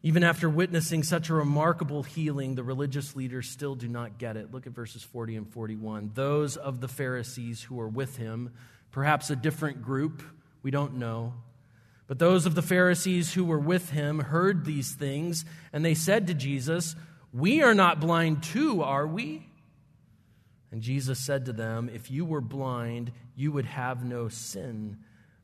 even 0.07 0.23
after 0.23 0.49
witnessing 0.49 1.03
such 1.03 1.31
a 1.31 1.35
remarkable 1.35 2.05
healing, 2.05 2.55
the 2.55 2.63
religious 2.63 3.17
leaders 3.17 3.51
still 3.51 3.75
do 3.75 3.89
not 3.89 4.19
get 4.19 4.37
it. 4.37 4.55
Look 4.55 4.69
at 4.69 4.73
verses 4.73 5.03
40 5.03 5.35
and 5.35 5.53
41. 5.53 6.13
Those 6.15 6.57
of 6.57 6.81
the 6.81 6.87
Pharisees 6.87 7.61
who 7.61 7.75
were 7.75 7.89
with 7.89 8.17
him, 8.17 8.53
perhaps 8.93 9.31
a 9.31 9.35
different 9.35 9.83
group, 9.83 10.23
we 10.63 10.71
don't 10.71 10.95
know. 10.99 11.35
But 12.07 12.21
those 12.21 12.47
of 12.47 12.55
the 12.55 12.63
Pharisees 12.63 13.35
who 13.35 13.45
were 13.45 13.59
with 13.59 13.91
him 13.91 14.21
heard 14.21 14.65
these 14.65 14.93
things, 14.93 15.45
and 15.73 15.85
they 15.85 15.95
said 15.95 16.29
to 16.29 16.35
Jesus, 16.35 16.95
We 17.33 17.65
are 17.65 17.75
not 17.75 17.99
blind 17.99 18.45
too, 18.45 18.85
are 18.85 19.09
we? 19.09 19.45
And 20.71 20.83
Jesus 20.83 21.19
said 21.19 21.47
to 21.47 21.53
them, 21.53 21.91
If 21.93 22.13
you 22.13 22.25
were 22.25 22.41
blind, 22.41 23.11
you 23.35 23.51
would 23.51 23.67
have 23.67 24.05
no 24.05 24.29
sin. 24.29 24.99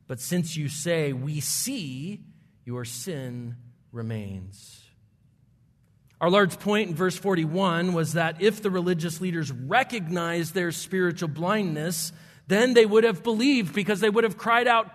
But 0.07 0.21
since 0.21 0.55
you 0.55 0.69
say, 0.69 1.11
We 1.11 1.41
see, 1.41 2.21
your 2.63 2.85
sin 2.85 3.57
remains. 3.93 4.81
Our 6.19 6.29
Lord's 6.29 6.55
point 6.55 6.89
in 6.89 6.95
verse 6.95 7.17
41 7.17 7.93
was 7.93 8.13
that 8.13 8.41
if 8.41 8.61
the 8.61 8.71
religious 8.71 9.21
leaders 9.21 9.51
recognized 9.51 10.53
their 10.53 10.71
spiritual 10.71 11.29
blindness, 11.29 12.11
then 12.47 12.73
they 12.73 12.85
would 12.85 13.03
have 13.03 13.23
believed 13.23 13.73
because 13.73 13.99
they 13.99 14.09
would 14.09 14.23
have 14.23 14.37
cried 14.37 14.67
out 14.67 14.89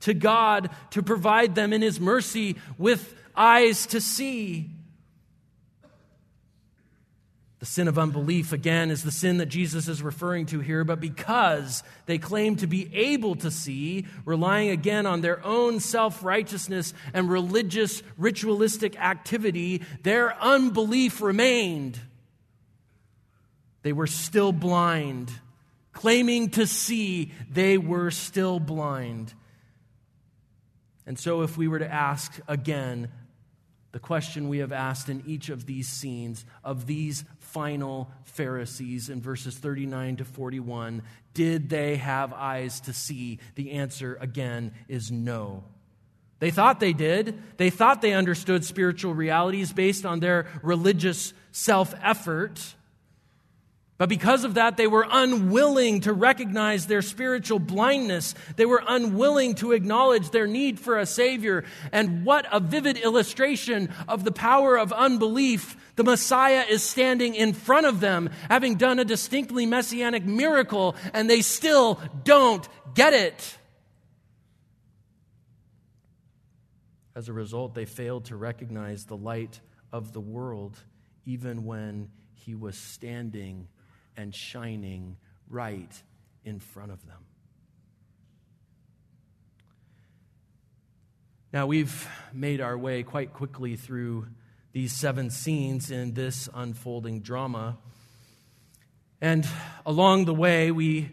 to 0.00 0.14
God 0.14 0.70
to 0.90 1.02
provide 1.02 1.54
them 1.54 1.72
in 1.72 1.82
His 1.82 1.98
mercy 1.98 2.56
with 2.76 3.14
eyes 3.36 3.86
to 3.86 4.00
see. 4.00 4.70
The 7.58 7.66
sin 7.66 7.88
of 7.88 7.98
unbelief, 7.98 8.52
again, 8.52 8.90
is 8.90 9.02
the 9.02 9.10
sin 9.10 9.38
that 9.38 9.46
Jesus 9.46 9.88
is 9.88 10.00
referring 10.00 10.46
to 10.46 10.60
here, 10.60 10.84
but 10.84 11.00
because 11.00 11.82
they 12.06 12.16
claim 12.16 12.54
to 12.56 12.68
be 12.68 12.88
able 12.94 13.34
to 13.36 13.50
see, 13.50 14.06
relying 14.24 14.70
again 14.70 15.06
on 15.06 15.22
their 15.22 15.44
own 15.44 15.80
self 15.80 16.22
righteousness 16.22 16.94
and 17.12 17.28
religious, 17.28 18.02
ritualistic 18.16 18.96
activity, 19.00 19.82
their 20.04 20.40
unbelief 20.40 21.20
remained. 21.20 21.98
They 23.82 23.92
were 23.92 24.06
still 24.06 24.52
blind. 24.52 25.32
Claiming 25.92 26.50
to 26.50 26.64
see, 26.64 27.32
they 27.50 27.76
were 27.76 28.12
still 28.12 28.60
blind. 28.60 29.34
And 31.06 31.18
so, 31.18 31.42
if 31.42 31.56
we 31.56 31.66
were 31.66 31.80
to 31.80 31.92
ask 31.92 32.38
again 32.46 33.08
the 33.92 33.98
question 33.98 34.48
we 34.48 34.58
have 34.58 34.72
asked 34.72 35.08
in 35.08 35.24
each 35.26 35.48
of 35.48 35.66
these 35.66 35.88
scenes 35.88 36.44
of 36.62 36.86
these 36.86 37.24
final 37.52 38.10
Pharisees 38.24 39.08
in 39.08 39.20
verses 39.20 39.56
39 39.56 40.16
to 40.16 40.24
41 40.24 41.02
did 41.38 41.68
they 41.68 41.94
have 41.98 42.32
eyes 42.32 42.80
to 42.80 42.92
see? 42.92 43.38
The 43.54 43.70
answer 43.70 44.18
again 44.20 44.72
is 44.88 45.12
no. 45.12 45.62
They 46.40 46.50
thought 46.50 46.80
they 46.80 46.92
did. 46.92 47.40
They 47.58 47.70
thought 47.70 48.02
they 48.02 48.12
understood 48.12 48.64
spiritual 48.64 49.14
realities 49.14 49.72
based 49.72 50.04
on 50.04 50.18
their 50.18 50.46
religious 50.64 51.32
self 51.52 51.94
effort. 52.02 52.74
But 53.98 54.08
because 54.08 54.42
of 54.42 54.54
that, 54.54 54.76
they 54.76 54.88
were 54.88 55.06
unwilling 55.08 56.00
to 56.02 56.12
recognize 56.12 56.86
their 56.86 57.02
spiritual 57.02 57.60
blindness. 57.60 58.34
They 58.56 58.66
were 58.66 58.82
unwilling 58.86 59.54
to 59.56 59.70
acknowledge 59.70 60.30
their 60.30 60.46
need 60.48 60.80
for 60.80 60.98
a 60.98 61.06
Savior. 61.06 61.64
And 61.92 62.24
what 62.24 62.46
a 62.52 62.58
vivid 62.58 62.96
illustration 62.96 63.90
of 64.08 64.22
the 64.22 64.32
power 64.32 64.76
of 64.76 64.92
unbelief. 64.92 65.76
The 65.98 66.04
Messiah 66.04 66.64
is 66.68 66.84
standing 66.84 67.34
in 67.34 67.52
front 67.52 67.84
of 67.84 67.98
them, 67.98 68.30
having 68.48 68.76
done 68.76 69.00
a 69.00 69.04
distinctly 69.04 69.66
messianic 69.66 70.24
miracle, 70.24 70.94
and 71.12 71.28
they 71.28 71.40
still 71.40 72.00
don't 72.22 72.68
get 72.94 73.14
it. 73.14 73.58
As 77.16 77.28
a 77.28 77.32
result, 77.32 77.74
they 77.74 77.84
failed 77.84 78.26
to 78.26 78.36
recognize 78.36 79.06
the 79.06 79.16
light 79.16 79.58
of 79.92 80.12
the 80.12 80.20
world, 80.20 80.78
even 81.26 81.64
when 81.64 82.12
he 82.32 82.54
was 82.54 82.78
standing 82.78 83.66
and 84.16 84.32
shining 84.32 85.16
right 85.50 86.00
in 86.44 86.60
front 86.60 86.92
of 86.92 87.04
them. 87.08 87.24
Now, 91.52 91.66
we've 91.66 92.08
made 92.32 92.60
our 92.60 92.78
way 92.78 93.02
quite 93.02 93.32
quickly 93.32 93.74
through 93.74 94.28
these 94.72 94.92
seven 94.92 95.30
scenes 95.30 95.90
in 95.90 96.14
this 96.14 96.48
unfolding 96.54 97.20
drama. 97.20 97.78
And 99.20 99.46
along 99.84 100.26
the 100.26 100.34
way, 100.34 100.70
we 100.70 101.10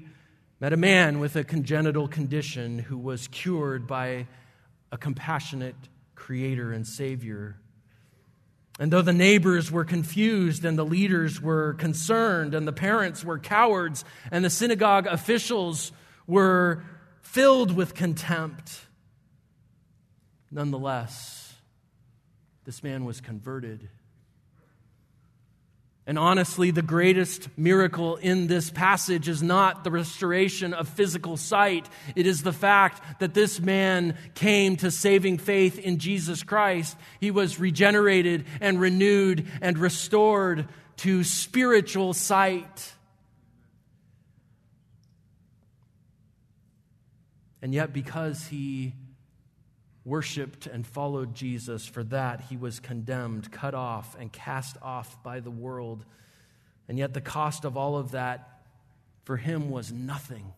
met 0.60 0.74
a 0.74 0.78
man 0.78 1.20
with 1.20 1.36
a 1.36 1.44
congenital 1.44 2.08
condition 2.08 2.80
who 2.80 2.98
was 2.98 3.28
cured 3.28 3.88
by 3.88 4.28
a 4.92 4.98
compassionate 4.98 5.76
creator 6.16 6.72
and 6.72 6.86
savior 6.86 7.58
and 8.78 8.92
though 8.92 9.02
the 9.02 9.14
neighbors 9.14 9.72
were 9.72 9.86
confused 9.86 10.66
and 10.66 10.78
the 10.78 10.86
leaders 10.86 11.42
were 11.42 11.76
concerned 11.76 12.54
and 12.54 12.68
the 12.68 12.74
parents 12.74 13.24
were 13.24 13.40
cowards 13.40 14.04
and 14.32 14.44
the 14.44 14.50
synagogue 14.50 15.08
officials 15.08 15.94
were 16.28 16.84
filled 17.22 17.72
with 17.72 17.94
contempt, 17.94 18.82
nonetheless, 20.52 21.45
this 22.66 22.84
man 22.84 23.06
was 23.06 23.22
converted 23.22 23.88
and 26.08 26.20
honestly, 26.20 26.70
the 26.70 26.84
greatest 26.84 27.50
miracle 27.58 28.18
in 28.18 28.46
this 28.46 28.70
passage 28.70 29.28
is 29.28 29.42
not 29.42 29.84
the 29.84 29.90
restoration 29.90 30.76
of 30.76 30.88
physical 30.88 31.36
sight. 31.36 31.90
It 32.16 32.28
is 32.28 32.44
the 32.44 32.54
fact 32.54 33.20
that 33.20 33.34
this 33.34 33.60
man 33.60 34.16
came 34.36 34.76
to 34.78 34.92
saving 34.92 35.40
faith 35.40 35.80
in 35.80 35.98
Jesus 35.98 36.44
Christ. 36.44 36.96
He 37.20 37.32
was 37.32 37.60
regenerated 37.60 38.46
and 38.62 38.80
renewed 38.80 39.48
and 39.62 39.80
restored 39.80 40.68
to 40.98 41.24
spiritual 41.24 42.14
sight. 42.14 42.94
And 47.64 47.74
yet, 47.74 47.94
because 47.94 48.46
he 48.46 48.94
worshiped 50.06 50.68
and 50.68 50.86
followed 50.86 51.34
Jesus, 51.34 51.86
for 51.86 52.04
that 52.06 52.42
he 52.42 52.56
was 52.56 52.80
condemned, 52.80 53.52
cut 53.52 53.74
off, 53.74 54.16
and 54.20 54.32
cast 54.32 54.78
off 54.82 55.22
by 55.24 55.40
the 55.40 55.52
world. 55.52 56.06
And 56.88 56.98
yet, 56.98 57.14
the 57.14 57.22
cost 57.22 57.66
of 57.66 57.76
all 57.76 57.98
of 57.98 58.12
that 58.12 58.62
for 59.24 59.36
him 59.36 59.72
was 59.72 59.92
nothing. 59.92 60.54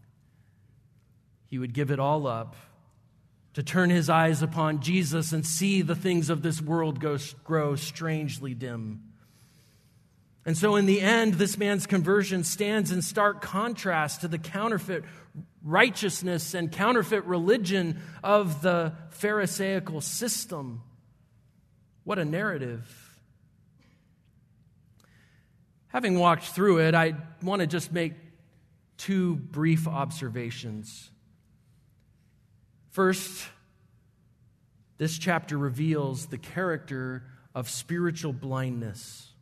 He 1.48 1.58
would 1.58 1.74
give 1.74 1.90
it 1.90 2.00
all 2.00 2.28
up 2.28 2.58
to 3.54 3.64
turn 3.64 3.90
his 3.90 4.10
eyes 4.10 4.44
upon 4.44 4.82
Jesus 4.82 5.32
and 5.32 5.46
see 5.46 5.82
the 5.82 5.96
things 5.96 6.30
of 6.30 6.44
this 6.44 6.62
world 6.62 7.04
grow 7.44 7.76
strangely 7.76 8.54
dim. 8.54 9.07
And 10.48 10.58
so, 10.58 10.78
in 10.78 10.86
the 10.86 11.02
end, 11.02 11.34
this 11.34 11.58
man's 11.58 11.86
conversion 11.86 12.46
stands 12.46 12.94
in 12.94 13.02
stark 13.02 13.42
contrast 13.42 14.22
to 14.22 14.30
the 14.30 14.38
counterfeit 14.38 15.04
righteousness 15.62 16.54
and 16.54 16.72
counterfeit 16.72 17.26
religion 17.26 18.00
of 18.24 18.62
the 18.62 18.94
Pharisaical 19.10 20.00
system. 20.00 20.84
What 22.06 22.18
a 22.18 22.24
narrative. 22.24 23.20
Having 25.90 26.18
walked 26.18 26.46
through 26.46 26.80
it, 26.80 26.96
I 26.96 27.16
want 27.44 27.60
to 27.60 27.68
just 27.68 27.92
make 27.92 28.14
two 28.96 29.36
brief 29.36 29.86
observations. 29.86 31.12
First, 32.92 33.50
this 34.98 35.18
chapter 35.18 35.58
reveals 35.58 36.28
the 36.28 36.38
character 36.38 37.26
of 37.54 37.70
spiritual 37.70 38.32
blindness. 38.32 39.34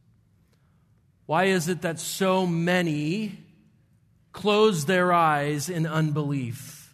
Why 1.26 1.45
is 1.45 1.67
it 1.67 1.82
that 1.82 1.99
so 1.99 2.45
many 2.45 3.45
closed 4.36 4.86
their 4.86 5.13
eyes 5.13 5.69
in 5.69 5.88
unbelief. 5.88 6.93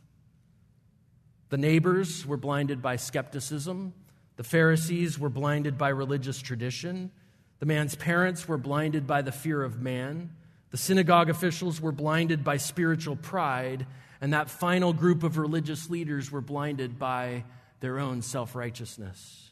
The 1.50 1.58
neighbors 1.58 2.26
were 2.26 2.38
blinded 2.38 2.84
by 2.84 2.98
skepticism. 2.98 3.94
The 4.38 4.44
Pharisees 4.44 5.18
were 5.18 5.30
blinded 5.30 5.76
by 5.76 5.90
religious 5.90 6.40
tradition. 6.40 7.12
The 7.60 7.66
man's 7.66 7.96
parents 7.96 8.48
were 8.48 8.60
blinded 8.60 9.08
by 9.08 9.24
the 9.24 9.32
fear 9.32 9.64
of 9.64 9.82
man. 9.82 10.30
The 10.70 10.78
synagogue 10.78 11.32
officials 11.32 11.82
were 11.82 11.92
blinded 11.92 12.44
by 12.44 12.58
spiritual 12.58 13.16
pride. 13.16 13.88
And 14.22 14.34
that 14.34 14.52
final 14.52 14.94
group 14.94 15.24
of 15.24 15.40
religious 15.40 15.90
leaders 15.90 16.32
were 16.32 16.42
blinded 16.42 17.00
by 17.00 17.44
their 17.80 17.98
own 18.00 18.22
self 18.22 18.56
righteousness. 18.56 19.51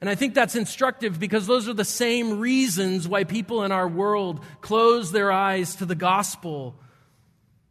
And 0.00 0.08
I 0.08 0.14
think 0.14 0.34
that's 0.34 0.54
instructive 0.54 1.18
because 1.18 1.46
those 1.46 1.68
are 1.68 1.74
the 1.74 1.84
same 1.84 2.38
reasons 2.38 3.08
why 3.08 3.24
people 3.24 3.64
in 3.64 3.72
our 3.72 3.88
world 3.88 4.44
close 4.60 5.10
their 5.10 5.32
eyes 5.32 5.76
to 5.76 5.86
the 5.86 5.96
gospel 5.96 6.76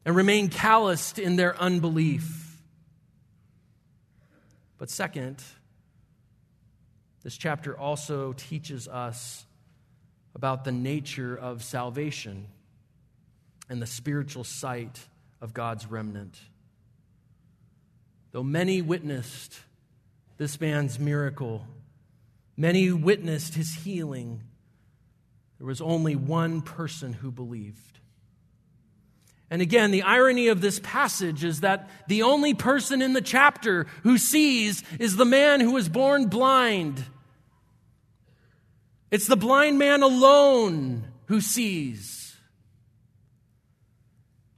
and 0.06 0.16
remain 0.16 0.50
calloused 0.50 1.20
in 1.20 1.38
their 1.38 1.60
unbelief. 1.60 2.62
But 4.78 4.90
second, 4.90 5.42
this 7.24 7.38
chapter 7.38 7.78
also 7.78 8.34
teaches 8.34 8.88
us 8.88 9.46
about 10.36 10.66
the 10.66 10.72
nature 10.72 11.36
of 11.36 11.64
salvation 11.64 12.48
and 13.70 13.82
the 13.82 13.88
spiritual 13.88 14.44
sight 14.44 15.00
of 15.42 15.54
God's 15.54 15.88
remnant. 15.88 16.38
Though 18.32 18.44
many 18.44 18.82
witnessed 18.82 19.60
this 20.38 20.62
man's 20.62 21.00
miracle, 21.00 21.66
Many 22.58 22.92
witnessed 22.92 23.54
his 23.54 23.74
healing. 23.76 24.42
There 25.60 25.68
was 25.68 25.80
only 25.80 26.16
one 26.16 26.62
person 26.62 27.14
who 27.14 27.32
believed. 27.32 28.00
And 29.50 29.62
again, 29.62 29.92
the 29.92 30.02
irony 30.02 30.48
of 30.50 30.60
this 30.60 30.80
passage 30.84 31.44
is 31.44 31.62
that 31.62 31.90
the 32.08 32.24
only 32.24 32.54
person 32.54 33.02
in 33.02 33.14
the 33.14 33.22
chapter 33.22 33.86
who 34.04 34.18
sees 34.18 34.84
is 35.00 35.16
the 35.16 35.24
man 35.24 35.62
who 35.62 35.72
was 35.72 35.88
born 35.88 36.28
blind. 36.28 37.04
It's 39.10 39.28
the 39.28 39.38
blind 39.38 39.80
man 39.80 40.04
alone 40.04 41.08
who 41.28 41.40
sees. 41.40 42.36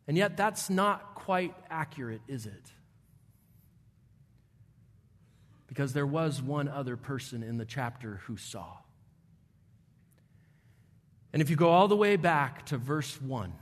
And 0.07 0.17
yet, 0.17 0.35
that's 0.35 0.71
not 0.71 1.13
quite 1.13 1.53
accurate, 1.69 2.21
is 2.27 2.47
it? 2.47 2.71
Because 5.69 5.93
there 5.93 6.07
was 6.07 6.41
one 6.41 6.67
other 6.67 6.97
person 6.97 7.43
in 7.43 7.57
the 7.57 7.63
chapter 7.63 8.21
who 8.25 8.35
saw. 8.35 8.77
And 11.31 11.43
if 11.43 11.49
you 11.51 11.55
go 11.55 11.69
all 11.69 11.87
the 11.87 11.95
way 11.95 12.15
back 12.15 12.65
to 12.65 12.77
verse 12.79 13.21
1, 13.21 13.53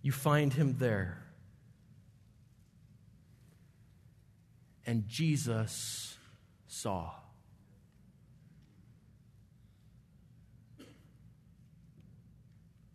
you 0.00 0.12
find 0.12 0.52
him 0.52 0.76
there. 0.78 1.20
And 4.86 5.08
Jesus 5.08 6.16
saw. 6.68 7.10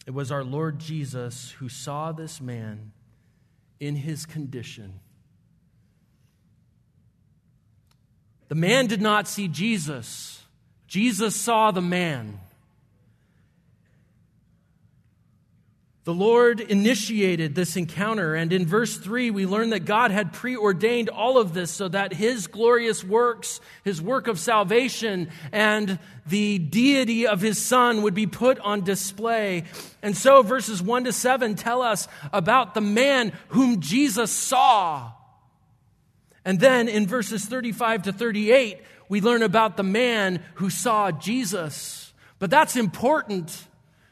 It 0.08 0.14
was 0.14 0.32
our 0.32 0.46
Lord 0.46 0.80
Jesus 0.80 1.52
who 1.52 1.68
saw 1.68 2.14
this 2.14 2.40
man 2.40 2.94
in 3.82 3.98
his 3.98 4.26
condition. 4.26 5.02
The 8.50 8.56
man 8.56 8.88
did 8.88 9.02
not 9.02 9.28
see 9.28 9.48
Jesus, 9.48 10.44
Jesus 10.88 11.36
saw 11.36 11.72
the 11.72 11.82
man. 11.82 12.40
The 16.06 16.14
Lord 16.14 16.60
initiated 16.60 17.56
this 17.56 17.78
encounter, 17.78 18.36
and 18.36 18.52
in 18.52 18.66
verse 18.66 18.98
3, 18.98 19.32
we 19.32 19.46
learn 19.46 19.70
that 19.70 19.86
God 19.86 20.12
had 20.12 20.34
preordained 20.34 21.08
all 21.08 21.38
of 21.38 21.54
this 21.54 21.72
so 21.72 21.88
that 21.88 22.12
His 22.12 22.48
glorious 22.48 23.06
works, 23.06 23.62
His 23.86 24.02
work 24.02 24.28
of 24.28 24.38
salvation, 24.38 25.30
and 25.54 25.98
the 26.28 26.60
deity 26.60 27.26
of 27.26 27.40
His 27.40 27.58
Son 27.58 28.02
would 28.02 28.14
be 28.14 28.28
put 28.28 28.60
on 28.60 28.84
display. 28.84 29.64
And 30.02 30.18
so, 30.18 30.42
verses 30.42 30.82
1 30.82 31.06
to 31.06 31.14
7 31.14 31.56
tell 31.56 31.82
us 31.82 32.10
about 32.34 32.74
the 32.74 32.82
man 32.82 33.32
whom 33.48 33.80
Jesus 33.80 34.30
saw. 34.30 35.14
And 36.46 36.60
then 36.60 36.88
in 36.88 37.08
verses 37.08 37.46
35 37.46 38.04
to 38.04 38.14
38, 38.14 38.82
we 39.10 39.22
learn 39.22 39.44
about 39.44 39.78
the 39.78 39.84
man 39.84 40.44
who 40.56 40.70
saw 40.70 41.12
Jesus. 41.12 42.14
But 42.40 42.50
that's 42.50 42.76
important 42.76 43.68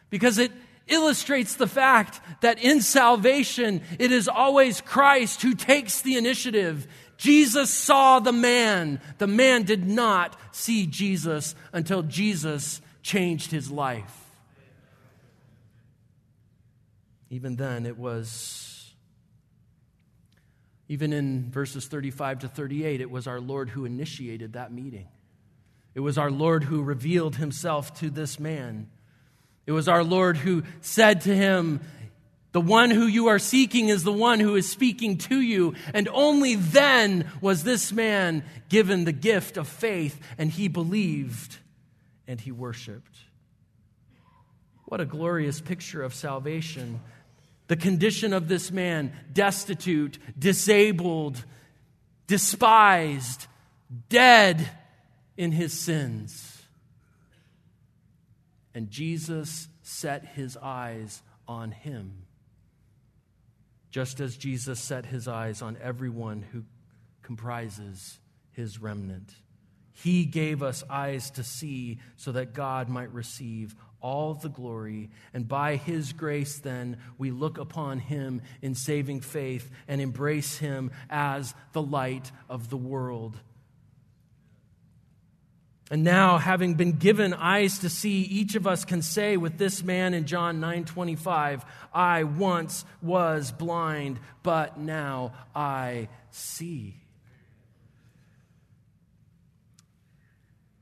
because 0.09 0.37
it 0.37 0.51
illustrates 0.87 1.55
the 1.55 1.67
fact 1.67 2.21
that 2.41 2.59
in 2.63 2.81
salvation, 2.81 3.81
it 3.99 4.11
is 4.11 4.27
always 4.27 4.81
Christ 4.81 5.41
who 5.41 5.53
takes 5.53 6.01
the 6.01 6.17
initiative. 6.17 6.87
Jesus 7.17 7.69
saw 7.69 8.19
the 8.19 8.33
man. 8.33 8.99
The 9.17 9.27
man 9.27 9.63
did 9.63 9.85
not 9.87 10.35
see 10.51 10.87
Jesus 10.87 11.55
until 11.71 12.03
Jesus 12.03 12.81
changed 13.03 13.51
his 13.51 13.69
life. 13.69 14.17
Even 17.29 17.55
then, 17.55 17.85
it 17.85 17.97
was, 17.97 18.70
even 20.91 21.13
in 21.13 21.49
verses 21.49 21.87
35 21.87 22.39
to 22.39 22.49
38, 22.49 22.99
it 22.99 23.09
was 23.09 23.25
our 23.25 23.39
Lord 23.39 23.69
who 23.69 23.85
initiated 23.85 24.53
that 24.53 24.73
meeting. 24.73 25.07
It 25.95 26.01
was 26.01 26.17
our 26.17 26.29
Lord 26.29 26.65
who 26.65 26.83
revealed 26.83 27.37
himself 27.37 27.97
to 28.01 28.09
this 28.09 28.41
man. 28.41 28.89
It 29.65 29.71
was 29.71 29.87
our 29.87 30.03
Lord 30.03 30.35
who 30.35 30.63
said 30.81 31.21
to 31.21 31.33
him, 31.33 31.79
The 32.51 32.59
one 32.59 32.91
who 32.91 33.07
you 33.07 33.27
are 33.27 33.39
seeking 33.39 33.87
is 33.87 34.03
the 34.03 34.11
one 34.11 34.41
who 34.41 34.57
is 34.57 34.67
speaking 34.67 35.17
to 35.19 35.39
you. 35.39 35.75
And 35.93 36.09
only 36.09 36.55
then 36.55 37.31
was 37.39 37.63
this 37.63 37.93
man 37.93 38.43
given 38.67 39.05
the 39.05 39.13
gift 39.13 39.55
of 39.55 39.69
faith, 39.69 40.19
and 40.37 40.51
he 40.51 40.67
believed 40.67 41.57
and 42.27 42.41
he 42.41 42.51
worshiped. 42.51 43.17
What 44.87 44.99
a 44.99 45.05
glorious 45.05 45.61
picture 45.61 46.03
of 46.03 46.13
salvation. 46.13 46.99
The 47.71 47.77
condition 47.77 48.33
of 48.33 48.49
this 48.49 48.69
man 48.69 49.13
destitute, 49.31 50.19
disabled, 50.37 51.41
despised, 52.27 53.47
dead 54.09 54.69
in 55.37 55.53
his 55.53 55.71
sins 55.71 56.51
and 58.75 58.91
Jesus 58.91 59.69
set 59.83 60.25
his 60.25 60.57
eyes 60.57 61.21
on 61.47 61.71
him, 61.71 62.23
just 63.89 64.19
as 64.19 64.35
Jesus 64.35 64.81
set 64.81 65.05
his 65.05 65.29
eyes 65.29 65.61
on 65.61 65.77
everyone 65.81 66.41
who 66.51 66.63
comprises 67.21 68.19
his 68.51 68.81
remnant. 68.81 69.33
He 69.93 70.25
gave 70.25 70.61
us 70.61 70.83
eyes 70.89 71.31
to 71.31 71.43
see 71.45 71.99
so 72.17 72.33
that 72.33 72.53
God 72.53 72.89
might 72.89 73.13
receive 73.13 73.77
all 74.01 74.33
the 74.33 74.49
glory. 74.49 75.09
And 75.33 75.47
by 75.47 75.75
his 75.75 76.13
grace, 76.13 76.57
then, 76.57 76.97
we 77.17 77.31
look 77.31 77.57
upon 77.57 77.99
him 77.99 78.41
in 78.61 78.75
saving 78.75 79.21
faith 79.21 79.69
and 79.87 80.01
embrace 80.01 80.57
him 80.57 80.91
as 81.09 81.53
the 81.73 81.81
light 81.81 82.31
of 82.49 82.69
the 82.69 82.77
world. 82.77 83.37
And 85.91 86.05
now, 86.05 86.37
having 86.37 86.75
been 86.75 86.93
given 86.93 87.33
eyes 87.33 87.79
to 87.79 87.89
see, 87.89 88.21
each 88.21 88.55
of 88.55 88.65
us 88.65 88.85
can 88.85 89.01
say 89.01 89.35
with 89.35 89.57
this 89.57 89.83
man 89.83 90.13
in 90.13 90.25
John 90.25 90.61
9 90.61 90.85
25, 90.85 91.65
I 91.93 92.23
once 92.23 92.85
was 93.01 93.51
blind, 93.51 94.17
but 94.41 94.79
now 94.79 95.33
I 95.53 96.07
see. 96.29 96.95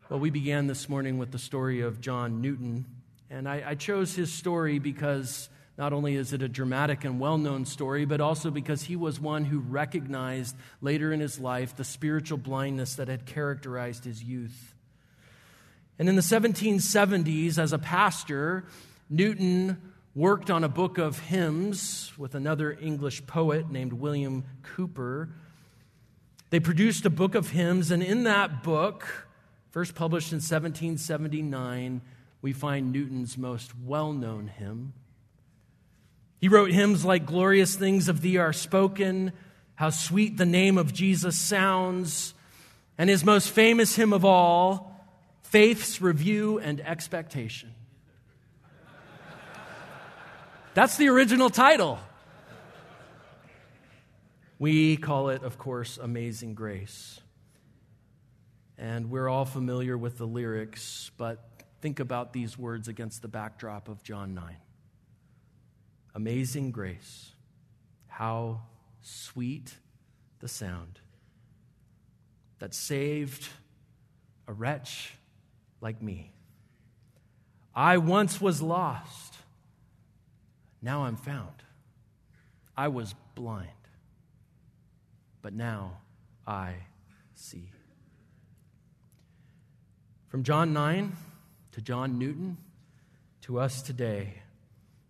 Well, 0.09 0.19
we 0.19 0.29
began 0.29 0.67
this 0.67 0.87
morning 0.87 1.17
with 1.17 1.31
the 1.31 1.39
story 1.39 1.81
of 1.81 2.01
John 2.01 2.41
Newton. 2.41 2.85
And 3.29 3.47
I, 3.47 3.63
I 3.67 3.75
chose 3.75 4.15
his 4.15 4.31
story 4.31 4.79
because 4.79 5.49
not 5.77 5.93
only 5.93 6.15
is 6.15 6.33
it 6.33 6.41
a 6.41 6.49
dramatic 6.49 7.05
and 7.05 7.19
well 7.19 7.37
known 7.37 7.65
story, 7.65 8.05
but 8.05 8.19
also 8.19 8.51
because 8.51 8.83
he 8.83 8.95
was 8.95 9.19
one 9.19 9.45
who 9.45 9.59
recognized 9.59 10.55
later 10.81 11.13
in 11.13 11.19
his 11.19 11.39
life 11.39 11.75
the 11.75 11.83
spiritual 11.83 12.37
blindness 12.37 12.95
that 12.95 13.07
had 13.07 13.25
characterized 13.25 14.03
his 14.03 14.21
youth. 14.23 14.73
And 15.97 16.09
in 16.09 16.15
the 16.15 16.21
1770s, 16.21 17.57
as 17.57 17.71
a 17.71 17.77
pastor, 17.77 18.65
Newton 19.09 19.93
worked 20.15 20.49
on 20.49 20.63
a 20.63 20.69
book 20.69 20.97
of 20.97 21.19
hymns 21.19 22.11
with 22.17 22.35
another 22.35 22.71
English 22.71 23.25
poet 23.25 23.69
named 23.69 23.93
William 23.93 24.43
Cowper. 24.63 25.29
They 26.49 26.59
produced 26.59 27.05
a 27.05 27.09
book 27.09 27.35
of 27.35 27.51
hymns, 27.51 27.91
and 27.91 28.01
in 28.01 28.23
that 28.23 28.63
book, 28.63 29.27
first 29.71 29.93
published 29.93 30.31
in 30.31 30.37
1779, 30.37 32.01
we 32.41 32.53
find 32.53 32.91
Newton's 32.91 33.37
most 33.37 33.71
well 33.77 34.13
known 34.13 34.47
hymn. 34.47 34.93
He 36.39 36.47
wrote 36.47 36.71
hymns 36.71 37.03
like 37.03 37.25
Glorious 37.25 37.75
Things 37.75 38.07
of 38.07 38.21
Thee 38.21 38.37
Are 38.37 38.53
Spoken, 38.53 39.33
How 39.75 39.89
Sweet 39.89 40.37
the 40.37 40.45
Name 40.45 40.77
of 40.77 40.93
Jesus 40.93 41.37
Sounds, 41.37 42.33
and 42.97 43.09
his 43.09 43.25
most 43.25 43.49
famous 43.49 43.95
hymn 43.95 44.13
of 44.13 44.23
all, 44.23 44.95
Faith's 45.43 46.01
Review 46.01 46.59
and 46.59 46.79
Expectation. 46.79 47.73
That's 50.75 50.95
the 50.95 51.09
original 51.09 51.49
title. 51.49 51.99
We 54.59 54.95
call 54.95 55.29
it, 55.29 55.43
of 55.43 55.57
course, 55.57 55.97
Amazing 55.97 56.53
Grace. 56.53 57.19
And 58.77 59.09
we're 59.09 59.27
all 59.27 59.45
familiar 59.45 59.97
with 59.97 60.17
the 60.17 60.27
lyrics, 60.27 61.11
but 61.17 61.48
think 61.81 61.99
about 61.99 62.33
these 62.33 62.57
words 62.57 62.87
against 62.87 63.21
the 63.21 63.27
backdrop 63.27 63.87
of 63.87 64.03
John 64.03 64.33
9. 64.33 64.57
Amazing 66.15 66.71
grace, 66.71 67.31
how 68.07 68.61
sweet 69.01 69.75
the 70.39 70.47
sound 70.47 70.99
that 72.59 72.73
saved 72.73 73.47
a 74.47 74.53
wretch 74.53 75.13
like 75.79 76.01
me. 76.01 76.33
I 77.73 77.97
once 77.97 78.41
was 78.41 78.61
lost, 78.61 79.37
now 80.81 81.03
I'm 81.05 81.15
found. 81.15 81.63
I 82.75 82.87
was 82.87 83.13
blind, 83.35 83.69
but 85.41 85.53
now 85.53 85.99
I 86.45 86.73
see. 87.35 87.69
From 90.27 90.43
John 90.43 90.73
9 90.73 91.15
to 91.71 91.81
John 91.81 92.17
Newton 92.17 92.57
to 93.41 93.59
us 93.59 93.81
today, 93.81 94.41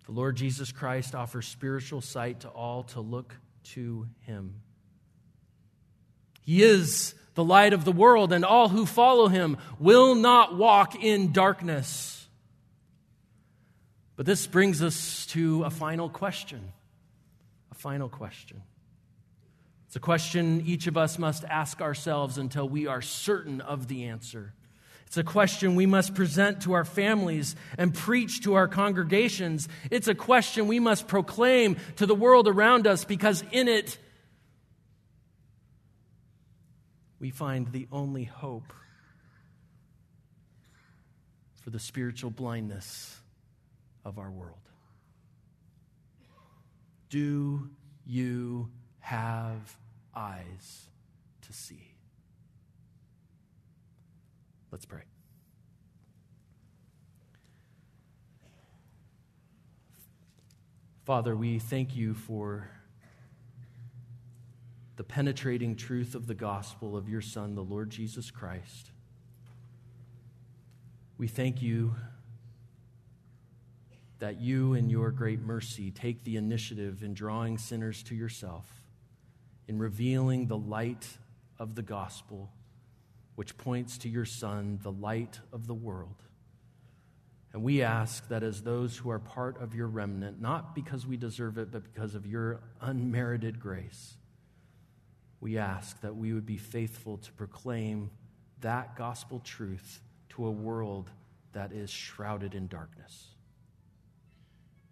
the 0.05 0.11
Lord 0.11 0.35
Jesus 0.35 0.71
Christ 0.71 1.15
offers 1.15 1.47
spiritual 1.47 2.01
sight 2.01 2.41
to 2.41 2.47
all 2.49 2.83
to 2.83 3.01
look 3.01 3.35
to 3.75 4.07
him. 4.21 4.61
He 6.41 6.63
is 6.63 7.13
the 7.35 7.43
light 7.43 7.73
of 7.73 7.85
the 7.85 7.91
world, 7.91 8.33
and 8.33 8.43
all 8.43 8.69
who 8.69 8.85
follow 8.85 9.27
him 9.27 9.57
will 9.77 10.15
not 10.15 10.57
walk 10.57 10.95
in 11.01 11.31
darkness. 11.31 12.27
But 14.15 14.25
this 14.25 14.47
brings 14.47 14.81
us 14.81 15.25
to 15.27 15.63
a 15.63 15.69
final 15.69 16.09
question. 16.09 16.73
A 17.71 17.75
final 17.75 18.09
question. 18.09 18.61
It's 19.87 19.95
a 19.95 19.99
question 19.99 20.63
each 20.65 20.87
of 20.87 20.97
us 20.97 21.17
must 21.17 21.43
ask 21.45 21.81
ourselves 21.81 22.37
until 22.37 22.67
we 22.67 22.87
are 22.87 23.01
certain 23.01 23.61
of 23.61 23.87
the 23.87 24.05
answer. 24.05 24.53
It's 25.09 25.17
a 25.17 25.23
question 25.23 25.73
we 25.73 25.87
must 25.87 26.13
present 26.13 26.61
to 26.61 26.73
our 26.73 26.85
families 26.85 27.55
and 27.79 27.91
preach 27.91 28.43
to 28.43 28.53
our 28.53 28.67
congregations. 28.67 29.67
It's 29.89 30.07
a 30.07 30.13
question 30.13 30.67
we 30.67 30.79
must 30.79 31.07
proclaim 31.07 31.77
to 31.95 32.05
the 32.05 32.13
world 32.13 32.47
around 32.47 32.85
us 32.85 33.05
because 33.05 33.43
in 33.51 33.67
it 33.67 33.97
we 37.19 37.31
find 37.31 37.71
the 37.71 37.87
only 37.91 38.25
hope 38.25 38.71
for 41.63 41.71
the 41.71 41.79
spiritual 41.79 42.29
blindness 42.29 43.17
of 44.05 44.19
our 44.19 44.29
world. 44.29 44.59
Do 47.09 47.67
you 48.05 48.69
have 48.99 49.75
eyes 50.15 50.85
to 51.47 51.51
see? 51.51 51.88
Let's 54.71 54.85
pray. 54.85 55.01
Father, 61.05 61.35
we 61.35 61.57
thank 61.57 61.95
you 61.95 62.13
for 62.13 62.69
the 64.95 65.03
penetrating 65.03 65.75
truth 65.75 66.13
of 66.13 66.27
the 66.27 66.35
gospel 66.35 66.95
of 66.95 67.09
your 67.09 67.21
Son, 67.21 67.55
the 67.55 67.63
Lord 67.63 67.89
Jesus 67.89 68.29
Christ. 68.29 68.91
We 71.17 71.27
thank 71.27 71.61
you 71.61 71.95
that 74.19 74.39
you, 74.39 74.73
in 74.73 74.89
your 74.89 75.09
great 75.09 75.39
mercy, 75.39 75.89
take 75.89 76.23
the 76.23 76.35
initiative 76.35 77.01
in 77.01 77.13
drawing 77.13 77.57
sinners 77.57 78.03
to 78.03 78.13
yourself, 78.13 78.83
in 79.67 79.79
revealing 79.79 80.47
the 80.47 80.57
light 80.57 81.07
of 81.57 81.75
the 81.75 81.81
gospel, 81.81 82.51
which 83.39 83.57
points 83.57 83.97
to 83.97 84.09
your 84.09 84.25
Son, 84.25 84.77
the 84.83 84.91
light 84.91 85.39
of 85.53 85.65
the 85.65 85.73
world. 85.73 86.23
And 87.53 87.63
we 87.63 87.81
ask 87.81 88.27
that 88.27 88.43
as 88.43 88.63
those 88.63 88.97
who 88.97 89.09
are 89.11 89.17
part 89.17 89.61
of 89.61 89.73
your 89.73 89.87
remnant, 89.87 90.41
not 90.41 90.75
because 90.75 91.07
we 91.07 91.15
deserve 91.15 91.57
it, 91.57 91.71
but 91.71 91.85
because 91.85 92.15
of 92.15 92.27
your 92.27 92.59
unmerited 92.81 93.57
grace, 93.57 94.17
we 95.39 95.57
ask 95.57 96.01
that 96.01 96.17
we 96.17 96.33
would 96.33 96.45
be 96.45 96.57
faithful 96.57 97.15
to 97.19 97.31
proclaim 97.31 98.11
that 98.59 98.97
gospel 98.97 99.39
truth 99.39 100.01
to 100.31 100.45
a 100.45 100.51
world 100.51 101.09
that 101.53 101.71
is 101.71 101.89
shrouded 101.89 102.55
in 102.55 102.67
darkness. 102.67 103.27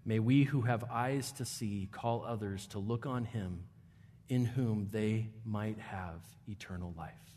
May 0.05 0.19
we 0.19 0.45
who 0.45 0.61
have 0.61 0.85
eyes 0.89 1.33
to 1.33 1.43
see 1.43 1.89
call 1.91 2.23
others 2.23 2.65
to 2.67 2.79
look 2.79 3.05
on 3.05 3.25
him 3.25 3.65
in 4.29 4.45
whom 4.45 4.87
they 4.89 5.31
might 5.43 5.79
have 5.79 6.21
eternal 6.47 6.93
life. 6.97 7.36